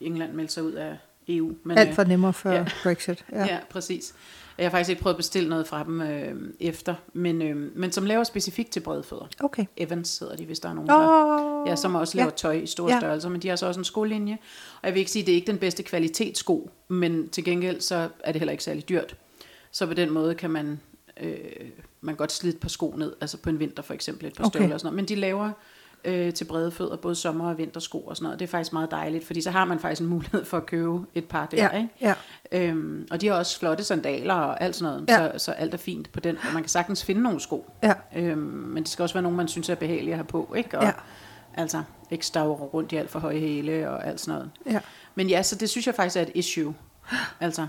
England 0.00 0.32
meldte 0.32 0.54
sig 0.54 0.62
ud 0.62 0.72
af 0.72 0.96
EU. 1.28 1.52
Men, 1.64 1.78
Alt 1.78 1.88
øh, 1.88 1.94
for 1.94 2.04
nemmere 2.04 2.32
før 2.32 2.52
ja. 2.52 2.64
Brexit. 2.82 3.24
Ja. 3.32 3.44
ja, 3.44 3.58
præcis. 3.70 4.14
Jeg 4.58 4.66
har 4.66 4.70
faktisk 4.70 4.90
ikke 4.90 5.02
prøvet 5.02 5.14
at 5.14 5.16
bestille 5.16 5.48
noget 5.48 5.66
fra 5.66 5.84
dem 5.84 6.00
øh, 6.00 6.34
efter, 6.60 6.94
men, 7.12 7.42
øh, 7.42 7.76
men 7.76 7.92
som 7.92 8.04
laver 8.06 8.24
specifikt 8.24 8.70
til 8.70 8.80
brede 8.80 9.02
fødder. 9.02 9.26
Okay. 9.40 9.64
Evans 9.76 10.18
hedder 10.18 10.36
de, 10.36 10.44
hvis 10.44 10.60
der 10.60 10.68
er 10.68 10.74
nogen, 10.74 10.88
der... 10.88 11.62
Åh, 11.62 11.68
Ja, 11.68 11.76
som 11.76 11.94
også 11.94 12.18
ja. 12.18 12.22
laver 12.22 12.30
tøj 12.30 12.52
i 12.52 12.66
store 12.66 12.88
Ja. 12.88 12.94
ja. 12.94 13.00
størrelser, 13.00 13.28
men 13.28 13.42
de 13.42 13.48
har 13.48 13.56
så 13.56 13.66
også 13.66 13.80
en 13.80 13.84
skolinje. 13.84 14.38
Og 14.82 14.86
jeg 14.86 14.94
vil 14.94 14.98
ikke 14.98 15.10
sige, 15.10 15.22
at 15.22 15.26
det 15.26 15.32
er 15.32 15.36
ikke 15.36 15.46
den 15.46 15.58
bedste 15.58 15.82
kvalitetssko, 15.82 16.70
men 16.88 17.28
til 17.28 17.44
gengæld 17.44 17.80
så 17.80 18.08
er 18.20 18.32
det 18.32 18.40
heller 18.40 18.52
ikke 18.52 18.64
særlig 18.64 18.88
dyrt. 18.88 19.16
Så 19.70 19.86
på 19.86 19.94
den 19.94 20.10
måde 20.10 20.34
kan 20.34 20.50
man, 20.50 20.80
øh, 21.20 21.38
man 22.00 22.14
godt 22.14 22.32
slide 22.32 22.54
et 22.54 22.60
par 22.60 22.68
sko 22.68 22.94
ned, 22.96 23.12
altså 23.20 23.36
på 23.36 23.50
en 23.50 23.58
vinter 23.60 23.82
for 23.82 23.94
eksempel, 23.94 24.26
et 24.26 24.34
par 24.34 24.44
okay. 24.44 24.58
støvler 24.58 24.74
og 24.74 24.80
sådan 24.80 24.86
noget. 24.86 24.96
Men 24.96 25.08
de 25.08 25.14
laver 25.14 25.50
øh, 26.06 26.32
til 26.32 26.44
brede 26.44 26.70
fødder, 26.70 26.96
både 26.96 27.14
sommer- 27.14 27.48
og 27.50 27.58
vintersko 27.58 27.98
og 28.00 28.16
sådan 28.16 28.24
noget. 28.24 28.38
Det 28.40 28.46
er 28.46 28.50
faktisk 28.50 28.72
meget 28.72 28.90
dejligt, 28.90 29.26
fordi 29.26 29.40
så 29.40 29.50
har 29.50 29.64
man 29.64 29.78
faktisk 29.78 30.02
en 30.02 30.06
mulighed 30.08 30.44
for 30.44 30.56
at 30.56 30.66
købe 30.66 30.98
et 31.14 31.24
par 31.24 31.46
der, 31.46 31.56
Ja, 31.56 31.70
ikke? 31.76 31.88
ja. 32.00 32.14
Øhm, 32.52 33.06
og 33.10 33.20
de 33.20 33.26
har 33.26 33.34
også 33.34 33.58
flotte 33.58 33.84
sandaler 33.84 34.34
og 34.34 34.60
alt 34.62 34.76
sådan 34.76 34.92
noget, 34.94 35.08
Ja. 35.08 35.38
så, 35.38 35.44
så 35.44 35.52
alt 35.52 35.74
er 35.74 35.78
fint 35.78 36.12
på 36.12 36.20
den. 36.20 36.36
Og 36.36 36.52
man 36.54 36.62
kan 36.62 36.68
sagtens 36.70 37.04
finde 37.04 37.22
nogle 37.22 37.40
sko, 37.40 37.70
Ja. 37.82 37.92
øhm, 38.16 38.38
men 38.38 38.82
det 38.82 38.88
skal 38.88 39.02
også 39.02 39.14
være 39.14 39.22
nogen, 39.22 39.36
man 39.36 39.48
synes 39.48 39.68
er 39.68 39.74
behagelige 39.74 40.12
at 40.12 40.18
have 40.18 40.26
på, 40.26 40.54
ikke? 40.56 40.78
Og, 40.78 40.84
Ja. 40.84 40.92
Altså, 41.58 41.82
ikke 42.10 42.26
stavre 42.26 42.52
rundt 42.54 42.92
i 42.92 42.96
alt 42.96 43.10
for 43.10 43.18
høje 43.18 43.38
hæle 43.38 43.90
og 43.90 44.06
alt 44.06 44.20
sådan 44.20 44.34
noget. 44.38 44.50
Ja. 44.66 44.80
Men 45.14 45.28
ja, 45.28 45.42
så 45.42 45.56
det 45.56 45.70
synes 45.70 45.86
jeg 45.86 45.94
faktisk 45.94 46.16
er 46.16 46.20
et 46.22 46.30
issue. 46.34 46.74
Altså, 47.40 47.62
ja. 47.62 47.66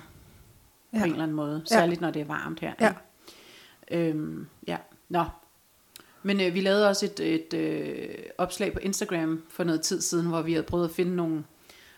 Ja. 0.94 1.00
på 1.00 1.06
en 1.06 1.12
eller 1.12 1.24
anden 1.24 1.36
måde. 1.36 1.62
Ja. 1.72 1.76
Særligt, 1.76 2.02
når 2.02 2.12
det 2.12 2.22
er 2.22 2.26
varmt 2.26 2.60
her. 2.60 2.74
Ja. 2.82 2.94
Øhm, 3.92 4.48
ja, 4.68 4.78
nå. 5.10 5.24
Men 6.24 6.42
øh, 6.42 6.54
vi 6.54 6.60
lavede 6.62 6.90
også 6.90 7.06
et, 7.06 7.20
et 7.20 7.54
øh, 7.54 8.08
opslag 8.38 8.74
på 8.74 8.80
Instagram 8.82 9.42
for 9.50 9.64
noget 9.64 9.82
tid 9.82 10.02
siden, 10.02 10.26
hvor 10.28 10.42
vi 10.42 10.52
havde 10.54 10.64
prøvet 10.64 10.86
at 10.86 10.92
finde 10.96 11.16
nogle, 11.16 11.44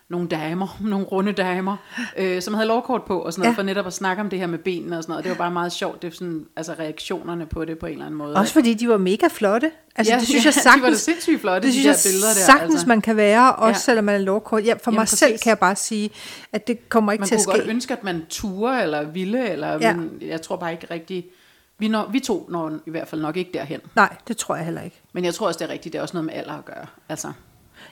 nogle 0.09 0.27
damer, 0.27 0.77
nogle 0.89 1.05
runde 1.05 1.31
damer, 1.31 1.77
øh, 2.17 2.41
som 2.41 2.53
havde 2.53 2.67
lovkort 2.67 3.03
på 3.03 3.19
og 3.19 3.33
sådan 3.33 3.41
noget, 3.41 3.53
Ja. 3.53 3.57
for 3.59 3.63
netop 3.63 3.87
at 3.87 3.93
snakke 3.93 4.21
om 4.21 4.29
det 4.29 4.39
her 4.39 4.47
med 4.47 4.59
benene 4.59 4.97
og 4.97 5.03
sådan 5.03 5.11
noget. 5.11 5.23
Det 5.23 5.29
var 5.29 5.37
bare 5.37 5.51
meget 5.51 5.71
sjovt, 5.71 6.01
det 6.01 6.13
sådan, 6.15 6.45
altså 6.55 6.73
reaktionerne 6.79 7.45
på 7.45 7.65
det 7.65 7.79
på 7.79 7.85
en 7.85 7.91
eller 7.91 8.05
anden 8.05 8.17
måde. 8.17 8.35
Også 8.35 8.53
fordi 8.53 8.73
de 8.73 8.89
var 8.89 8.97
mega 8.97 9.27
flotte. 9.31 9.71
Altså, 9.95 10.13
Ja, 10.13 10.19
det 10.19 10.27
synes 10.27 10.45
ja, 10.45 10.49
jeg 10.49 10.53
de 10.63 10.67
var 10.67 10.71
sagtens, 10.81 10.99
sindssygt 10.99 11.41
flotte, 11.41 11.67
det 11.67 11.75
de 11.75 11.79
synes 11.81 12.01
der 12.03 12.09
jeg 12.09 12.13
billeder 12.13 12.33
der, 12.33 12.39
sagtens 12.59 12.73
altså. 12.75 12.87
man 12.87 13.01
kan 13.01 13.15
være, 13.17 13.55
også 13.55 13.67
Ja. 13.67 13.73
selvom 13.83 14.05
man 14.05 14.15
er 14.15 14.19
lovkort. 14.25 14.65
Ja, 14.65 14.73
for 14.73 14.79
Jamen, 14.91 14.95
mig 14.99 15.07
selv 15.07 15.31
præcis. 15.31 15.43
kan 15.43 15.49
jeg 15.49 15.59
bare 15.59 15.75
sige, 15.75 16.09
at 16.53 16.67
det 16.67 16.89
kommer 16.89 17.11
ikke 17.11 17.21
Man 17.21 17.27
til 17.27 17.35
at 17.35 17.41
kunne 17.45 17.53
ske. 17.53 17.61
godt 17.61 17.69
ønske, 17.69 17.93
at 17.93 18.03
man 18.03 18.25
turde 18.29 18.83
eller 18.83 19.03
ville, 19.11 19.49
eller, 19.49 19.67
Ja. 19.67 19.77
ja. 19.79 19.95
men 19.95 20.11
jeg 20.21 20.41
tror 20.41 20.55
bare 20.55 20.71
ikke 20.71 20.87
rigtig... 20.91 21.25
Vi, 21.79 21.87
når, 21.87 22.07
vi 22.11 22.19
to 22.19 22.45
når 22.49 22.71
i 22.85 22.89
hvert 22.89 23.07
fald 23.07 23.21
nok 23.21 23.37
ikke 23.37 23.51
derhen. 23.53 23.79
Nej, 23.95 24.15
det 24.27 24.37
tror 24.37 24.55
jeg 24.55 24.65
heller 24.65 24.81
ikke. 24.81 25.01
Men 25.13 25.25
jeg 25.25 25.33
tror 25.33 25.47
også, 25.47 25.57
det 25.57 25.65
er 25.65 25.69
rigtigt. 25.73 25.93
Det 25.93 25.99
er 25.99 26.01
også 26.01 26.13
noget 26.13 26.25
med 26.25 26.33
alder 26.33 26.53
at 26.53 26.65
gøre. 26.65 26.85
Altså, 27.09 27.31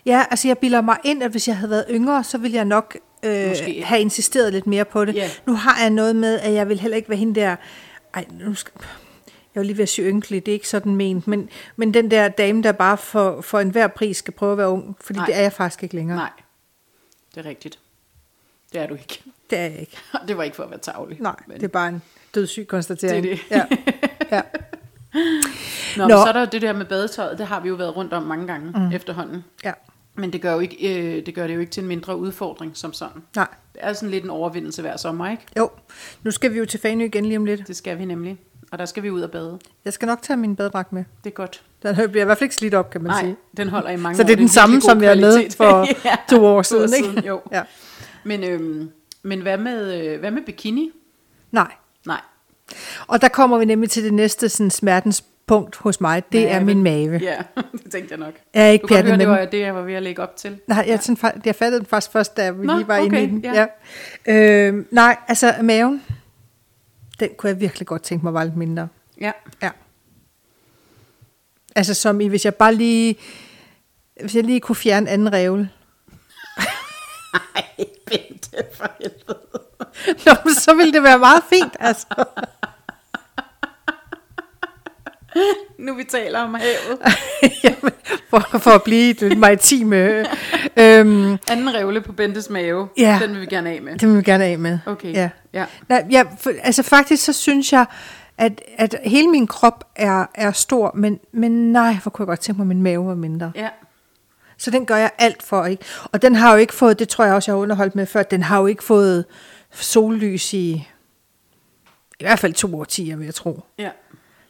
Ja, 0.06 0.26
altså 0.30 0.48
jeg 0.48 0.58
bilder 0.58 0.82
mig 0.82 0.98
ind, 1.04 1.24
at 1.24 1.32
hvis 1.32 1.48
jeg 1.48 1.58
havde 1.58 1.70
været 1.70 1.86
yngre, 1.90 2.24
så 2.24 2.38
ville 2.38 2.56
jeg 2.58 2.66
nok 2.66 2.98
øh, 3.24 3.48
Måske. 3.50 3.84
have 3.84 4.02
insisteret 4.02 4.54
lidt 4.54 4.68
mere 4.68 4.86
på 4.86 5.06
det. 5.06 5.16
Ja. 5.16 5.30
Nu 5.46 5.54
har 5.54 5.82
jeg 5.82 5.90
noget 5.90 6.16
med, 6.16 6.40
at 6.40 6.54
jeg 6.54 6.70
vil 6.70 6.80
heller 6.80 6.98
ikke 6.98 7.10
være 7.10 7.18
hende 7.18 7.40
der... 7.40 7.56
Ej, 8.14 8.26
nu 8.32 8.54
skal, 8.54 8.74
jeg 9.56 9.62
vil 9.62 9.66
lige 9.66 9.78
ved 9.78 9.84
at 9.84 9.90
sige 9.90 10.10
ynkelig, 10.10 10.46
det 10.46 10.52
er 10.52 10.54
ikke 10.54 10.68
sådan 10.70 10.96
ment, 10.96 11.28
men, 11.28 11.50
men 11.76 11.94
den 11.94 12.12
der 12.12 12.28
dame, 12.28 12.64
der 12.64 12.72
bare 12.72 12.98
for, 12.98 13.42
for 13.42 13.60
enhver 13.60 13.88
pris 13.88 14.18
skal 14.18 14.34
prøve 14.34 14.52
at 14.52 14.58
være 14.58 14.70
ung, 14.70 14.96
fordi 15.02 15.20
Nej. 15.20 15.26
det 15.26 15.36
er 15.36 15.42
jeg 15.42 15.54
faktisk 15.54 15.84
ikke 15.84 15.96
længere. 15.96 16.18
nej. 16.18 16.32
Det 17.36 17.46
er 17.46 17.50
rigtigt. 17.50 17.80
Det 18.74 18.82
er 18.82 18.88
du 18.88 18.94
ikke. 18.94 19.24
Det 19.50 19.58
er 19.60 19.64
jeg 19.64 19.80
ikke. 19.80 19.98
Det 20.28 20.38
var 20.38 20.44
ikke 20.44 20.56
for 20.56 20.64
at 20.64 20.70
være 20.70 20.80
tavlig. 20.80 21.18
Nej, 21.22 21.36
men, 21.48 21.56
det 21.58 21.64
er 21.64 21.68
bare 21.68 21.90
en 21.90 22.02
dødssyg 22.36 22.68
konstatering. 22.68 23.24
Det 23.24 23.32
er 23.32 23.36
det. 23.36 23.46
Ja. 23.52 23.66
ja. 24.38 24.42
Nå, 25.98 26.04
Nå. 26.04 26.08
Nå. 26.08 26.16
så 26.16 26.28
er 26.28 26.34
der 26.34 26.46
det 26.46 26.62
der 26.62 26.74
med 26.74 26.86
badetøjet. 26.86 27.38
Det 27.38 27.48
har 27.48 27.60
vi 27.60 27.70
jo 27.70 27.76
været 27.76 27.96
rundt 27.96 28.14
om 28.14 28.24
mange 28.24 28.48
gange 28.48 28.72
mm. 28.80 28.92
efterhånden. 28.92 29.44
ja. 29.64 29.74
Men 30.20 30.34
det 30.34 30.42
gør, 30.42 30.54
jo 30.54 30.60
ikke, 30.60 31.00
øh, 31.18 31.26
det 31.26 31.36
gør 31.36 31.48
det 31.48 31.56
jo 31.56 31.60
ikke 31.60 31.72
til 31.72 31.82
en 31.82 31.88
mindre 31.88 32.18
udfordring 32.18 32.78
som 32.78 32.94
sådan. 32.94 33.22
Nej. 33.36 33.48
Det 33.74 33.82
er 33.84 33.94
sådan 33.94 34.10
lidt 34.10 34.24
en 34.24 34.30
overvindelse 34.30 34.82
hver 34.82 34.98
sommer, 34.98 35.32
ikke? 35.32 35.44
Jo, 35.58 35.70
nu 36.24 36.32
skal 36.32 36.54
vi 36.54 36.58
jo 36.60 36.66
til 36.66 36.80
Fanø 36.80 37.06
igen 37.06 37.26
lige 37.26 37.38
om 37.38 37.46
lidt. 37.46 37.68
Det 37.68 37.76
skal 37.76 38.00
vi 38.00 38.06
nemlig. 38.06 38.38
Og 38.72 38.80
der 38.80 38.86
skal 38.86 39.04
vi 39.04 39.10
ud 39.12 39.22
og 39.22 39.32
bade. 39.32 39.60
Jeg 39.86 39.94
skal 39.94 40.06
nok 40.06 40.22
tage 40.22 40.38
min 40.38 40.56
badedragt 40.56 40.94
med. 40.94 41.04
Det 41.24 41.30
er 41.30 41.34
godt. 41.34 41.62
Den 41.84 41.96
bliver 41.96 42.22
i 42.22 42.26
hvert 42.26 42.38
fald 42.38 42.46
ikke 42.46 42.56
slidt 42.56 42.74
op, 42.74 42.90
kan 42.90 43.02
man 43.02 43.12
Nej, 43.12 43.22
sige. 43.22 43.36
den 43.58 43.70
holder 43.70 43.90
i 43.90 43.96
mange 43.98 44.16
Så 44.18 44.24
år. 44.24 44.26
det 44.26 44.32
er 44.34 44.36
den 44.36 44.46
en 44.46 44.50
samme, 44.50 44.74
virkelig 44.76 44.90
god 44.90 44.96
som 44.96 45.04
jeg 45.04 45.18
kvalitet. 45.18 45.56
for 45.56 45.88
Ja, 46.10 46.16
to 46.30 46.46
år 46.46 46.62
siden, 46.62 46.94
ikke? 46.94 47.28
Jo. 47.28 47.42
Ja. 47.52 47.64
Men, 48.24 48.44
øhm, 48.44 48.92
men 49.28 49.42
hvad, 49.42 49.58
med, 49.58 50.02
øh, 50.02 50.20
hvad 50.20 50.32
med 50.32 50.42
bikini? 50.46 50.92
Nej. 51.52 51.72
Nej. 52.06 52.22
Og 53.08 53.22
der 53.22 53.28
kommer 53.28 53.58
vi 53.58 53.66
nemlig 53.66 53.90
til 53.90 54.04
det 54.04 54.14
næste 54.14 54.50
sådan, 54.50 54.70
smertenspunkt 54.72 55.76
hos 55.76 56.02
mig. 56.02 56.24
Det 56.32 56.42
Mave. 56.42 56.50
er 56.52 56.64
min 56.64 56.84
mave. 56.84 57.18
Ja, 57.18 57.38
det 57.84 57.92
tænkte 57.92 58.12
jeg 58.12 58.20
nok. 58.20 58.34
Jeg 58.54 58.64
er 58.68 58.70
ikke 58.70 58.84
Du 58.84 58.88
kan 58.88 58.98
høre, 59.06 59.18
med 59.18 59.20
det 59.20 59.28
var 59.28 59.46
det, 59.46 59.60
jeg 59.60 59.76
var 59.76 59.82
ved 59.82 59.94
at 59.94 60.04
lægge 60.04 60.22
op 60.22 60.36
til. 60.36 60.60
Nej, 60.68 60.84
jeg, 60.88 61.00
sådan, 61.04 61.18
fa- 61.32 61.40
jeg 61.46 61.56
fattede 61.56 61.80
den 61.80 61.88
faktisk 61.88 62.12
først, 62.12 62.38
da 62.38 62.52
vi 62.52 62.66
Nå, 62.66 62.76
lige 62.78 62.88
var 62.88 62.98
inde 62.98 63.20
i 63.22 63.24
okay, 63.24 63.30
den. 63.34 63.44
ja. 63.44 63.66
Ja. 64.28 64.68
Øh, 64.68 64.86
nej, 64.92 65.18
altså 65.28 65.54
maven, 65.62 66.04
den 67.20 67.30
kunne 67.38 67.50
jeg 67.50 67.60
virkelig 67.60 67.88
godt 67.88 68.04
tænke 68.04 68.26
mig 68.26 68.34
var 68.34 68.44
lidt 68.44 68.56
mindre. 68.58 68.88
Ja. 69.22 69.32
Ja. 69.62 69.70
Altså 71.76 71.94
som 71.94 72.22
i, 72.22 72.28
hvis 72.28 72.46
jeg 72.46 72.56
bare 72.56 72.74
lige, 72.76 73.16
hvis 74.22 74.36
jeg 74.36 74.44
lige 74.44 74.60
kunne 74.60 74.76
fjerne 74.76 75.10
anden 75.10 75.34
revle. 75.34 75.70
Ej, 77.56 77.64
Bente, 78.06 78.58
for 78.78 78.92
helvede. 79.02 79.40
Nå, 80.26 80.32
men 80.46 80.54
så 80.54 80.74
ville 80.76 80.94
det 80.94 81.04
være 81.04 81.20
meget 81.20 81.44
fint, 81.50 81.76
altså. 81.80 82.06
Nu 85.80 85.96
vi 85.96 86.04
taler 86.04 86.40
om 86.40 86.54
havet. 86.54 87.00
Jamen, 87.64 87.92
for, 88.30 88.58
for 88.60 88.72
at 88.72 88.84
blive 88.84 89.14
det 89.14 89.38
maritime. 89.38 89.96
Øhm, 90.78 91.38
Anden 91.52 91.74
revle 91.76 92.02
på 92.02 92.12
Bentes 92.12 92.50
mave, 92.50 92.88
Ja. 92.98 93.20
den 93.22 93.32
vil 93.34 93.42
vi 93.42 93.46
gerne 93.46 93.70
af 93.70 93.82
med. 93.82 93.98
det 93.98 94.08
vil 94.10 94.18
vi 94.18 94.22
gerne 94.24 94.44
af 94.46 94.60
med. 94.60 94.80
Okay. 94.86 95.14
Ja. 95.14 95.30
ja. 95.54 95.66
Nej, 95.90 96.06
ja, 96.12 96.24
for, 96.40 96.52
altså 96.64 96.84
faktisk 96.84 97.26
så 97.26 97.34
synes 97.34 97.74
jeg, 97.74 97.86
at, 98.38 98.62
at 98.78 98.96
hele 99.04 99.28
min 99.28 99.48
krop 99.48 99.84
er, 99.96 100.26
er 100.36 100.52
stor, 100.52 100.92
men, 100.96 101.20
men 101.34 101.72
nej, 101.72 101.94
hvor 102.04 102.10
kunne 102.10 102.24
jeg 102.24 102.28
godt 102.28 102.40
tænke 102.40 102.58
mig, 102.58 102.64
at 102.64 102.68
min 102.68 102.82
mave 102.82 103.08
var 103.08 103.16
mindre. 103.16 103.52
Ja. 103.56 103.70
Så 104.58 104.72
den 104.72 104.86
gør 104.86 104.96
jeg 104.96 105.12
alt 105.18 105.44
for, 105.44 105.66
ikke? 105.66 105.84
Og 106.12 106.22
den 106.22 106.36
har 106.36 106.52
jo 106.52 106.58
ikke 106.58 106.74
fået, 106.74 107.00
det 107.00 107.10
tror 107.10 107.26
jeg 107.26 107.34
også, 107.34 107.52
jeg 107.52 107.56
har 107.56 107.62
underholdt 107.62 107.96
med 107.96 108.06
før, 108.06 108.24
den 108.24 108.44
har 108.44 108.60
jo 108.60 108.66
ikke 108.66 108.84
fået 108.84 109.26
sollys 109.72 110.54
i 110.54 110.88
i 112.20 112.24
hvert 112.24 112.40
fald 112.40 112.54
to 112.54 112.76
årtier, 112.76 113.16
vil 113.16 113.26
jeg 113.26 113.36
tro. 113.36 113.64
Ja. 113.80 113.90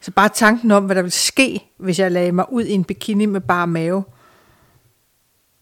Så 0.02 0.12
bare 0.12 0.30
tanken 0.30 0.72
om, 0.72 0.86
hvad 0.86 0.96
der 0.96 1.02
ville 1.02 1.12
ske, 1.12 1.72
hvis 1.78 2.00
jeg 2.00 2.12
lagde 2.12 2.32
mig 2.32 2.46
ud 2.52 2.63
i 2.63 2.72
en 2.72 2.84
bikini 2.84 3.26
med 3.26 3.41
bare 3.41 3.67
mave. 3.67 4.04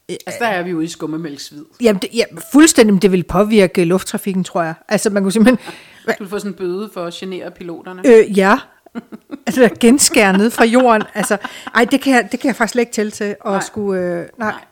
Altså, 0.10 0.38
der 0.40 0.48
er 0.48 0.64
vi 0.64 0.74
ude 0.74 0.86
i 0.86 0.88
skummemælksvid. 0.88 1.66
Jamen, 1.82 2.02
det, 2.02 2.10
ja, 2.14 2.24
fuldstændig, 2.52 2.94
men 2.94 3.02
det 3.02 3.12
vil 3.12 3.24
påvirke 3.24 3.86
lufttrafikken, 3.86 4.44
tror 4.44 4.64
jeg. 4.64 4.74
Altså, 4.88 5.10
man 5.10 5.24
kunne 5.24 5.32
simpelthen... 5.32 5.74
Du 6.08 6.14
vil 6.20 6.30
få 6.30 6.40
sådan 6.40 6.52
en 6.52 6.58
bøde 6.58 6.90
for 6.94 7.06
at 7.06 7.14
genere 7.14 7.52
piloterne. 7.52 8.02
Øh, 8.06 8.38
ja. 8.38 8.60
Altså, 9.48 9.70
genskære 9.80 10.38
ned 10.38 10.50
fra 10.52 10.66
jorden. 10.66 11.04
Altså, 11.14 11.38
ej, 11.76 11.86
det 11.86 12.02
kan, 12.02 12.14
jeg, 12.14 12.30
det 12.32 12.40
kan 12.40 12.48
jeg 12.48 12.56
faktisk 12.56 12.72
slet 12.72 12.82
ikke 12.82 12.94
til 12.94 13.12
til 13.12 13.24
at 13.24 13.38
Nej. 13.46 13.60
skulle... 13.62 14.02
Øh, 14.02 14.16
nej. 14.38 14.52
Nej. 14.52 14.66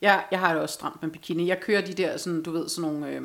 Jeg, 0.00 0.24
jeg 0.30 0.38
har 0.40 0.52
det 0.52 0.62
også 0.62 0.72
stramt 0.72 1.02
med 1.02 1.10
bikini. 1.10 1.48
Jeg 1.48 1.60
kører 1.60 1.80
de 1.80 1.92
der, 1.94 2.16
sådan, 2.16 2.42
du 2.42 2.50
ved, 2.52 2.68
sådan 2.68 2.90
nogle, 2.90 3.08
øh, 3.08 3.22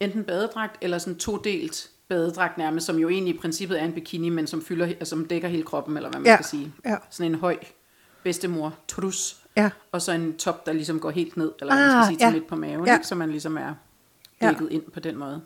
enten 0.00 0.24
badedragt, 0.24 0.76
eller 0.80 0.98
sådan 0.98 1.16
todelt 1.18 1.90
badedragt 2.08 2.58
nærmest, 2.58 2.86
som 2.86 2.96
jo 2.98 3.08
egentlig 3.08 3.34
i 3.34 3.38
princippet 3.38 3.80
er 3.80 3.84
en 3.84 3.92
bikini, 3.92 4.28
men 4.28 4.46
som, 4.46 4.64
fylder, 4.64 4.86
altså, 4.86 5.04
som 5.10 5.24
dækker 5.24 5.48
hele 5.48 5.62
kroppen, 5.62 5.96
eller 5.96 6.10
hvad 6.10 6.20
man 6.20 6.26
Ja, 6.26 6.36
skal 6.36 6.44
sige. 6.46 6.72
ja. 6.84 6.96
Sådan 7.10 7.32
en 7.32 7.38
høj 7.38 7.56
bedstemor 8.22 8.74
trus, 8.88 9.36
Ja. 9.56 9.70
og 9.92 10.02
så 10.02 10.12
en 10.12 10.36
top, 10.36 10.66
der 10.66 10.72
ligesom 10.72 11.00
går 11.00 11.10
helt 11.10 11.36
ned, 11.36 11.52
eller 11.60 11.74
hvad 11.74 11.86
man 11.86 11.96
Ah, 11.96 12.04
skal 12.04 12.06
sige, 12.14 12.18
til 12.18 12.24
ja. 12.26 12.32
midt 12.32 12.46
på 12.46 12.56
maven, 12.56 12.86
Ja. 12.86 12.94
ikke? 12.94 13.06
så 13.06 13.14
man 13.14 13.30
ligesom 13.30 13.56
er 13.56 13.74
Ja. 14.42 14.48
dækket 14.48 14.68
ind 14.70 14.82
på 14.82 15.00
den 15.00 15.16
måde. 15.16 15.40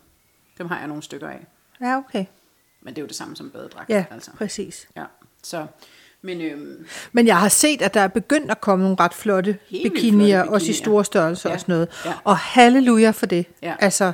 Dem 0.59 0.67
har 0.69 0.79
jeg 0.79 0.89
nogle 0.89 1.03
stykker 1.03 1.29
af. 1.29 1.47
Ja, 1.81 1.97
okay. 1.97 2.25
Men 2.83 2.95
det 2.95 2.99
er 2.99 3.03
jo 3.03 3.07
det 3.09 3.17
samme 3.17 3.37
som 3.37 3.51
badedragt. 3.51 3.91
Ja, 3.91 4.05
altså. 4.11 4.31
præcis. 4.39 4.89
Ja, 4.97 5.05
så... 5.43 5.67
Men 6.23 6.41
øhm, 6.41 6.87
Men 7.13 7.27
jeg 7.27 7.39
har 7.39 7.49
set, 7.49 7.83
at 7.83 7.95
der 7.95 8.01
er 8.01 8.09
begyndt 8.09 8.51
at 8.51 8.61
komme 8.61 8.83
nogle 8.83 8.97
ret 9.01 9.15
flotte 9.15 9.59
bikinier, 9.71 10.39
flotte 10.43 10.55
også 10.55 10.65
i 10.65 10.69
bikinier. 10.69 10.85
store 10.85 11.05
størrelser 11.05 11.49
Ja, 11.51 11.55
og 11.55 11.61
sådan 11.61 11.73
noget. 11.73 11.89
ja. 12.05 12.13
Og 12.25 12.37
halleluja 12.37 13.11
for 13.11 13.27
det. 13.27 13.47
Ja. 13.63 13.75
Altså, 13.79 14.13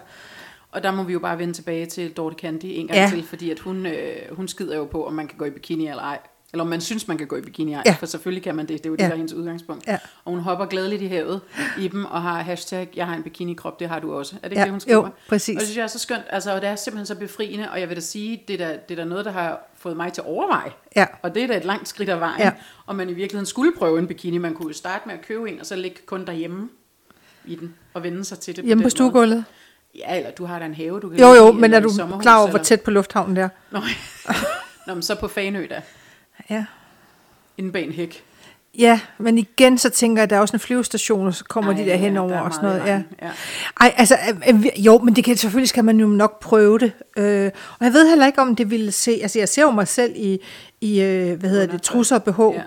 Og 0.71 0.83
der 0.83 0.91
må 0.93 1.03
vi 1.03 1.13
jo 1.13 1.19
bare 1.19 1.39
vende 1.39 1.55
tilbage 1.55 1.87
til 1.87 2.13
Dorte 2.13 2.37
Candy 2.39 2.65
en 2.65 2.87
gang 2.89 2.99
ja. 2.99 3.09
til, 3.11 3.27
fordi 3.27 3.51
at 3.51 3.59
hun, 3.59 3.87
øh, 3.87 4.17
hun 4.33 4.49
skider 4.49 4.77
jo 4.77 4.85
på, 4.85 5.07
om 5.07 5.13
man 5.13 5.29
kan 5.29 5.39
gå 5.39 5.45
i 5.45 5.51
bikini 5.51 5.89
eller 5.89 6.03
ej. 6.03 6.19
Eller 6.55 6.65
om 6.65 6.71
man 6.71 6.81
synes, 6.81 7.09
man 7.09 7.19
kan 7.19 7.27
gå 7.27 7.37
i 7.37 7.41
bikini 7.41 7.73
ej, 7.75 7.83
Ja. 7.87 7.93
for 8.01 8.07
selvfølgelig 8.07 8.43
kan 8.43 8.55
man 8.55 8.67
det. 8.67 8.79
Det 8.79 8.87
er 8.87 8.91
jo 8.91 8.95
det, 8.97 9.03
Ja. 9.03 9.07
der 9.07 9.13
er 9.13 9.17
hendes 9.17 9.33
udgangspunkt. 9.33 9.87
Ja. 9.87 9.99
Og 10.25 10.31
hun 10.33 10.41
hopper 10.41 10.67
glædeligt 10.67 11.03
i 11.03 11.07
havet 11.07 11.41
i 11.79 11.89
dem, 11.89 12.05
og 12.05 12.23
har 12.23 12.43
hashtag, 12.43 12.89
jeg 12.97 13.07
har 13.07 13.15
en 13.15 13.23
bikini-krop, 13.23 13.81
det 13.81 13.89
har 13.89 13.99
du 14.01 14.15
også. 14.15 14.35
Er 14.37 14.41
det 14.41 14.53
ikke 14.53 14.59
Ja, 14.61 14.65
det, 14.65 14.71
hun 14.71 14.81
skriver? 14.81 15.03
jo, 15.05 15.09
præcis. 15.29 15.57
Og 15.57 15.61
det 15.61 15.67
synes 15.69 15.77
jeg 15.77 15.83
er 15.83 15.87
så 15.87 15.99
skønt, 15.99 16.23
altså, 16.31 16.55
og 16.55 16.61
det 16.61 16.69
er 16.69 16.77
simpelthen 16.77 17.07
så 17.07 17.15
befriende, 17.15 17.71
og 17.71 17.81
jeg 17.81 17.89
vil 17.89 17.97
da 17.97 18.01
sige, 18.01 18.43
det 18.49 18.61
er 18.61 18.67
da, 18.69 18.79
det 18.89 18.99
er 18.99 19.03
da 19.03 19.09
noget, 19.09 19.25
der 19.25 19.31
har 19.33 19.61
fået 19.79 19.97
mig 19.97 20.13
til 20.13 20.21
at 20.21 20.27
overveje. 20.27 20.71
Ja. 20.97 21.07
Og 21.23 21.35
det 21.35 21.43
er 21.43 21.47
da 21.47 21.57
et 21.57 21.65
langt 21.65 21.89
skridt 21.89 22.09
af 22.09 22.21
vejen, 22.21 22.41
Ja. 22.41 22.53
og 22.87 22.97
man 22.97 23.09
i 23.09 23.13
virkeligheden 23.13 23.47
skulle 23.47 23.73
prøve 23.79 23.99
en 23.99 24.07
bikini. 24.07 24.39
Man 24.39 24.55
kunne 24.55 24.69
jo 24.69 24.75
starte 24.75 25.03
med 25.09 25.15
at 25.15 25.27
købe 25.27 25.51
en, 25.51 25.61
og 25.61 25.67
så 25.67 25.77
ligge 25.77 25.97
kun 26.07 26.27
derhjemme 26.27 26.69
i 27.45 27.55
den, 27.55 27.75
og 27.95 28.03
vende 28.03 28.25
sig 28.25 28.39
til 28.39 28.57
det 28.57 28.65
hjemme 28.65 28.83
på 28.83 28.85
måde. 28.85 28.91
stuegulvet. 28.91 29.45
Ja, 29.99 30.17
eller 30.17 30.31
du 30.31 30.45
har 30.45 30.59
da 30.59 30.65
en 30.65 30.75
have, 30.75 31.01
du 31.01 31.09
kan 31.09 31.19
Jo, 31.21 31.33
jo, 31.35 31.53
men 31.53 31.75
er 31.75 31.81
du 31.81 31.91
klar 32.21 32.39
over, 32.41 32.51
hvor 32.51 32.59
tæt 32.59 32.81
på 32.81 32.91
lufthavnen 32.91 33.37
der? 33.37 33.49
Nå, 33.71 33.81
Nå 34.87 34.95
men 34.95 35.03
så 35.03 35.15
på 35.15 35.29
Fanø 35.29 35.67
da, 35.71 35.83
Ja. 36.51 36.65
inde 37.59 37.73
bag 37.73 37.85
en 37.85 37.93
hæk. 37.93 38.25
Ja, 38.79 39.01
men 39.19 39.39
igen 39.39 39.79
så 39.79 39.91
tænker 39.91 40.21
jeg, 40.21 40.23
at 40.23 40.31
der 40.31 40.37
er 40.37 40.41
også 40.41 40.57
en 40.57 40.61
flyvestation, 40.61 41.27
og 41.27 41.35
så 41.35 41.45
kommer 41.45 41.73
Ej, 41.73 41.79
de 41.79 41.85
der 41.85 41.97
henover 41.97 42.29
der 42.31 42.37
er 42.37 42.41
og 42.41 42.55
sådan 42.55 42.69
noget. 42.69 42.87
Ja. 42.87 43.03
ja. 43.23 43.31
Ej, 43.81 43.95
altså, 43.97 44.19
øh, 44.49 44.55
øh, 44.55 44.87
jo, 44.87 44.99
men 44.99 45.17
det 45.17 45.25
kan, 45.25 45.37
selvfølgelig 45.37 45.69
skal 45.69 45.85
man 45.85 46.01
jo 46.01 46.07
nok 46.07 46.41
prøve 46.41 46.79
det. 46.79 46.93
Øh, 47.17 47.51
og 47.79 47.85
jeg 47.85 47.93
ved 47.93 48.09
heller 48.09 48.27
ikke, 48.27 48.41
om 48.41 48.57
det 48.57 48.71
ville 48.71 48.93
se, 48.93 49.19
altså 49.23 49.39
jeg 49.39 49.49
ser 49.49 49.63
jo 49.63 49.71
mig 49.71 49.89
selv 49.89 50.13
i, 50.17 50.39
i 50.81 51.03
øh, 51.03 51.41
hvad 51.41 51.51
hedder 51.51 51.67
det, 51.67 51.83
trusser 51.83 52.17
og 52.17 52.23
BH. 52.25 52.41
Ja. 52.41 52.63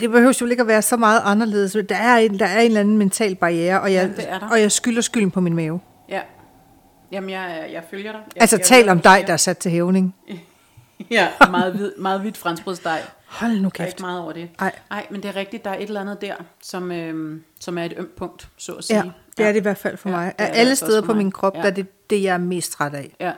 Det 0.00 0.10
behøver 0.10 0.38
jo 0.40 0.46
ikke 0.46 0.60
at 0.60 0.66
være 0.66 0.82
så 0.82 0.96
meget 0.96 1.20
anderledes. 1.24 1.76
Der 1.88 1.96
er 1.96 2.16
en, 2.16 2.38
der 2.38 2.46
er 2.46 2.60
en 2.60 2.66
eller 2.66 2.80
anden 2.80 2.98
mental 2.98 3.34
barriere, 3.34 3.80
og 3.80 3.92
jeg, 3.92 4.10
Ja, 4.18 4.38
og 4.50 4.60
jeg 4.60 4.72
skylder 4.72 5.02
skylden 5.02 5.30
på 5.30 5.40
min 5.40 5.54
mave. 5.54 5.80
ja. 6.08 6.20
Jamen, 7.12 7.30
jeg, 7.30 7.68
jeg 7.72 7.82
følger 7.90 8.12
dig. 8.12 8.20
Jeg, 8.34 8.42
Altså, 8.42 8.56
jeg, 8.56 8.66
tal 8.66 8.88
om 8.88 9.00
dig, 9.00 9.24
der 9.26 9.32
er 9.32 9.36
sat 9.36 9.58
til 9.58 9.70
hævning. 9.70 10.14
Ja, 11.10 11.28
meget, 11.50 11.72
hvid, 11.74 11.92
meget 11.98 12.20
hvidt 12.20 12.36
franskbrødsdej. 12.36 13.00
Hold 13.26 13.52
nu 13.52 13.58
Der 13.58 13.66
er 13.66 13.70
kæft. 13.70 13.88
ikke 13.88 14.02
meget 14.02 14.20
over 14.20 14.32
det. 14.32 14.50
Ej. 14.58 14.72
Ej, 14.90 15.06
men 15.10 15.22
det 15.22 15.28
er 15.28 15.36
rigtigt, 15.36 15.64
der 15.64 15.70
er 15.70 15.76
et 15.76 15.82
eller 15.82 16.00
andet 16.00 16.20
der, 16.20 16.34
som, 16.62 16.92
øhm, 16.92 17.44
som 17.60 17.78
er 17.78 17.84
et 17.84 17.94
ømt 17.96 18.16
punkt, 18.16 18.48
så 18.56 18.72
at 18.72 18.84
sige. 18.84 18.96
Ja, 19.04 19.10
det 19.36 19.46
er 19.46 19.52
det 19.52 19.58
i 19.60 19.62
hvert 19.62 19.78
fald 19.78 19.96
for 19.96 20.08
Ja, 20.10 20.16
mig. 20.16 20.34
er 20.38 20.46
Af 20.46 20.50
alle 20.60 20.76
steder 20.76 21.00
på 21.00 21.06
mig. 21.06 21.16
min 21.16 21.32
krop, 21.32 21.54
Ja. 21.56 21.60
der 21.62 21.66
er 21.66 21.70
det 21.74 22.10
det, 22.10 22.22
jeg 22.22 22.34
er 22.34 22.38
mest 22.38 22.72
træt 22.72 22.94
af. 22.94 23.16
Ja, 23.20 23.32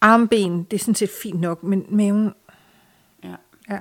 Armben, 0.00 0.62
det 0.64 0.76
er 0.76 0.78
sådan 0.80 0.94
set 0.94 1.10
fint 1.22 1.40
nok, 1.40 1.62
men 1.62 1.84
maven, 1.88 2.34
ja. 3.24 3.34
ja. 3.70 3.78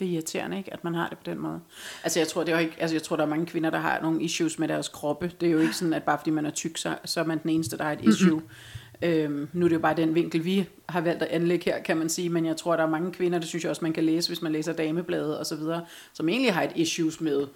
Det 0.00 0.08
er 0.08 0.12
irriterende, 0.12 0.56
ikke, 0.58 0.72
at 0.72 0.84
man 0.84 0.94
har 0.94 1.08
det 1.08 1.18
på 1.18 1.24
den 1.26 1.38
måde. 1.38 1.60
Altså, 2.04 2.20
jeg 2.20 2.28
tror, 2.28 2.44
det 2.44 2.54
er 2.54 2.58
ikke, 2.58 2.74
altså, 2.78 2.94
jeg 2.94 3.02
tror, 3.02 3.16
der 3.16 3.22
er 3.24 3.28
mange 3.28 3.46
kvinder, 3.46 3.70
der 3.70 3.78
har 3.78 4.00
nogle 4.02 4.22
issues 4.22 4.58
med 4.58 4.68
deres 4.68 4.88
kroppe. 4.88 5.32
Det 5.40 5.48
er 5.48 5.52
jo 5.52 5.58
ikke 5.58 5.74
sådan, 5.74 5.92
at 5.92 6.02
bare 6.02 6.18
fordi 6.18 6.30
man 6.30 6.46
er 6.46 6.50
tyk, 6.50 6.76
så, 6.78 6.96
så 7.04 7.20
er 7.20 7.24
man 7.24 7.38
den 7.42 7.50
eneste, 7.50 7.78
der 7.78 7.84
har 7.84 7.92
et 7.92 8.00
issue. 8.02 8.30
Mm-hmm. 8.34 8.48
Øhm, 9.02 9.48
nu 9.52 9.64
er 9.64 9.68
det 9.68 9.76
jo 9.76 9.80
bare 9.80 9.96
den 9.96 10.14
vinkel, 10.14 10.44
vi 10.44 10.68
har 10.88 11.00
valgt 11.00 11.22
at 11.22 11.28
anlægge 11.28 11.64
her, 11.64 11.82
kan 11.82 11.96
man 11.96 12.08
sige. 12.08 12.28
Men 12.28 12.46
jeg 12.46 12.56
tror, 12.56 12.76
der 12.76 12.82
er 12.82 12.88
mange 12.88 13.12
kvinder, 13.12 13.38
det 13.38 13.48
synes 13.48 13.64
jeg 13.64 13.70
også, 13.70 13.84
man 13.84 13.92
kan 13.92 14.04
læse, 14.04 14.28
hvis 14.28 14.42
man 14.42 14.52
læser 14.52 14.72
damebladet 14.72 15.38
og 15.38 15.46
så 15.46 15.56
videre, 15.56 15.84
som 16.12 16.28
egentlig 16.28 16.54
har 16.54 16.62
et 16.62 16.72
issues 16.74 17.20
med 17.20 17.46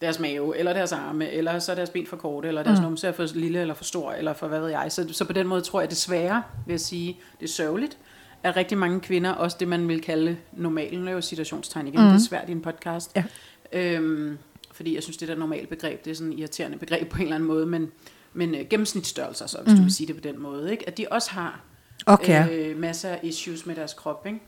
deres 0.00 0.20
mave, 0.20 0.58
eller 0.58 0.72
deres 0.72 0.92
arme, 0.92 1.30
eller 1.30 1.58
så 1.58 1.72
er 1.72 1.76
deres 1.76 1.90
ben 1.90 2.06
for 2.06 2.16
korte, 2.16 2.48
eller 2.48 2.62
deres 2.62 2.78
mm. 2.78 2.84
numse 2.84 3.08
er 3.08 3.12
for 3.12 3.26
lille, 3.34 3.60
eller 3.60 3.74
for 3.74 3.84
stor, 3.84 4.12
eller 4.12 4.32
for 4.32 4.48
hvad 4.48 4.60
ved 4.60 4.68
jeg. 4.68 4.86
Så, 4.92 5.08
så 5.12 5.24
på 5.24 5.32
den 5.32 5.46
måde 5.46 5.60
tror 5.60 5.80
jeg, 5.80 5.90
desværre, 5.90 6.42
vil 6.66 6.72
jeg 6.72 6.80
sige, 6.80 7.16
det 7.40 7.44
er 7.44 7.52
sørgeligt, 7.52 7.98
at 8.42 8.56
rigtig 8.56 8.78
mange 8.78 9.00
kvinder, 9.00 9.30
også 9.30 9.56
det 9.60 9.68
man 9.68 9.88
vil 9.88 10.00
kalde 10.00 10.36
normalen, 10.52 11.08
er 11.08 11.12
jo 11.12 11.20
situationstegn 11.20 11.86
igen, 11.86 12.00
mm. 12.00 12.06
det 12.06 12.14
er 12.14 12.18
svært 12.18 12.48
i 12.48 12.52
en 12.52 12.62
podcast. 12.62 13.16
Ja. 13.16 13.24
Øhm, 13.72 14.38
fordi 14.72 14.94
jeg 14.94 15.02
synes, 15.02 15.16
det 15.16 15.28
der 15.28 15.34
normale 15.34 15.66
begreb, 15.66 16.04
det 16.04 16.10
er 16.10 16.14
sådan 16.14 16.32
et 16.32 16.38
irriterende 16.38 16.78
begreb 16.78 17.08
på 17.08 17.16
en 17.16 17.22
eller 17.22 17.34
anden 17.34 17.48
måde, 17.48 17.66
men, 17.66 17.92
men 18.32 18.54
øh, 18.54 18.66
gennemsnitsstørrelser, 18.70 19.46
så, 19.46 19.62
hvis 19.62 19.72
mm. 19.72 19.76
du 19.76 19.82
vil 19.82 19.94
sige 19.94 20.06
det 20.06 20.14
på 20.14 20.20
den 20.20 20.38
måde, 20.38 20.70
ikke? 20.72 20.88
at 20.88 20.98
de 20.98 21.06
også 21.10 21.30
har 21.30 21.60
Okay. 22.06 22.50
øh, 22.50 22.78
masser 22.78 23.08
af 23.08 23.20
issues 23.22 23.66
med 23.66 23.76
deres 23.76 23.94
krop. 23.94 24.26
Ikke? 24.26 24.40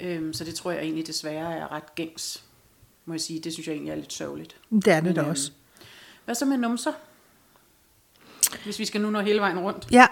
Øhm, 0.00 0.32
så 0.32 0.44
det 0.44 0.54
tror 0.54 0.70
jeg 0.70 0.82
egentlig 0.82 1.06
desværre 1.06 1.54
er 1.56 1.72
ret 1.72 1.94
gængs, 1.94 2.44
må 3.04 3.14
jeg 3.14 3.20
sige. 3.20 3.40
Det 3.40 3.52
synes 3.52 3.66
jeg 3.66 3.72
egentlig 3.72 3.92
er 3.92 3.96
lidt 3.96 4.12
sørgeligt. 4.12 4.56
Det 4.70 4.86
er 4.88 4.94
det 4.94 5.04
Men, 5.04 5.14
da 5.14 5.20
øhm, 5.20 5.30
også. 5.30 5.52
Hvad 6.24 6.34
så 6.34 6.44
med 6.44 6.56
numser? 6.56 6.92
Hvis 8.64 8.78
vi 8.78 8.84
skal 8.84 9.00
nu 9.00 9.10
nå 9.10 9.20
hele 9.20 9.40
vejen 9.40 9.58
rundt. 9.58 9.88
Ja. 9.92 10.06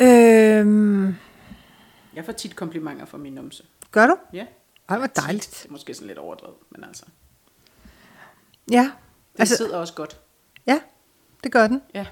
Øhm, 0.00 1.16
Jeg 2.14 2.24
får 2.24 2.32
tit 2.32 2.56
komplimenter 2.56 3.04
for 3.04 3.18
min 3.18 3.32
numse. 3.32 3.64
gør 3.90 4.06
du? 4.06 4.16
Ja. 4.32 4.46
Ej, 4.88 4.98
hvor 4.98 5.06
dejligt. 5.06 5.58
Det 5.62 5.68
er 5.68 5.72
måske 5.72 5.94
sådan 5.94 6.06
lidt 6.06 6.18
overdrevet, 6.18 6.56
men 6.70 6.84
altså. 6.84 7.04
Ja. 8.70 8.90
Det 9.32 9.40
altså, 9.40 9.56
sidder 9.56 9.76
også 9.76 9.94
godt. 9.94 10.20
Ja, 10.66 10.78
det 11.44 11.52
gør 11.52 11.66
den. 11.66 11.82
Ja. 11.94 12.04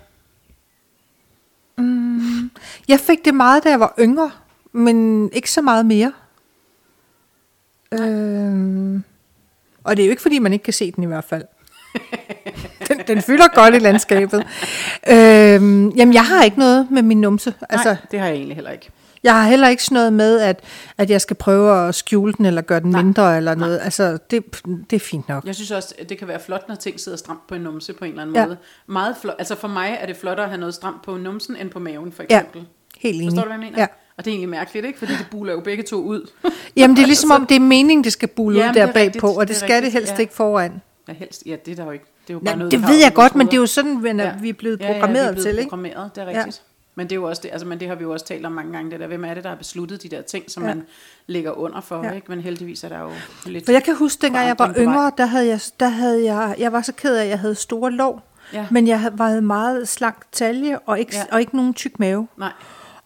Jeg 2.89 3.01
fik 3.01 3.25
det 3.25 3.35
meget, 3.35 3.65
da 3.65 3.69
jeg 3.71 3.81
var 3.81 3.95
yngre, 3.99 4.31
men 4.73 5.29
ikke 5.33 5.51
så 5.51 5.63
meget 5.63 5.87
mere. 5.87 6.13
Øhm, 7.93 9.05
og 9.85 9.97
det 9.97 10.03
er 10.03 10.07
jo 10.07 10.11
ikke, 10.11 10.23
fordi 10.23 10.39
man 10.39 10.53
ikke 10.53 10.63
kan 10.63 10.73
se 10.73 10.93
den 10.93 11.03
i 11.03 11.07
hvert 11.07 11.25
fald. 11.25 11.45
den, 12.89 13.01
den 13.07 13.23
fylder 13.23 13.49
godt 13.55 13.75
i 13.75 13.79
landskabet. 13.79 14.47
Øhm, 15.09 15.89
jamen, 15.89 16.15
jeg 16.15 16.25
har 16.27 16.45
ikke 16.45 16.59
noget 16.59 16.91
med 16.91 17.03
min 17.03 17.21
numse. 17.21 17.55
Altså, 17.69 17.89
Nej, 17.89 17.97
det 18.11 18.19
har 18.21 18.27
jeg 18.27 18.37
egentlig 18.37 18.55
heller 18.57 18.71
ikke. 18.71 18.91
Jeg 19.22 19.35
har 19.35 19.48
heller 19.48 19.68
ikke 19.68 19.85
sådan 19.85 19.94
noget 19.94 20.12
med, 20.12 20.40
at, 20.40 20.61
at 20.98 21.11
jeg 21.11 21.20
skal 21.20 21.37
prøve 21.37 21.88
at 21.88 21.94
skjule 21.94 22.33
den, 22.33 22.46
eller 22.46 22.62
gøre 22.62 22.80
den 22.80 22.90
Nej. 22.90 23.02
mindre, 23.02 23.37
eller 23.37 23.54
noget. 23.54 23.80
Altså, 23.83 24.18
det, 24.30 24.44
det 24.90 24.96
er 24.96 25.00
fint 25.00 25.28
nok. 25.28 25.44
Jeg 25.44 25.54
synes 25.54 25.70
også, 25.70 25.94
at 25.98 26.09
det 26.09 26.18
kan 26.18 26.28
være 26.28 26.40
flot, 26.40 26.68
når 26.68 26.74
ting 26.74 27.00
sidder 27.00 27.18
stramt 27.18 27.46
på 27.46 27.54
en 27.54 27.61
numse 27.61 27.92
på 27.92 28.04
en 28.04 28.11
eller 28.11 28.22
anden 28.22 28.37
Ja. 28.37 28.44
måde. 28.46 28.56
Meget 28.87 29.16
flot. 29.20 29.35
Altså 29.38 29.54
for 29.54 29.68
mig 29.68 29.98
er 30.00 30.06
det 30.06 30.16
flottere 30.16 30.44
at 30.44 30.50
have 30.50 30.61
noget 30.61 30.74
stramt 30.74 31.02
på 31.02 31.16
numsen, 31.16 31.56
end 31.56 31.70
på 31.70 31.78
maven 31.78 32.12
for 32.12 32.22
Ja, 32.30 32.38
eksempel. 32.38 32.64
helt 32.98 33.16
enig. 33.16 33.26
Forstår 33.28 33.42
du, 33.42 33.48
hvad 33.48 33.59
jeg 33.59 33.64
mener? 33.70 33.80
Ja. 33.80 33.87
Og 34.18 34.24
det 34.24 34.30
er 34.30 34.33
egentlig 34.35 34.48
mærkeligt, 34.48 34.87
ikke? 34.87 34.98
Fordi 34.98 35.12
det 35.12 35.26
buler 35.30 35.52
jo 35.52 35.61
begge 35.61 35.83
to 35.83 35.96
ud. 36.02 36.30
Jamen, 36.76 36.96
det 36.96 37.02
er 37.02 37.06
ligesom 37.14 37.30
om, 37.30 37.46
det 37.46 37.54
er 37.54 37.61
meningen, 37.61 38.04
det 38.04 38.12
skal 38.12 38.28
bule 38.28 38.54
ud 38.56 38.61
Jamen, 38.61 38.74
det 38.74 38.80
der 38.83 38.88
er 38.88 38.92
bagpå, 38.92 39.00
rigtigt. 39.06 39.24
og 39.24 39.40
det, 39.40 39.48
Det 39.48 39.56
skal 39.56 39.68
det 39.68 39.74
rigtigt, 39.76 39.92
helst 39.92 40.12
ja. 40.12 40.18
ikke 40.18 40.35
foran. 40.35 40.83
ja, 41.09 41.12
helst. 41.12 41.42
Ja, 41.46 41.56
det 41.66 41.72
er 41.72 41.76
der 41.76 41.85
jo 41.85 41.90
ikke. 41.90 42.04
Det 42.22 42.30
er 42.30 42.35
jo 42.35 42.38
bare 42.38 42.44
Nej, 42.44 42.56
noget, 42.56 42.72
det 42.72 42.83
ved 42.83 42.96
jeg 43.02 43.14
godt, 43.14 43.35
men 43.35 43.46
det 43.46 43.52
er 43.52 43.56
jo 43.56 43.66
sådan, 43.66 44.20
er, 44.20 44.38
vi 44.38 44.48
er 44.48 44.52
blevet 44.52 44.80
programmeret 44.80 45.24
ja, 45.26 45.30
vi 45.30 45.38
er 45.38 45.42
til, 45.42 45.42
blevet 45.42 45.59
ikke? 45.59 45.68
programmeret, 45.70 46.11
det 46.14 46.22
er 46.22 46.30
Ja. 46.30 46.44
Men 47.01 47.07
det 47.11 47.13
er 47.13 47.17
jo 47.21 47.25
også 47.29 47.43
det, 47.43 47.49
altså, 47.53 47.67
men 47.67 47.81
det 47.81 47.89
har 47.89 47.95
vi 47.95 48.03
jo 48.03 48.13
også 48.13 48.27
talt 48.27 48.47
om 48.47 48.53
mange 48.53 48.73
gange, 48.73 48.91
det 48.91 49.01
der, 49.01 49.07
hvem 49.07 49.25
er 49.25 49.35
det, 49.35 49.43
der 49.45 49.51
har 49.51 49.57
besluttet 49.57 50.03
de 50.03 50.09
der 50.09 50.23
ting, 50.23 50.51
som 50.51 50.63
Ja. 50.63 50.69
man 50.69 50.87
ligger 51.27 51.51
under 51.59 51.81
for, 51.81 52.05
Ja. 52.05 52.11
ikke? 52.13 52.27
Men 52.29 52.41
heldigvis 52.41 52.85
er 52.85 52.89
der 52.89 53.01
jo 53.01 53.11
lidt... 53.47 53.65
For 53.65 53.73
jeg 53.73 53.83
kan 53.85 53.97
huske, 53.97 54.23
dengang 54.23 54.47
jeg 54.49 54.59
var 54.59 54.75
yngre, 54.79 55.13
der 55.19 55.27
havde 55.27 55.47
jeg, 55.47 55.61
der 55.81 55.89
havde 55.89 56.25
jeg, 56.25 56.55
jeg 56.59 56.73
var 56.73 56.83
så 56.83 56.93
ked 56.93 57.17
af, 57.17 57.23
at 57.23 57.29
jeg 57.29 57.39
havde 57.39 57.55
store 57.55 57.91
lår, 57.91 58.27
Ja. 58.53 58.67
men 58.71 58.87
jeg 58.89 59.01
havde- 59.01 59.19
var 59.19 59.41
meget 59.41 59.89
slank 59.89 60.17
talje, 60.33 60.79
og 60.79 60.99
ikke, 60.99 61.17
Ja. 61.17 61.25
og 61.33 61.41
ikke 61.41 61.57
nogen 61.57 61.75
tyk 61.75 61.99
mave. 61.99 62.29
Nej, 62.37 62.53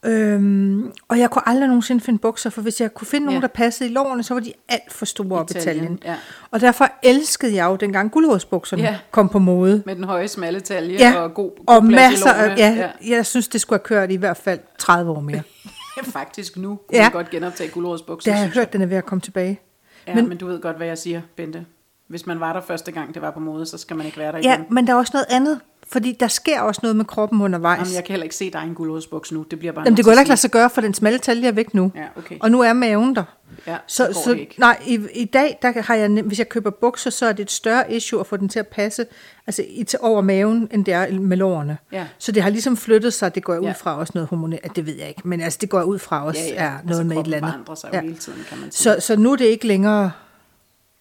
Øhm, 0.06 0.92
og 1.08 1.18
jeg 1.18 1.30
kunne 1.30 1.48
aldrig 1.48 1.68
nogensinde 1.68 2.00
finde 2.04 2.18
bukser, 2.18 2.50
for 2.50 2.62
hvis 2.62 2.80
jeg 2.80 2.94
kunne 2.94 3.06
finde 3.06 3.26
nogen, 3.26 3.40
Ja. 3.40 3.46
der 3.46 3.52
passede 3.52 3.90
i 3.90 3.92
lårene, 3.92 4.22
så 4.22 4.34
var 4.34 4.40
de 4.40 4.52
alt 4.68 4.92
for 4.92 5.04
store 5.04 5.40
op 5.40 5.50
i 5.50 5.54
taljen. 5.54 5.98
ja. 6.04 6.16
Og 6.50 6.60
derfor 6.60 6.88
elskede 7.02 7.54
jeg 7.54 7.64
jo 7.66 7.76
dengang 7.76 8.10
guldrådsbukserne 8.10 8.82
Ja. 8.82 8.98
kom 9.10 9.28
på 9.28 9.38
mode. 9.38 9.82
med 9.86 9.96
den 9.96 10.04
høje, 10.04 10.28
smalle 10.28 10.60
talje 10.60 10.96
Ja, 10.98 11.14
og 11.20 11.34
god, 11.34 11.50
god 11.66 11.76
og 11.76 11.82
plads 11.88 12.10
masser 12.12 12.32
af, 12.32 12.56
ja, 12.58 12.90
jeg 13.08 13.26
synes, 13.26 13.48
det 13.48 13.60
skulle 13.60 13.78
have 13.80 13.84
kørt 13.84 14.10
i 14.10 14.16
hvert 14.16 14.36
fald 14.36 14.60
30 14.78 15.10
år 15.10 15.20
mere. 15.20 15.42
Faktisk 16.04 16.56
nu 16.56 16.68
kunne 16.68 16.78
Ja. 16.92 16.96
ja. 16.98 17.02
man 17.02 17.12
godt 17.12 17.30
genoptage 17.30 17.70
guldrådsbukser. 17.70 18.30
Det 18.30 18.38
har 18.38 18.44
jeg 18.46 18.54
hørt, 18.54 18.72
den 18.72 18.82
er 18.82 18.86
ved 18.86 18.96
at 18.96 19.04
komme 19.06 19.20
tilbage. 19.20 19.60
Ja, 20.06 20.14
Men- 20.14 20.28
men, 20.28 20.38
du 20.38 20.46
ved 20.46 20.60
godt, 20.60 20.76
hvad 20.76 20.86
jeg 20.86 20.98
siger, 20.98 21.20
Bente. 21.36 21.64
Hvis 22.08 22.26
man 22.26 22.40
var 22.40 22.52
der 22.52 22.60
første 22.60 22.92
gang, 22.92 23.14
det 23.14 23.22
var 23.22 23.30
på 23.30 23.40
mode, 23.40 23.66
så 23.66 23.78
skal 23.78 23.96
man 23.96 24.06
ikke 24.06 24.18
være 24.18 24.32
der 24.32 24.38
Ja, 24.38 24.54
igen. 24.54 24.66
men 24.70 24.86
der 24.86 24.92
er 24.92 24.96
også 24.96 25.10
noget 25.14 25.26
andet. 25.30 25.60
Fordi 25.88 26.16
der 26.20 26.28
sker 26.28 26.60
også 26.60 26.80
noget 26.82 26.96
med 26.96 27.04
kroppen 27.04 27.40
undervejs. 27.40 27.78
Jamen, 27.80 27.94
jeg 27.94 28.04
kan 28.04 28.12
heller 28.12 28.24
ikke 28.24 28.36
se 28.36 28.50
dig 28.50 28.62
i 28.64 28.68
en 28.68 28.74
gulerodsbuks 28.74 29.32
nu. 29.32 29.46
Det 29.50 29.58
bliver 29.58 29.72
bare 29.72 29.84
Jamen, 29.84 29.96
det 29.96 30.04
kunne 30.04 30.10
at 30.10 30.14
heller 30.14 30.20
ikke 30.22 30.28
lade 30.28 30.40
sig 30.40 30.50
gøre, 30.50 30.70
for 30.70 30.80
den 30.80 30.94
smalle 30.94 31.18
talje 31.18 31.48
er 31.48 31.52
væk 31.52 31.74
nu. 31.74 31.92
Ja, 31.94 32.04
okay. 32.16 32.36
Og 32.40 32.50
nu 32.50 32.60
er 32.60 32.72
maven 32.72 33.16
der. 33.16 33.24
Ja, 33.66 33.76
Så, 33.86 34.06
går 34.06 34.12
så 34.12 34.30
det 34.30 34.38
ikke. 34.38 34.54
nej, 34.60 34.78
i, 34.86 35.00
i 35.14 35.24
dag, 35.24 35.58
der 35.62 35.82
har 35.82 35.94
jeg, 35.94 36.08
hvis 36.08 36.38
jeg 36.38 36.48
køber 36.48 36.70
bukser, 36.70 37.10
så 37.10 37.26
er 37.26 37.32
det 37.32 37.42
et 37.42 37.50
større 37.50 37.92
issue 37.92 38.20
at 38.20 38.26
få 38.26 38.36
den 38.36 38.48
til 38.48 38.58
at 38.58 38.66
passe 38.66 39.06
altså 39.46 39.62
i, 39.68 39.86
over 40.00 40.20
maven, 40.20 40.68
end 40.70 40.84
det 40.84 40.94
er 40.94 41.10
med 41.20 41.36
lårene. 41.36 41.78
Ja. 41.92 42.06
Så 42.18 42.32
det 42.32 42.42
har 42.42 42.50
ligesom 42.50 42.76
flyttet 42.76 43.12
sig, 43.12 43.34
det 43.34 43.44
går 43.44 43.52
jeg 43.52 43.60
ud 43.62 43.66
Ja. 43.66 43.72
fra 43.72 43.98
også 43.98 44.10
noget 44.14 44.28
hormonelt, 44.28 44.76
det 44.76 44.86
ved 44.86 44.94
jeg 44.94 45.08
ikke, 45.08 45.28
men 45.28 45.40
altså 45.40 45.58
det 45.60 45.68
går 45.70 45.78
jeg 45.78 45.86
ud 45.86 45.98
fra 45.98 46.26
også 46.26 46.40
Ja, 46.40 46.64
ja. 46.64 46.64
er 46.64 46.70
noget 46.70 46.88
Altså, 46.88 47.04
med 47.04 47.16
et 47.16 47.24
eller 47.24 47.36
andet. 47.36 47.50
forandrer 47.50 47.74
sig 47.74 47.90
jo 47.94 48.00
hele 48.00 48.14
tiden, 48.16 48.38
kan 48.48 48.58
man 48.58 48.70
sige. 48.70 48.82
Så, 48.82 49.06
så 49.06 49.16
nu 49.16 49.32
er 49.32 49.36
det 49.36 49.44
ikke 49.44 49.66
længere, 49.66 50.10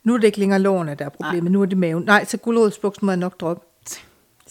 nu 0.03 0.13
er 0.13 0.17
det 0.17 0.27
ikke 0.27 0.39
længere 0.39 0.59
lårene, 0.59 0.95
der 0.99 1.05
er 1.05 1.09
problemet, 1.09 1.51
nu 1.51 1.61
er 1.61 1.65
det 1.65 1.77
maven. 1.77 2.03
Nej, 2.03 2.25
så 2.25 2.37
guldrådsbuksen 2.37 3.05
må 3.05 3.11
jeg 3.11 3.17
nok 3.19 3.39
droppe. 3.41 3.65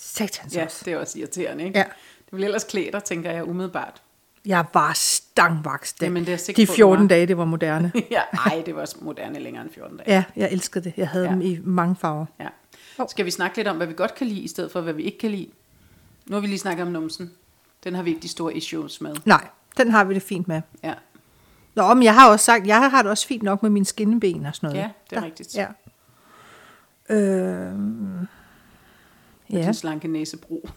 Satans 0.04 0.54
Ja, 0.56 0.64
også. 0.64 0.82
det 0.84 0.92
er 0.92 0.98
også 0.98 1.18
irriterende, 1.18 1.64
ikke? 1.64 1.78
Ja. 1.78 1.84
Det 2.24 2.32
vil 2.32 2.44
ellers 2.44 2.64
klæde 2.64 2.92
dig, 2.92 3.04
tænker 3.04 3.30
jeg 3.30 3.48
umiddelbart. 3.48 4.02
Jeg 4.46 4.64
var 4.74 4.92
stangvaks 4.94 5.92
den. 5.92 6.04
Jamen, 6.06 6.26
det 6.26 6.48
er 6.48 6.52
De 6.56 6.66
på, 6.66 6.70
du 6.72 6.76
14 6.76 7.02
var. 7.04 7.08
dage, 7.08 7.26
det 7.26 7.36
var 7.36 7.44
moderne. 7.44 7.92
ja, 8.10 8.22
ej, 8.46 8.62
det 8.66 8.74
var 8.74 8.80
også 8.80 8.96
moderne 9.00 9.38
længere 9.38 9.62
end 9.64 9.72
14 9.72 9.96
dage. 9.96 10.10
Ja, 10.14 10.24
jeg 10.36 10.48
elskede 10.52 10.84
det. 10.84 10.92
Jeg 10.96 11.08
havde 11.08 11.24
Ja. 11.24 11.30
ja. 11.30 11.34
dem 11.36 11.42
i 11.46 11.58
mange 11.64 11.96
farver. 11.96 12.26
Ja. 12.40 12.48
Skal 13.08 13.24
vi 13.24 13.30
snakke 13.30 13.56
lidt 13.56 13.68
om, 13.68 13.76
hvad 13.76 13.86
vi 13.86 13.94
godt 13.94 14.14
kan 14.14 14.26
lide, 14.26 14.40
i 14.40 14.48
stedet 14.48 14.72
for, 14.72 14.80
hvad 14.80 14.92
vi 14.92 15.02
ikke 15.02 15.18
kan 15.18 15.30
lide? 15.30 15.48
Nu 16.26 16.34
har 16.36 16.40
vi 16.40 16.46
lige 16.46 16.58
snakket 16.58 16.86
om 16.86 16.92
numsen. 16.92 17.32
Den 17.84 17.94
har 17.94 18.02
vi 18.02 18.10
ikke 18.10 18.22
de 18.22 18.28
store 18.28 18.54
issues 18.56 19.00
med. 19.00 19.14
Nej, 19.24 19.46
den 19.76 19.90
har 19.90 20.04
vi 20.04 20.14
det 20.14 20.22
fint 20.22 20.48
med. 20.48 20.62
Ja, 20.82 20.94
Nå, 21.74 21.94
men 21.94 22.02
jeg 22.02 22.14
har 22.14 22.30
også 22.30 22.44
sagt, 22.44 22.66
jeg 22.66 22.90
har 22.90 23.02
det 23.02 23.10
også 23.10 23.26
fint 23.26 23.42
nok 23.42 23.62
med 23.62 23.70
mine 23.70 23.84
skinneben 23.86 24.46
og 24.46 24.54
sådan 24.54 24.66
noget. 24.70 24.82
Ja, 24.82 24.90
det 25.10 25.16
er 25.16 25.20
Der- 25.20 25.26
rigtigt. 25.26 25.54
Ja. 25.56 25.66
Øhm, 27.08 28.28
ja. 29.50 29.58
ja. 29.58 29.64
din 29.64 29.74
slanke 29.74 30.08
næsebro. 30.08 30.68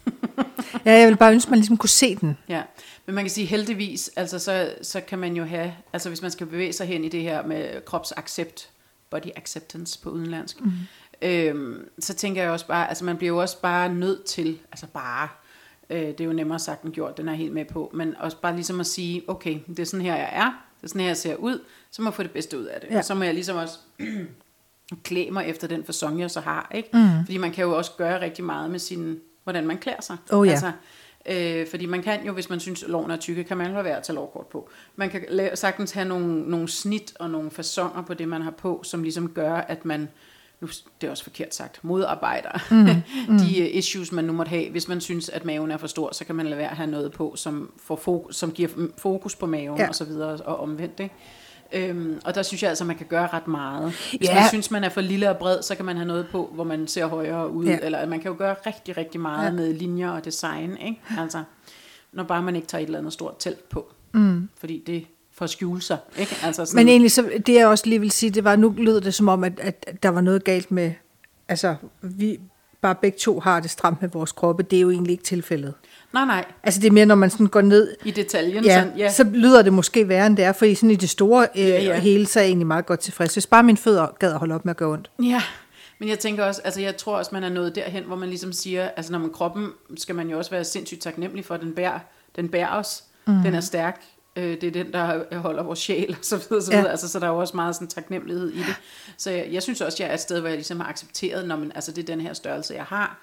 ja, 0.86 0.92
jeg 0.92 1.08
vil 1.08 1.18
bare 1.18 1.34
ønske, 1.34 1.48
at 1.48 1.52
man 1.52 1.60
ligesom 1.60 1.78
kunne 1.78 1.90
se 1.90 2.16
den. 2.16 2.38
ja, 2.50 2.64
men 3.06 3.16
man 3.16 3.24
kan 3.24 3.32
sige 3.32 3.48
heldigvis, 3.48 4.12
altså 4.16 4.40
så, 4.40 4.74
så 4.82 5.02
kan 5.02 5.20
man 5.20 5.36
jo 5.36 5.44
have, 5.44 5.74
altså 5.94 6.10
hvis 6.10 6.22
man 6.22 6.32
skal 6.32 6.48
bevæge 6.48 6.74
sig 6.74 6.88
hen 6.88 7.04
i 7.04 7.10
det 7.10 7.22
her 7.22 7.46
med 7.46 7.86
kropsaccept, 7.86 8.70
body 9.10 9.30
acceptance 9.36 10.00
på 10.02 10.10
udenlandsk, 10.10 10.62
mm. 10.62 10.72
øhm, 11.22 11.90
så 12.00 12.14
tænker 12.14 12.42
jeg 12.42 12.52
også 12.52 12.68
bare, 12.68 12.90
altså 12.90 13.06
man 13.06 13.18
bliver 13.18 13.34
jo 13.34 13.38
også 13.38 13.62
bare 13.62 13.94
nødt 13.94 14.26
til, 14.26 14.60
altså 14.72 14.88
bare, 14.88 15.28
øh, 15.90 16.00
det 16.00 16.22
er 16.22 16.26
jo 16.26 16.34
nemmere 16.34 16.60
sagt 16.60 16.84
end 16.84 16.94
gjort, 16.94 17.18
den 17.18 17.28
er 17.28 17.32
jeg 17.32 17.40
helt 17.40 17.54
med 17.54 17.66
på, 17.66 17.92
men 17.94 18.16
også 18.16 18.38
bare 18.38 18.56
ligesom 18.56 18.80
at 18.80 18.86
sige, 18.86 19.24
okay, 19.28 19.60
det 19.68 19.80
er 19.80 19.86
sådan 19.86 20.06
her, 20.06 20.16
jeg 20.16 20.30
er, 20.34 20.66
det 20.78 20.84
er 20.84 20.88
sådan 20.88 21.02
her, 21.02 21.08
jeg 21.08 21.18
ser 21.18 21.36
ud, 21.36 21.60
så 21.92 22.02
må 22.02 22.10
jeg 22.10 22.14
få 22.14 22.24
det 22.24 22.32
bedste 22.32 22.60
ud 22.60 22.66
af 22.66 22.82
det. 22.82 22.90
Ja. 22.92 22.98
Og 22.98 23.06
så 23.06 23.16
må 23.16 23.24
jeg 23.24 23.34
ligesom 23.34 23.58
også 23.58 23.80
klæde 25.04 25.32
mig 25.32 25.46
efter 25.46 25.68
den 25.68 25.84
fasong, 25.84 26.20
jeg 26.20 26.32
så 26.32 26.40
har. 26.40 26.72
Ikke? 26.76 26.90
Mm. 26.94 27.26
Fordi 27.26 27.38
man 27.38 27.52
kan 27.52 27.64
jo 27.64 27.78
også 27.78 27.92
gøre 27.98 28.22
rigtig 28.22 28.44
meget 28.46 28.72
med 28.72 28.80
sin, 28.80 29.20
hvordan 29.44 29.68
man 29.68 29.78
klæder 29.78 30.02
sig. 30.02 30.18
Oh 30.32 30.48
ja. 30.48 30.52
Altså, 30.52 30.72
øh, 31.30 31.68
fordi 31.70 31.86
man 31.86 32.04
kan 32.04 32.26
jo, 32.26 32.34
hvis 32.34 32.50
man 32.50 32.60
synes, 32.60 32.84
at 32.84 32.90
loven 32.90 33.12
er 33.12 33.18
tykke, 33.18 33.44
kan 33.44 33.58
man 33.58 33.76
jo 33.76 33.82
være 33.82 33.98
at 33.98 34.04
tage 34.04 34.16
lovkort 34.16 34.48
på. 34.48 34.70
Man 34.96 35.10
kan 35.10 35.22
la- 35.22 35.56
sagtens 35.56 35.92
have 35.92 36.08
nogle, 36.08 36.50
nogle 36.50 36.68
snit 36.70 37.14
og 37.20 37.30
nogle 37.30 37.52
fasonger 37.52 38.02
på 38.02 38.14
det, 38.14 38.28
man 38.28 38.42
har 38.42 38.52
på, 38.52 38.82
som 38.84 39.04
ligesom 39.04 39.30
gør, 39.30 39.54
at 39.54 39.86
man, 39.86 40.10
nu, 40.62 40.68
det 41.02 41.08
er 41.08 41.12
også 41.12 41.24
forkert 41.24 41.56
sagt, 41.56 41.80
modarbejder 41.84 42.60
mm. 43.30 43.38
de 43.38 43.60
øh, 43.62 43.76
issues, 43.76 44.12
man 44.12 44.24
nu 44.26 44.34
måtte 44.34 44.50
have. 44.50 44.70
Hvis 44.70 44.88
man 44.88 45.02
synes, 45.02 45.30
at 45.30 45.46
maven 45.46 45.72
er 45.72 45.78
for 45.78 45.88
stor, 45.88 46.14
så 46.14 46.26
kan 46.26 46.36
man 46.36 46.46
lade 46.46 46.58
være 46.58 46.70
at 46.72 46.78
have 46.78 46.90
noget 46.90 47.12
på, 47.12 47.34
som, 47.36 47.72
får 47.84 47.96
fokus, 47.96 48.36
som 48.36 48.52
giver 48.52 48.70
fokus 48.98 49.36
på 49.36 49.46
maven 49.46 49.78
Ja. 49.78 49.88
og 49.88 49.96
så 49.96 50.06
videre, 50.06 50.38
og 50.38 50.60
omvendt. 50.60 51.00
Ikke? 51.00 51.16
Øhm, 51.74 52.20
og 52.26 52.36
der 52.36 52.44
synes 52.44 52.64
jeg 52.64 52.70
altså, 52.70 52.84
at 52.84 52.88
man 52.88 52.96
kan 52.96 53.06
gøre 53.10 53.28
ret 53.34 53.48
meget. 53.48 53.94
Hvis 54.18 54.30
Ja. 54.30 54.34
man 54.36 54.44
synes, 54.50 54.72
man 54.72 54.84
er 54.84 54.90
for 54.90 55.02
lille 55.02 55.30
og 55.30 55.38
bred, 55.38 55.62
så 55.62 55.76
kan 55.76 55.86
man 55.86 55.96
have 55.96 56.08
noget 56.08 56.28
på, 56.32 56.50
hvor 56.54 56.64
man 56.64 56.88
ser 56.88 57.06
højere 57.06 57.50
ud. 57.50 57.66
Ja. 57.66 57.78
Eller 57.84 58.06
man 58.06 58.20
kan 58.20 58.32
jo 58.32 58.38
gøre 58.38 58.56
rigtig, 58.66 58.98
rigtig 58.98 59.20
meget 59.22 59.46
Ja. 59.46 59.52
med 59.52 59.74
linjer 59.74 60.10
og 60.10 60.26
design. 60.26 60.78
Ikke? 60.78 61.02
Altså, 61.20 61.44
når 62.14 62.24
bare 62.24 62.42
man 62.44 62.56
ikke 62.56 62.68
tager 62.68 62.82
et 62.82 62.86
eller 62.86 63.00
andet 63.00 63.14
stort 63.14 63.34
telt 63.40 63.70
på. 63.70 63.92
Mm. 64.14 64.50
Fordi 64.60 64.84
det 64.88 65.06
får 65.34 65.46
skjule 65.48 65.82
sig. 65.82 65.98
Ikke? 66.18 66.36
Altså 66.44 66.66
sådan, 66.66 66.76
Men 66.86 66.90
egentlig, 66.90 67.12
så, 67.12 67.30
det 67.46 67.54
jeg 67.54 67.68
også 67.68 67.88
lige 67.90 68.00
vil 68.00 68.12
sige, 68.12 68.30
det 68.30 68.44
var, 68.44 68.56
nu 68.56 68.74
lød 68.78 69.02
det 69.02 69.14
som 69.14 69.28
om, 69.30 69.44
at, 69.44 69.60
at 69.60 70.04
der 70.04 70.10
var 70.10 70.22
noget 70.22 70.44
galt 70.44 70.72
med, 70.72 70.92
altså, 71.48 71.76
vi 72.02 72.40
bare 72.82 72.96
begge 72.96 73.18
to 73.18 73.40
har 73.40 73.60
det 73.60 73.70
stramt 73.70 74.02
med 74.02 74.10
vores 74.10 74.32
kroppe. 74.32 74.64
Det 74.64 74.78
er 74.78 74.82
jo 74.82 74.90
egentlig 74.92 75.12
ikke 75.12 75.24
tilfældet. 75.24 75.74
Nej, 76.16 76.26
nej. 76.26 76.46
Altså, 76.64 76.80
det 76.82 76.88
er 76.88 76.92
mere, 76.92 77.06
når 77.06 77.16
man 77.16 77.30
sådan 77.30 77.48
går 77.48 77.62
ned, 77.62 77.96
I 78.06 78.12
detaljen. 78.12 78.64
ja, 78.66 78.80
sådan, 78.84 78.98
ja. 78.98 79.12
så 79.12 79.24
lyder 79.24 79.62
det 79.62 79.74
måske 79.74 80.08
værre, 80.10 80.28
end 80.28 80.38
det 80.38 80.46
er, 80.46 80.54
fordi 80.54 80.76
sådan 80.76 80.92
i 80.92 80.96
det 80.96 81.10
store 81.10 81.48
øh, 81.56 81.62
Ja, 81.68 81.82
ja. 81.84 82.00
hele, 82.00 82.26
så 82.26 82.40
er 82.40 82.44
jeg 82.44 82.50
egentlig 82.50 82.68
meget 82.68 82.86
godt 82.86 83.00
tilfreds. 83.00 83.34
Hvis 83.34 83.48
bare 83.48 83.64
mine 83.64 83.78
fødder 83.78 84.08
gad 84.20 84.32
at 84.34 84.40
holde 84.40 84.56
op 84.56 84.66
med 84.66 84.72
at 84.72 84.78
gøre 84.78 84.90
ondt. 84.90 85.12
Ja, 85.24 85.42
men 86.00 86.10
jeg 86.10 86.20
tænker 86.20 86.44
også, 86.46 86.62
altså 86.64 86.82
jeg 86.82 86.98
tror 86.98 87.18
også, 87.18 87.30
man 87.34 87.44
er 87.44 87.50
nået 87.50 87.76
derhen, 87.76 88.04
hvor 88.04 88.16
man 88.16 88.30
ligesom 88.30 88.54
siger, 88.54 88.90
altså 88.98 89.12
når 89.12 89.20
man 89.20 89.30
kroppen, 89.30 89.70
skal 89.98 90.16
man 90.16 90.30
jo 90.30 90.38
også 90.38 90.52
være 90.52 90.64
sindssygt 90.64 91.02
taknemmelig 91.02 91.46
for, 91.46 91.56
at 91.56 91.62
den 91.62 91.74
bærer, 91.74 92.00
den 92.36 92.50
bærer 92.50 92.70
os. 92.80 93.04
Mm. 93.28 93.34
Den 93.44 93.56
er 93.56 93.62
stærk. 93.62 94.02
Øh, 94.36 94.62
det 94.62 94.64
er 94.64 94.72
den, 94.72 94.94
der 94.94 95.38
holder 95.38 95.64
vores 95.64 95.80
sjæl, 95.80 96.10
og 96.20 96.26
så 96.26 96.38
videre, 96.50 96.62
så 96.64 96.72
Ja. 96.72 96.78
videre. 96.78 96.92
Altså, 96.92 97.08
så 97.10 97.20
der 97.20 97.26
er 97.26 97.30
jo 97.32 97.38
også 97.38 97.56
meget 97.56 97.76
sådan 97.76 97.88
taknemmelighed 97.88 98.50
i 98.50 98.58
det. 98.58 98.76
Så 99.18 99.32
jeg, 99.32 99.48
jeg 99.52 99.64
synes 99.64 99.82
også, 99.82 100.04
jeg 100.04 100.10
er 100.10 100.14
et 100.14 100.20
sted, 100.20 100.40
hvor 100.40 100.48
jeg 100.50 100.58
ligesom 100.58 100.80
har 100.80 100.90
accepteret, 100.90 101.48
når 101.48 101.56
man, 101.56 101.72
altså 101.76 101.92
det 101.92 102.02
er 102.02 102.06
den 102.06 102.22
her 102.22 102.34
størrelse, 102.34 102.74
jeg 102.74 102.84
har. 102.84 103.20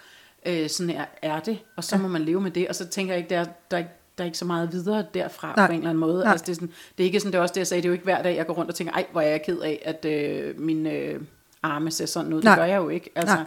Øh, 0.46 0.68
sådan 0.70 0.90
her 0.90 1.04
er 1.22 1.40
det, 1.40 1.58
og 1.76 1.84
så 1.84 1.96
må 1.98 2.08
man 2.08 2.22
leve 2.22 2.40
med 2.40 2.50
det. 2.50 2.68
Og 2.68 2.74
så 2.74 2.86
tænker 2.88 3.12
jeg 3.14 3.18
ikke, 3.18 3.30
der, 3.34 3.40
er- 3.40 3.44
der, 3.70 3.76
er 3.78 3.84
der 4.18 4.24
er 4.24 4.26
ikke 4.26 4.38
så 4.38 4.44
meget 4.44 4.72
videre 4.72 5.04
derfra 5.14 5.54
Nej. 5.56 5.66
på 5.66 5.72
en 5.72 5.78
eller 5.78 5.90
anden 5.90 6.00
måde. 6.00 6.22
Nej. 6.24 6.30
Altså, 6.32 6.44
det, 6.46 6.50
er 6.52 6.54
sådan, 6.54 6.70
det 6.98 7.04
er 7.04 7.06
ikke 7.06 7.20
sådan, 7.20 7.32
det 7.32 7.38
er 7.38 7.42
også 7.42 7.52
det, 7.52 7.58
jeg 7.58 7.66
sagde, 7.66 7.82
det 7.82 7.86
er 7.86 7.90
jo 7.90 7.92
ikke 7.92 8.04
hver 8.04 8.22
dag, 8.22 8.36
jeg 8.36 8.46
går 8.46 8.54
rundt 8.54 8.70
og 8.70 8.74
tænker, 8.74 8.92
ej, 8.94 9.06
hvor 9.12 9.20
er 9.20 9.28
jeg 9.30 9.42
ked 9.42 9.58
af, 9.58 9.82
at 9.84 10.04
øh, 10.04 10.60
min 10.60 10.86
øh, 10.86 11.20
arme 11.62 11.90
ser 11.90 12.06
sådan 12.06 12.32
ud. 12.32 12.42
Nej. 12.42 12.52
Det 12.54 12.58
gør 12.60 12.64
jeg 12.64 12.76
jo 12.76 12.88
ikke. 12.88 13.10
Altså, 13.14 13.34
Nej. 13.34 13.44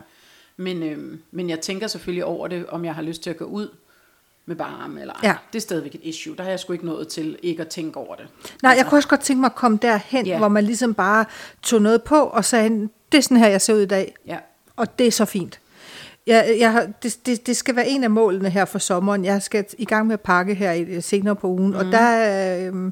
men, 0.58 0.84
øh, 0.84 1.18
men 1.32 1.50
jeg 1.50 1.60
tænker 1.60 1.88
selvfølgelig 1.88 2.26
over 2.26 2.48
det, 2.48 2.66
om 2.68 2.86
jeg 2.86 2.96
har 2.96 3.02
lyst 3.02 3.24
til 3.24 3.30
at 3.30 3.38
gå 3.38 3.46
ud 3.46 3.70
med 4.46 4.56
bare 4.56 4.78
arme 4.84 5.02
eller 5.02 5.14
ej. 5.14 5.20
Ja. 5.24 5.36
Det 5.54 5.60
er 5.60 5.62
stadigvæk 5.62 5.96
et 5.96 6.02
issue. 6.04 6.36
Der 6.36 6.44
har 6.44 6.50
jeg 6.50 6.60
sgu 6.60 6.74
ikke 6.74 6.86
nået 6.86 7.08
til 7.08 7.38
ikke 7.44 7.62
at 7.62 7.68
tænke 7.68 7.98
over 7.98 8.16
det. 8.16 8.28
Nej, 8.64 8.74
jeg 8.78 8.86
kunne 8.86 9.00
også 9.00 9.10
godt 9.10 9.22
tænke 9.22 9.40
mig 9.40 9.48
at 9.48 9.56
komme 9.56 9.78
derhen, 9.82 10.26
Ja. 10.26 10.38
hvor 10.38 10.48
man 10.48 10.64
ligesom 10.64 10.94
bare 10.94 11.26
tog 11.64 11.82
noget 11.82 12.04
på 12.04 12.16
og 12.16 12.46
sagde, 12.46 12.90
det 13.12 13.18
er 13.18 13.22
sådan 13.22 13.38
her, 13.38 13.48
jeg 13.48 13.62
ser 13.62 13.74
ud 13.74 13.80
i 13.82 13.86
dag. 13.86 14.16
Ja. 14.28 14.38
Og 14.76 15.00
det 15.00 15.08
er 15.08 15.12
så 15.12 15.26
fint. 15.26 15.60
Jeg, 16.28 16.56
jeg 16.60 16.72
har, 16.72 16.88
det, 17.04 17.18
det, 17.26 17.48
det 17.48 17.58
skal 17.58 17.76
være 17.76 17.88
en 17.88 18.04
af 18.04 18.10
målene 18.10 18.50
her 18.50 18.66
for 18.66 18.80
sommeren. 18.80 19.26
Jeg 19.26 19.42
skal 19.42 19.66
i 19.78 19.86
gang 19.86 20.08
med 20.08 20.14
at 20.14 20.22
pakke 20.22 20.54
her 20.54 20.72
i, 20.72 21.02
senere 21.02 21.36
på 21.36 21.48
ugen, 21.48 21.70
mm. 21.72 21.76
og 21.76 21.86
der 21.86 22.68
øh, 22.74 22.92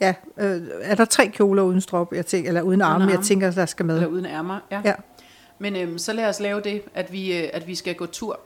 ja, 0.00 0.14
øh, 0.38 0.62
er 0.82 0.94
der 0.94 1.04
tre 1.04 1.28
kjoler 1.28 1.62
uden 1.62 1.80
strop, 1.80 2.12
jeg 2.14 2.26
tænker, 2.26 2.48
eller 2.50 2.62
uden 2.62 2.82
arme, 2.82 3.04
jeg 3.04 3.14
arme. 3.14 3.24
tænker, 3.24 3.50
der 3.50 3.66
skal 3.66 3.86
med. 3.86 3.94
Eller 3.94 4.08
uden 4.08 4.26
ærmer. 4.26 4.58
Ja. 4.70 4.80
Ja. 4.84 4.94
Men 5.58 5.76
øhm, 5.76 5.98
så 5.98 6.12
lad 6.12 6.28
os 6.28 6.40
lave 6.40 6.60
det, 6.60 6.82
at 6.94 7.12
vi, 7.12 7.38
øh, 7.38 7.48
at 7.52 7.66
vi 7.66 7.74
skal 7.74 7.94
gå 7.94 8.06
tur 8.06 8.40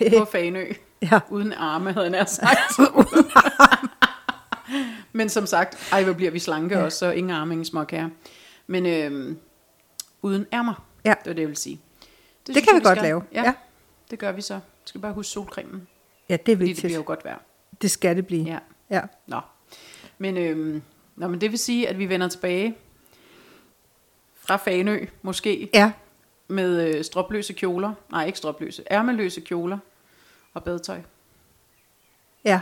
på 0.18 0.24
Fanø. 0.32 0.64
Ja. 1.02 1.20
Uden 1.30 1.52
arme, 1.52 1.92
havde 1.92 2.16
jeg 2.16 2.28
sagt. 2.28 2.58
Men 5.12 5.28
som 5.28 5.46
sagt, 5.46 5.88
ej, 5.92 6.04
hvor 6.04 6.12
bliver 6.12 6.30
vi 6.30 6.38
slanke 6.38 6.78
ja. 6.78 6.84
også, 6.84 6.98
så 6.98 7.10
ingen 7.10 7.30
arme, 7.30 7.52
ingen 7.54 7.64
småkager. 7.64 8.08
Men 8.66 8.86
øhm, 8.86 9.36
uden 10.22 10.46
ærmer, 10.52 10.84
Ja. 11.04 11.10
det 11.24 11.26
var 11.26 11.32
det, 11.32 11.40
jeg 11.40 11.48
vil 11.48 11.56
sige. 11.56 11.80
Det 12.46 12.54
synes 12.54 12.64
kan 12.66 12.74
jeg, 12.74 12.80
vi 12.80 12.84
godt 12.84 12.98
skal. 12.98 13.02
lave. 13.08 13.22
Ja, 13.32 13.42
Ja. 13.42 13.54
det 14.10 14.18
gør 14.18 14.32
vi 14.32 14.42
så. 14.42 14.54
Vi 14.54 14.60
skal 14.84 15.00
bare 15.00 15.12
huske 15.12 15.30
solcremen, 15.32 15.88
Ja, 16.28 16.36
det 16.36 16.52
er 16.52 16.56
fordi 16.56 16.60
det 16.60 16.68
vigtigt. 16.68 16.84
bliver 16.84 16.96
jo 16.98 17.02
godt 17.06 17.24
vejr. 17.24 17.38
Det 17.82 17.90
skal 17.90 18.16
det 18.16 18.26
blive. 18.26 18.44
Ja. 18.44 18.58
ja. 18.90 19.02
Nå. 19.26 19.40
Men, 20.18 20.36
øhm, 20.36 20.82
nå, 21.16 21.28
men 21.28 21.40
det 21.40 21.50
vil 21.50 21.58
sige, 21.58 21.88
at 21.88 21.98
vi 21.98 22.08
vender 22.08 22.28
tilbage 22.28 22.76
fra 24.34 24.56
Fanø, 24.56 25.06
måske, 25.22 25.68
ja. 25.74 25.92
med 26.48 26.94
øh, 26.96 27.04
stropløse 27.04 27.52
kjoler. 27.52 27.92
Nej, 28.10 28.26
ikke 28.26 28.38
stropløse. 28.38 28.82
Ærmeløse 28.90 29.40
kjoler 29.40 29.78
og 30.54 30.64
badetøj. 30.64 31.00
Ja. 32.44 32.60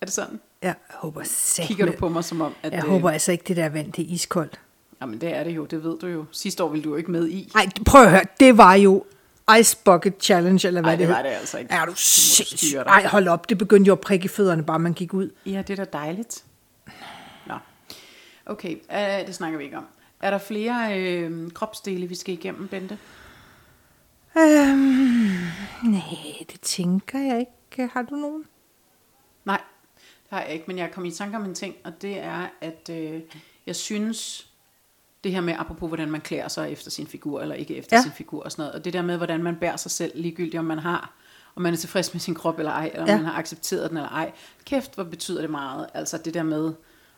Er 0.00 0.06
det 0.06 0.12
sådan? 0.14 0.40
Ja, 0.62 0.66
jeg 0.66 0.74
håber 0.90 1.22
sæt 1.22 1.66
Kigger 1.66 1.86
du 1.86 1.92
på 1.98 2.08
mig 2.08 2.24
som 2.24 2.40
om, 2.40 2.54
at... 2.62 2.72
Jeg 2.72 2.82
håber 2.82 3.10
altså 3.10 3.32
ikke, 3.32 3.44
det 3.48 3.56
der 3.56 3.68
vand, 3.68 3.92
det 3.92 4.02
er 4.04 4.14
iskoldt. 4.14 4.60
Jamen, 5.00 5.20
det 5.20 5.34
er 5.36 5.44
det 5.44 5.50
jo. 5.50 5.64
Det 5.64 5.84
ved 5.84 5.98
du 5.98 6.06
jo. 6.06 6.24
Sidste 6.32 6.64
år 6.64 6.68
ville 6.68 6.84
du 6.84 6.90
jo 6.90 6.96
ikke 6.96 7.10
med 7.10 7.28
i. 7.28 7.50
Nej, 7.54 7.66
prøv 7.86 8.02
at 8.02 8.10
høre. 8.10 8.24
Det 8.40 8.58
var 8.58 8.74
jo 8.74 9.04
Ice 9.60 9.76
Bucket 9.84 10.14
Challenge, 10.20 10.66
eller 10.68 10.80
hvad 10.80 10.90
Nej, 10.90 10.96
det 10.96 11.06
hed. 11.06 11.14
var 11.14 11.22
det 11.22 11.28
altså 11.28 11.58
ikke. 11.58 11.72
Er 11.72 11.84
du 11.86 11.92
sindssyg? 11.96 12.76
Nej, 12.86 13.06
hold 13.06 13.28
op. 13.28 13.48
Det 13.48 13.58
begyndte 13.58 13.88
jo 13.88 13.92
at 13.92 14.00
prikke 14.00 14.24
i 14.24 14.28
fødderne, 14.28 14.64
bare 14.64 14.78
man 14.78 14.92
gik 14.92 15.14
ud. 15.14 15.30
Ja, 15.46 15.62
det 15.66 15.78
er 15.78 15.84
da 15.84 15.98
dejligt. 15.98 16.44
Nå. 17.46 17.54
Okay, 18.46 18.76
øh, 18.92 19.26
det 19.26 19.34
snakker 19.34 19.58
vi 19.58 19.64
ikke 19.64 19.76
om. 19.76 19.86
Er 20.20 20.30
der 20.30 20.38
flere 20.38 21.00
øh, 21.00 21.50
kropsdele, 21.52 22.06
vi 22.06 22.14
skal 22.14 22.34
igennem, 22.34 22.68
Bente? 22.68 22.98
Øhm, 24.38 25.36
nej, 25.84 26.02
det 26.52 26.60
tænker 26.62 27.18
jeg 27.18 27.38
ikke. 27.40 27.92
Har 27.92 28.02
du 28.02 28.14
nogen? 28.14 28.44
Nej, 29.44 29.60
det 29.96 30.30
har 30.30 30.40
jeg 30.42 30.52
ikke, 30.52 30.64
men 30.68 30.78
jeg 30.78 30.90
kom 30.92 31.04
i 31.04 31.10
tanke 31.10 31.36
om 31.36 31.44
en 31.44 31.54
ting, 31.54 31.74
og 31.84 31.92
det 32.02 32.18
er, 32.18 32.46
at 32.60 32.90
øh, 32.92 33.20
jeg 33.66 33.76
synes, 33.76 34.47
det 35.24 35.32
her 35.32 35.40
med, 35.40 35.54
apropos 35.58 35.88
hvordan 35.88 36.10
man 36.10 36.20
klæder 36.20 36.48
sig 36.48 36.72
efter 36.72 36.90
sin 36.90 37.06
figur, 37.06 37.40
eller 37.40 37.54
ikke 37.54 37.76
efter 37.76 37.96
Ja. 37.96 38.02
sin 38.02 38.12
figur 38.12 38.42
og 38.44 38.52
sådan 38.52 38.62
noget, 38.62 38.74
og 38.74 38.84
det 38.84 38.92
der 38.92 39.02
med, 39.02 39.16
hvordan 39.16 39.42
man 39.42 39.56
bærer 39.56 39.76
sig 39.76 39.90
selv, 39.90 40.12
ligegyldigt 40.14 40.58
om 40.58 40.64
man 40.64 40.78
har, 40.78 41.12
om 41.56 41.62
man 41.62 41.72
er 41.72 41.76
tilfreds 41.76 42.14
med 42.14 42.20
sin 42.20 42.34
krop 42.34 42.58
eller 42.58 42.72
ej, 42.72 42.86
eller 42.92 43.02
om 43.02 43.08
Ja. 43.08 43.16
man 43.16 43.24
har 43.24 43.38
accepteret 43.38 43.90
den 43.90 43.96
eller 43.96 44.10
ej. 44.10 44.32
Kæft, 44.64 44.94
hvor 44.94 45.04
betyder 45.04 45.40
det 45.40 45.50
meget, 45.50 45.86
altså 45.94 46.18
det 46.18 46.34
der 46.34 46.42
med 46.42 46.72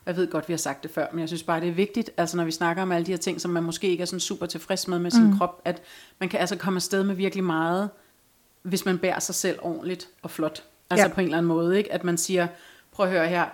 Jeg 0.07 0.17
ved 0.17 0.31
godt, 0.31 0.49
vi 0.49 0.53
har 0.53 0.59
sagt 0.59 0.83
det 0.83 0.91
før, 0.91 1.07
men 1.13 1.21
jeg 1.21 1.29
synes 1.29 1.43
bare, 1.43 1.61
det 1.61 1.69
er 1.69 1.73
vigtigt, 1.73 2.11
altså 2.17 2.37
når 2.37 2.45
vi 2.45 2.51
snakker 2.51 2.83
om 2.83 2.93
alle 2.93 3.07
de 3.07 3.11
her 3.11 3.19
ting, 3.19 3.41
som 3.41 3.51
man 3.51 3.63
måske 3.63 3.89
ikke 3.89 4.03
er 4.03 4.07
sådan 4.07 4.21
super 4.21 4.47
tilfreds 4.47 4.89
med 4.89 4.99
med 4.99 5.11
sin 5.11 5.25
mm. 5.25 5.39
krop, 5.39 5.61
at 5.65 5.83
man 6.19 6.29
kan 6.29 6.41
altså 6.41 6.57
komme 6.57 6.79
afsted 6.79 7.05
med 7.05 7.15
virkelig 7.15 7.45
meget, 7.45 7.91
hvis 8.63 8.85
man 8.85 8.99
bærer 8.99 9.19
sig 9.19 9.35
selv 9.35 9.59
ordentligt 9.63 10.09
og 10.23 10.31
flot. 10.31 10.63
Altså 10.91 11.07
Ja. 11.07 11.13
på 11.13 11.21
en 11.21 11.25
eller 11.27 11.39
anden 11.39 11.49
måde, 11.49 11.79
ikke? 11.79 11.93
At 11.93 12.05
man 12.05 12.19
siger, 12.19 12.47
prøv 12.93 13.07
at 13.07 13.13
høre 13.13 13.27
her, 13.29 13.45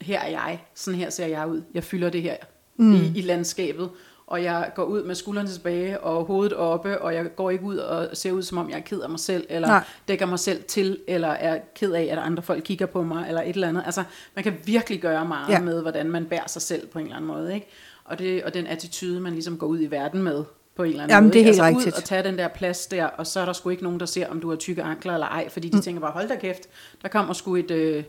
her 0.00 0.20
er 0.20 0.28
jeg, 0.28 0.64
sådan 0.74 0.98
her 1.00 1.10
ser 1.10 1.26
jeg 1.26 1.48
ud, 1.48 1.62
jeg 1.74 1.84
fylder 1.84 2.10
det 2.10 2.22
her 2.22 2.36
mm. 2.76 2.94
i, 2.94 3.12
i 3.14 3.20
landskabet, 3.20 3.90
og 4.26 4.42
jeg 4.42 4.70
går 4.74 4.84
ud 4.84 5.02
med 5.04 5.14
skuldrene 5.14 5.48
tilbage 5.48 6.00
og 6.00 6.24
hovedet 6.24 6.52
oppe, 6.52 7.02
og 7.02 7.14
jeg 7.14 7.36
går 7.36 7.50
ikke 7.50 7.64
ud 7.64 7.76
og 7.76 8.08
ser 8.12 8.32
ud, 8.32 8.42
som 8.42 8.58
om 8.58 8.70
jeg 8.70 8.76
er 8.76 8.82
ked 8.82 9.00
af 9.00 9.10
mig 9.10 9.20
selv, 9.20 9.46
eller 9.48 9.68
Nej. 9.68 9.84
Dækker 10.08 10.26
mig 10.26 10.38
selv 10.38 10.62
til, 10.62 10.98
eller 11.08 11.28
er 11.28 11.58
ked 11.74 11.92
af, 11.92 12.08
at 12.10 12.18
andre 12.18 12.42
folk 12.42 12.64
kigger 12.64 12.86
på 12.86 13.02
mig, 13.02 13.24
eller 13.28 13.42
et 13.42 13.54
eller 13.54 13.68
andet. 13.68 13.82
Altså, 13.86 14.04
man 14.34 14.44
kan 14.44 14.54
virkelig 14.64 15.00
gøre 15.00 15.24
meget 15.24 15.52
Ja. 15.52 15.60
med, 15.60 15.82
hvordan 15.82 16.10
man 16.10 16.24
bærer 16.24 16.46
sig 16.46 16.62
selv 16.62 16.86
på 16.86 16.98
en 16.98 17.04
eller 17.04 17.16
anden 17.16 17.28
måde, 17.28 17.54
ikke? 17.54 17.68
Og, 18.04 18.18
det, 18.18 18.44
og 18.44 18.54
den 18.54 18.66
attitude, 18.66 19.20
man 19.20 19.32
ligesom 19.32 19.58
går 19.58 19.66
ud 19.66 19.80
i 19.80 19.86
verden 19.86 20.22
med, 20.22 20.44
på 20.76 20.82
en 20.82 20.90
eller 20.90 21.02
anden 21.02 21.14
Jamen, 21.14 21.26
måde. 21.28 21.32
det 21.32 21.40
er 21.40 21.44
helt 21.44 21.60
altså, 21.60 21.78
rigtigt. 21.78 21.94
ud 21.94 22.00
og 22.00 22.04
tage 22.04 22.22
den 22.22 22.38
der 22.38 22.48
plads 22.48 22.86
der, 22.86 23.04
og 23.04 23.26
så 23.26 23.40
er 23.40 23.44
der 23.44 23.52
sgu 23.52 23.70
ikke 23.70 23.82
nogen, 23.82 24.00
der 24.00 24.06
ser, 24.06 24.28
om 24.28 24.40
du 24.40 24.48
har 24.48 24.56
tykke 24.56 24.82
ankler 24.82 25.14
eller 25.14 25.26
ej, 25.26 25.48
fordi 25.48 25.68
de 25.68 25.76
mm. 25.76 25.82
tænker 25.82 26.00
bare, 26.00 26.10
hold 26.12 26.28
da 26.28 26.36
kæft, 26.36 26.62
der 27.02 27.08
kommer 27.08 27.32
sgu 27.32 27.56
et, 27.56 27.70
øh, 27.70 28.04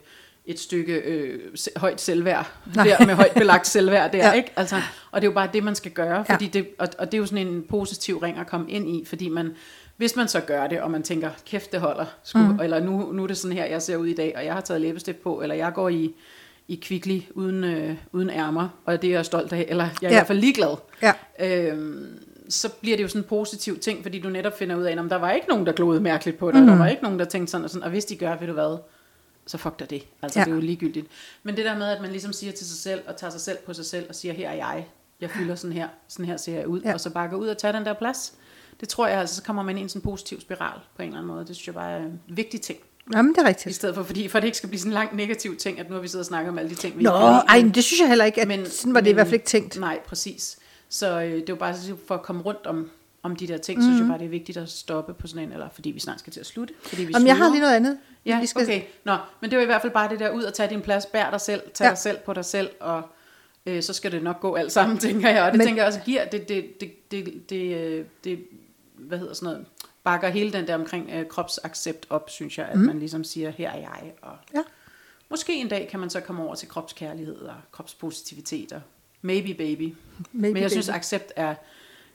et 0.46 0.60
stykke 0.60 0.94
øh, 0.94 1.40
højt 1.76 2.02
selvværd, 2.02 2.52
Nej. 2.76 2.86
der 3.00 3.06
med 3.06 3.14
højt 3.16 3.32
belagt 3.36 3.68
selvværd 3.68 4.12
der, 4.14 4.18
Ja. 4.18 4.28
ja. 4.28 4.34
ikke? 4.34 4.52
Altså, 4.56 4.76
og 5.12 5.22
det 5.22 5.28
er 5.28 5.32
jo 5.32 5.36
bare 5.36 5.50
det, 5.54 5.64
man 5.64 5.76
skal 5.76 5.92
gøre, 5.92 6.26
Ja. 6.30 6.34
fordi 6.34 6.48
det, 6.48 6.68
og, 6.80 6.88
og 7.00 7.06
det 7.12 7.18
er 7.18 7.20
jo 7.20 7.26
sådan 7.26 7.48
en 7.48 7.64
positiv 7.70 8.18
ring 8.18 8.38
at 8.38 8.48
komme 8.48 8.72
ind 8.72 8.90
i, 8.90 9.06
fordi 9.06 9.30
man, 9.30 9.52
hvis 9.98 10.16
man 10.16 10.28
så 10.28 10.40
gør 10.40 10.68
det, 10.68 10.82
og 10.82 10.92
man 10.92 11.04
tænker, 11.04 11.30
kæft 11.46 11.72
det 11.72 11.80
holder, 11.80 12.06
sku, 12.24 12.40
mm. 12.40 12.60
eller 12.60 12.80
nu, 12.80 13.12
nu 13.12 13.24
er 13.24 13.28
det 13.28 13.38
sådan 13.38 13.58
her, 13.58 13.66
jeg 13.66 13.82
ser 13.82 13.96
ud 13.98 14.08
i 14.08 14.14
dag, 14.16 14.34
og 14.38 14.46
jeg 14.46 14.54
har 14.54 14.62
taget 14.62 14.82
læbestift 14.82 15.24
på, 15.24 15.42
eller 15.42 15.56
jeg 15.56 15.74
går 15.74 15.90
i, 15.90 16.14
i 16.68 16.76
kvickly 16.76 17.20
uden, 17.32 17.64
øh, 17.64 17.96
uden 18.12 18.30
ærmer, 18.30 18.70
og 18.86 19.02
det 19.02 19.08
er 19.10 19.14
jeg 19.14 19.26
stolt 19.26 19.54
af, 19.54 19.66
eller 19.70 19.84
jeg 19.84 19.92
er 19.92 19.98
Ja. 20.02 20.08
ja. 20.08 20.12
i 20.12 20.16
hvert 20.16 20.28
fald 20.28 20.40
ligeglad. 20.40 20.76
Ja. 21.02 21.14
Øhm, 21.40 22.06
så 22.50 22.70
bliver 22.70 22.98
det 22.98 23.04
jo 23.04 23.08
sådan 23.08 23.22
en 23.22 23.28
positiv 23.30 23.80
ting, 23.80 24.04
fordi 24.04 24.20
du 24.20 24.30
netop 24.30 24.58
finder 24.58 24.76
ud 24.76 24.84
af, 24.84 24.92
at 24.92 24.98
der 25.10 25.16
var 25.18 25.32
ikke 25.32 25.48
nogen, 25.50 25.66
der 25.66 25.72
gloede 25.72 26.02
mærkeligt 26.02 26.38
på 26.38 26.52
dig, 26.52 26.62
mm. 26.62 26.68
der 26.68 26.78
var 26.78 26.88
ikke 26.88 27.04
nogen, 27.04 27.20
der 27.20 27.26
tænkte 27.26 27.52
sådan 27.52 27.64
og 27.64 27.70
sådan, 27.70 27.84
og 27.84 27.90
hvis 27.90 28.06
de 28.06 28.16
gør, 28.16 28.38
ved 28.40 28.48
du 28.48 28.54
hvad, 28.54 28.78
så 29.48 29.58
fuck 29.58 29.80
dig 29.80 29.90
det. 29.90 30.04
Altså, 30.22 30.40
Ja. 30.40 30.46
det 30.46 30.52
er 30.52 30.56
jo 30.56 30.62
ligegyldigt. 30.62 31.08
Men 31.44 31.58
det 31.58 31.66
der 31.66 31.78
med, 31.78 31.86
at 31.88 32.02
man 32.02 32.12
ligesom 32.12 32.34
siger 32.34 32.54
til 32.54 32.68
sig 32.68 32.78
selv, 32.78 33.02
og 33.08 33.18
tager 33.18 33.32
sig 33.32 33.42
selv 33.42 33.58
på 33.66 33.74
sig 33.74 33.86
selv, 33.86 34.06
og 34.10 34.16
siger, 34.16 34.34
her 34.34 34.50
er 34.50 34.54
jeg, 34.54 34.88
jeg 35.22 35.30
fylder 35.30 35.56
sådan 35.56 35.74
her, 35.74 35.88
sådan 36.08 36.26
her 36.26 36.38
ser 36.38 36.54
jeg 36.58 36.68
ud, 36.68 36.82
Ja. 36.82 36.94
og 36.94 37.00
så 37.00 37.10
bare 37.10 37.28
gå 37.28 37.36
ud 37.36 37.48
og 37.48 37.58
tage 37.58 37.74
den 37.74 37.86
der 37.86 37.94
plads. 37.94 38.34
Det 38.80 38.90
tror 38.90 39.08
jeg, 39.08 39.20
altså, 39.20 39.36
så 39.36 39.44
kommer 39.44 39.64
man 39.64 39.78
ind 39.78 39.86
i 39.86 39.90
sådan 39.90 40.00
en 40.00 40.04
positiv 40.04 40.42
spiral 40.42 40.80
på 40.96 41.02
en 41.02 41.08
eller 41.08 41.20
anden 41.20 41.34
måde. 41.34 41.46
Det 41.48 41.56
synes 41.56 41.68
jeg 41.68 41.76
bare 41.76 41.92
er 41.92 41.98
en 41.98 42.22
vigtig 42.28 42.62
ting. 42.62 42.80
Jamen, 43.14 43.34
det 43.34 43.40
er 43.42 43.46
I 43.46 43.48
rigtigt. 43.48 43.76
stedet 43.76 43.96
for, 43.96 44.04
fordi, 44.04 44.28
for 44.28 44.40
det 44.40 44.46
ikke 44.48 44.58
skal 44.58 44.70
blive 44.70 44.80
sådan 44.80 44.92
en 44.92 44.94
lang 44.94 45.16
negativ 45.16 45.56
ting, 45.58 45.80
at 45.80 45.90
nu 45.90 45.96
har 45.96 46.02
vi 46.02 46.08
siddet 46.08 46.22
og 46.22 46.26
snakket 46.26 46.50
om 46.50 46.58
alle 46.58 46.70
de 46.70 46.76
ting, 46.76 46.98
vi 46.98 47.04
Nå, 47.04 47.10
ikke 47.10 47.20
ej, 47.26 47.58
men- 47.58 47.66
men 47.66 47.76
det 47.76 47.84
synes 47.84 48.00
jeg 48.00 48.08
heller 48.08 48.26
ikke, 48.26 48.42
at 48.42 48.48
men, 48.48 48.66
sådan 48.70 48.94
var 48.94 49.00
det 49.02 49.10
i 49.10 49.14
hvert 49.14 49.28
fald 49.28 49.34
ikke 49.34 49.46
tænkt. 49.46 49.80
Nej, 49.80 50.00
præcis. 50.08 50.58
Så 50.90 51.22
øh, 51.22 51.32
det 51.34 51.50
var 51.50 51.56
bare 51.56 51.76
for 52.08 52.16
at 52.16 52.22
komme 52.22 52.42
rundt 52.42 52.66
om, 52.66 52.90
om 53.24 53.36
de 53.36 53.48
der 53.48 53.58
ting, 53.58 53.80
mm. 53.80 53.84
synes 53.84 54.00
jeg 54.00 54.08
bare, 54.08 54.18
det 54.18 54.26
er 54.26 54.30
vigtigt 54.30 54.58
at 54.58 54.70
stoppe 54.70 55.14
på 55.14 55.28
sådan 55.28 55.44
en, 55.44 55.52
eller 55.52 55.70
fordi 55.70 55.92
vi 55.92 56.00
snart 56.00 56.20
skal 56.20 56.34
til 56.34 56.40
at 56.40 56.46
slutte. 56.46 56.74
Fordi 56.84 57.04
vi 57.04 57.12
Jamen, 57.14 57.28
jeg 57.28 57.38
har 57.38 57.50
lige 57.50 57.62
noget 57.62 57.76
andet. 57.76 57.98
Ja, 58.26 58.40
vi 58.40 58.46
skal, 58.46 58.62
okay. 58.64 58.82
Nå, 59.04 59.18
men 59.42 59.50
det 59.50 59.58
var 59.58 59.64
i 59.64 59.66
hvert 59.66 59.82
fald 59.82 59.94
bare 59.94 60.10
det 60.10 60.20
der 60.20 60.30
ud 60.30 60.44
og 60.44 60.54
tage 60.54 60.70
din 60.70 60.82
plads, 60.82 61.06
bær 61.06 61.30
dig 61.30 61.42
selv, 61.42 61.62
tag 61.74 61.86
Ja. 61.86 61.90
dig 61.90 61.98
selv 61.98 62.18
på 62.26 62.34
dig 62.34 62.46
selv, 62.46 62.70
og 62.80 63.02
øh, 63.66 63.84
så 63.84 63.94
skal 63.94 64.12
det 64.12 64.24
nok 64.24 64.40
gå 64.40 64.56
alt 64.56 64.72
sammen, 64.72 64.98
tænker 65.08 65.30
jeg. 65.30 65.44
Og 65.44 65.52
det 65.52 65.58
Men- 65.58 65.68
tænker 65.68 65.82
jeg 65.82 65.88
også 65.88 66.00
giver, 66.06 66.26
det, 66.26 66.50
det, 66.50 66.82
det, 66.82 67.12
det, 67.12 67.50
det, 67.50 67.76
øh, 67.78 68.06
det, 68.24 68.40
hvad 68.96 69.18
hedder 69.20 69.34
sådan 69.34 69.54
noget, 69.54 69.66
bakker 70.04 70.30
hele 70.30 70.54
den 70.54 70.68
der 70.68 70.76
omkring 70.76 71.10
øh, 71.14 71.28
kropsaccept 71.28 72.06
op, 72.10 72.30
synes 72.30 72.58
jeg, 72.58 72.66
at 72.66 72.78
mm. 72.80 72.86
man 72.86 73.00
ligesom 73.00 73.24
siger, 73.24 73.50
her 73.50 73.70
er 73.72 73.78
jeg, 73.80 74.14
og 74.22 74.36
Ja. 74.56 74.62
måske 75.30 75.56
en 75.56 75.68
dag 75.68 75.88
kan 75.92 76.00
man 76.00 76.10
så 76.10 76.20
komme 76.20 76.44
over 76.44 76.56
til 76.56 76.68
kropskærlighed 76.68 77.36
og 77.36 77.56
kropspositivitet 77.72 78.72
og 78.72 78.82
maybe 79.22 79.54
baby. 79.54 79.94
Maybe 80.32 80.54
Men 80.54 80.58
jeg 80.62 80.72
synes, 80.72 80.88
baby. 80.88 80.96
accept 80.96 81.32
er 81.36 81.56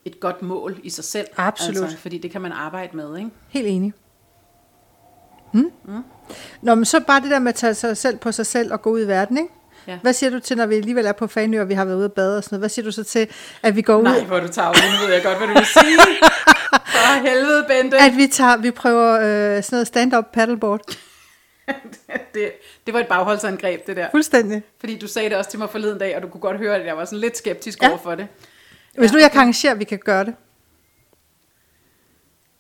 et 0.09 0.20
godt 0.20 0.42
mål 0.42 0.80
i 0.82 0.90
sig 0.90 1.04
selv. 1.04 1.26
Absolut. 1.36 1.82
Altså, 1.82 1.98
fordi 1.98 2.18
det 2.18 2.30
kan 2.30 2.40
man 2.40 2.52
arbejde 2.52 2.96
med, 2.96 3.16
ikke? 3.18 3.30
Helt 3.48 3.66
enig. 3.66 3.92
Hmm? 5.52 5.70
Mm. 5.84 6.02
Nå, 6.62 6.74
men 6.74 6.84
så 6.84 7.00
bare 7.00 7.20
det 7.20 7.30
der 7.30 7.38
med 7.38 7.48
at 7.48 7.54
tage 7.54 7.74
sig 7.74 7.96
selv 7.96 8.18
på 8.18 8.32
sig 8.32 8.46
selv 8.46 8.72
og 8.72 8.82
gå 8.82 8.90
ud 8.90 9.00
i 9.00 9.06
verden, 9.06 9.38
ikke? 9.38 9.50
Ja. 9.86 9.98
Hvad 10.02 10.12
siger 10.12 10.30
du 10.30 10.38
til, 10.38 10.56
når 10.56 10.66
vi 10.66 10.74
alligevel 10.74 11.06
er 11.06 11.12
på 11.12 11.26
Fanø, 11.26 11.61
og 11.61 11.68
vi 11.68 11.74
har 11.74 11.84
været 11.84 11.96
ude 11.96 12.04
at 12.04 12.12
bade 12.12 12.36
og 12.36 12.44
sådan 12.44 12.54
noget? 12.54 12.61
Hvad 12.61 12.68
siger 12.68 12.84
du 12.84 12.92
så 12.92 13.04
til, 13.04 13.28
at 13.62 13.76
vi 13.76 13.82
går 13.82 13.96
ud, 13.96 14.02
Nej, 14.02 14.24
hvor 14.24 14.40
du 14.40 14.48
tavlig. 14.48 14.82
Nu 14.82 15.06
ved 15.06 15.14
jeg 15.14 15.22
godt, 15.22 15.38
hvad 15.38 15.48
du 15.48 15.52
vil 15.52 15.66
sige. 15.66 15.98
For 16.72 17.22
helvede, 17.28 17.64
Bente. 17.68 17.98
at 17.98 18.16
vi, 18.16 18.26
tager, 18.26 18.56
vi 18.56 18.70
prøver 18.70 19.12
øh, 19.14 19.62
sådan 19.62 19.76
noget 19.76 19.86
stand-up 19.86 20.24
paddleboard? 20.32 20.80
det, 22.34 22.52
det 22.86 22.94
var 22.94 23.00
et 23.00 23.06
bagholdsangreb, 23.06 23.86
det 23.86 23.96
der. 23.96 24.09
Fuldstændig. 24.11 24.62
Fordi 24.80 24.98
du 24.98 25.06
sagde 25.06 25.28
det 25.28 25.38
også 25.38 25.50
til 25.50 25.59
mig 25.59 25.70
forleden 25.70 25.98
dag, 25.98 26.16
og 26.16 26.22
du 26.22 26.28
kunne 26.28 26.40
godt 26.40 26.56
høre, 26.56 26.76
at 26.76 26.86
jeg 26.86 26.96
var 26.96 27.04
sådan 27.04 27.18
lidt 27.18 27.36
skeptisk 27.36 27.82
ja. 27.82 27.88
over 27.88 27.98
for 27.98 28.14
det. 28.14 28.26
Hvis 28.99 29.12
nu 29.12 29.18
jeg 29.18 29.30
kan 29.30 29.38
arrangere, 29.40 29.72
at 29.72 29.78
vi 29.78 29.84
kan 29.84 29.99
gøre 29.99 30.24
det. 30.24 30.34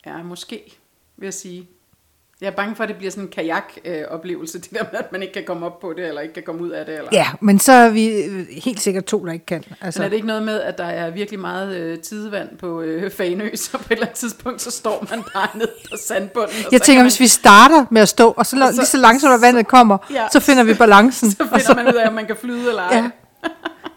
Ja, 0.06 0.22
måske, 0.22 0.78
vil 1.16 1.26
jeg 1.26 1.34
sige. 1.34 1.68
Jeg 2.40 2.46
er 2.46 2.50
bange 2.50 2.76
for, 2.76 2.82
at 2.82 2.88
det 2.88 2.96
bliver 2.96 3.10
sådan 3.10 3.24
en 3.24 3.30
kajak-oplevelse, 3.30 4.58
det 4.62 4.70
der 4.70 4.84
med, 4.92 4.98
at 5.00 5.12
man 5.12 5.22
ikke 5.22 5.34
kan 5.34 5.44
komme 5.46 5.66
op 5.66 5.80
på 5.80 5.92
det, 5.92 6.08
eller 6.08 6.20
ikke 6.20 6.34
kan 6.34 6.42
komme 6.42 6.62
ud 6.62 6.70
af 6.70 6.86
det. 6.86 6.94
Eller... 6.94 7.08
Ja, 7.12 7.26
men 7.40 7.58
så 7.58 7.72
er 7.72 7.90
vi 7.90 8.08
øh, 8.22 8.46
helt 8.48 8.80
sikkert 8.80 9.04
to, 9.04 9.26
der 9.26 9.32
ikke 9.32 9.46
kan. 9.46 9.62
Så 9.62 9.68
Altså, 9.80 10.02
er 10.04 10.08
det 10.08 10.16
ikke 10.16 10.26
noget 10.26 10.42
med, 10.42 10.60
at 10.60 10.78
der 10.78 10.84
er 10.84 11.10
virkelig 11.10 11.40
meget 11.40 11.76
øh, 11.76 11.98
tidevand 11.98 12.58
på 12.58 12.80
øh, 12.80 13.10
Fanø, 13.10 13.54
så 13.56 13.70
på 13.78 13.84
et 13.84 13.90
eller 13.90 14.06
andet 14.06 14.18
tidspunkt, 14.18 14.62
så 14.62 14.70
står 14.70 15.06
man 15.10 15.22
bare 15.34 15.58
ned 15.58 15.68
på 15.90 15.96
sandbunden. 16.06 16.50
Og 16.66 16.72
jeg 16.72 16.80
så 16.80 16.86
tænker, 16.86 16.98
kan 16.98 17.04
hvis 17.04 17.20
vi 17.20 17.26
starter 17.26 17.86
med 17.90 18.02
at 18.02 18.08
stå, 18.08 18.30
og 18.30 18.46
så, 18.46 18.56
Og 18.62 18.68
så- 18.72 18.80
lige 18.80 18.86
så 18.86 18.96
langsomt 18.98 19.34
at 19.34 19.40
vandet 19.40 19.66
kommer, 19.66 19.98
Ja. 20.10 20.26
så 20.32 20.40
finder 20.40 20.62
vi 20.64 20.74
balancen. 20.74 21.30
så 21.30 21.36
finder 21.44 21.74
man 21.74 21.86
ud 21.88 21.98
af, 21.98 22.08
om 22.08 22.14
man 22.14 22.26
kan 22.26 22.36
flyde 22.36 22.68
eller 22.68 22.82
ej. 22.82 22.96
Ja. 22.96 23.10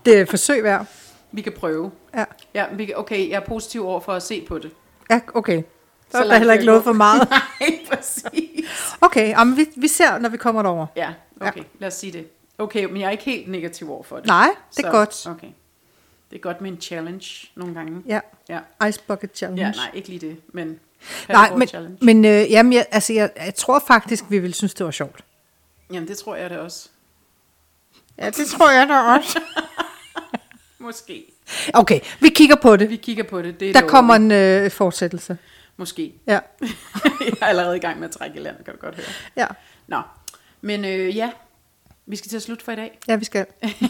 Det 0.05 0.17
er 0.17 0.21
et 0.21 0.29
forsøg 0.29 0.63
værd. 0.63 0.85
Vi 1.31 1.41
kan 1.41 1.53
prøve. 1.53 1.91
Ja, 2.15 2.25
Ja, 2.53 2.65
vi 2.73 2.85
kan, 2.85 2.97
okay, 2.97 3.29
jeg 3.29 3.35
er 3.35 3.45
positiv 3.45 3.87
over 3.87 3.99
for 3.99 4.13
at 4.13 4.23
se 4.23 4.45
på 4.47 4.57
det. 4.59 4.71
ja 5.09 5.19
okay. 5.33 5.61
Så, 5.61 6.17
Så 6.17 6.23
er 6.23 6.27
der 6.27 6.37
heller 6.37 6.53
ikke 6.53 6.65
lovet 6.65 6.83
for 6.83 6.93
meget. 6.93 7.29
Nej, 7.59 7.79
præcis. 7.91 8.69
Okay, 9.01 9.29
jamen, 9.29 9.57
vi, 9.57 9.65
vi 9.75 9.87
ser, 9.87 10.17
når 10.17 10.29
vi 10.29 10.37
kommer 10.37 10.61
derover. 10.61 10.85
Ja, 10.95 11.13
okay, 11.41 11.63
lad 11.79 11.87
os 11.87 11.93
sige 11.93 12.11
det. 12.13 12.27
Okay, 12.57 12.85
men 12.85 13.01
jeg 13.01 13.07
er 13.07 13.11
ikke 13.11 13.23
helt 13.23 13.47
negativ 13.51 13.91
over 13.91 14.03
for 14.03 14.15
det. 14.15 14.25
Nej, 14.25 14.49
det 14.77 14.83
er 14.85 14.87
Så, 14.87 14.91
godt. 14.91 15.27
Okay. 15.27 15.47
Det 16.31 16.37
er 16.37 16.41
godt 16.41 16.61
med 16.61 16.71
en 16.71 16.81
challenge 16.81 17.25
nogle 17.55 17.73
gange. 17.73 18.01
Ja, 18.07 18.19
Ja, 18.49 18.87
Ice 18.87 18.99
Bucket 19.07 19.29
Challenge. 19.37 19.61
ja 19.65 19.71
nej, 19.71 19.91
ikke 19.93 20.09
lige 20.09 20.27
det, 20.27 20.37
men 20.53 20.79
Nej, 21.29 21.55
men, 21.55 21.67
challenge. 21.67 21.97
men 22.01 22.25
øh, 22.25 22.51
jamen, 22.51 22.73
jeg, 22.73 22.85
altså, 22.91 23.13
jeg, 23.13 23.29
jeg 23.45 23.55
tror 23.55 23.83
faktisk, 23.87 24.23
vi 24.29 24.39
ville 24.39 24.53
synes, 24.53 24.73
det 24.73 24.85
var 24.85 24.91
sjovt. 24.91 25.23
Jamen, 25.93 26.07
det 26.07 26.17
tror 26.17 26.35
jeg 26.35 26.49
da 26.49 26.57
også. 26.57 26.89
Ja, 28.17 28.25
det 28.29 28.47
tror 28.47 28.71
jeg 28.71 28.87
da 28.87 28.97
også. 28.99 29.39
Måske. 30.81 31.33
Okay, 31.73 31.99
vi 32.19 32.29
kigger 32.29 32.55
på 32.55 32.75
det. 32.77 32.89
Vi 32.89 32.95
kigger 32.95 33.23
på 33.23 33.41
det. 33.41 33.59
det 33.59 33.75
Der 33.75 33.81
lover 33.81 33.91
kommer 33.91 34.15
en 34.15 34.31
øh, 34.31 34.71
fortsættelse. 34.71 35.37
Måske. 35.77 36.13
Ja, 36.27 36.31
jeg 37.25 37.33
er 37.41 37.45
allerede 37.45 37.77
i 37.77 37.79
gang 37.79 37.99
med 37.99 38.07
at 38.07 38.11
trække 38.11 38.39
i 38.39 38.43
land, 38.43 38.55
kan 38.65 38.73
du 38.73 38.79
godt 38.79 38.95
høre. 38.95 39.05
ja, 39.35 39.47
Nå, 39.87 40.01
men 40.61 40.85
øh, 40.85 41.17
ja, 41.17 41.31
vi 42.05 42.15
skal 42.15 42.29
til 42.29 42.35
at 42.35 42.41
slutte 42.41 42.65
for 42.65 42.71
i 42.71 42.75
dag. 42.75 42.99
ja 43.07 43.15
vi 43.15 43.25
skal. 43.25 43.45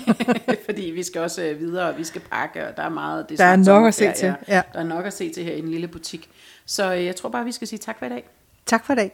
Fordi 0.65 0.81
vi 0.81 1.03
skal 1.03 1.21
også 1.21 1.43
øh, 1.43 1.59
videre, 1.59 1.89
og 1.89 1.97
vi 1.97 2.03
skal 2.03 2.21
pakke, 2.31 2.67
og 2.67 2.77
der 2.77 2.83
er 2.83 2.89
meget... 2.89 3.29
Det 3.29 3.37
Der 3.37 3.45
er 3.45 3.55
nok 3.55 3.87
at 3.87 3.93
se 3.93 3.99
sommerferie, 3.99 4.35
til, 4.45 4.53
ja. 4.53 4.61
Der 4.73 4.79
er 4.79 4.83
nok 4.83 5.05
at 5.05 5.13
se 5.13 5.29
til 5.33 5.43
her 5.43 5.53
i 5.53 5.61
den 5.61 5.69
lille 5.69 5.87
butik. 5.87 6.29
Så 6.65 6.93
øh, 6.93 7.05
jeg 7.05 7.15
tror 7.15 7.29
bare, 7.29 7.45
vi 7.45 7.51
skal 7.51 7.67
sige 7.67 7.79
tak 7.79 7.99
for 7.99 8.05
i 8.05 8.09
dag. 8.09 8.29
Tak 8.65 8.85
for 8.85 8.93
i 8.93 8.95
dag. 8.95 9.11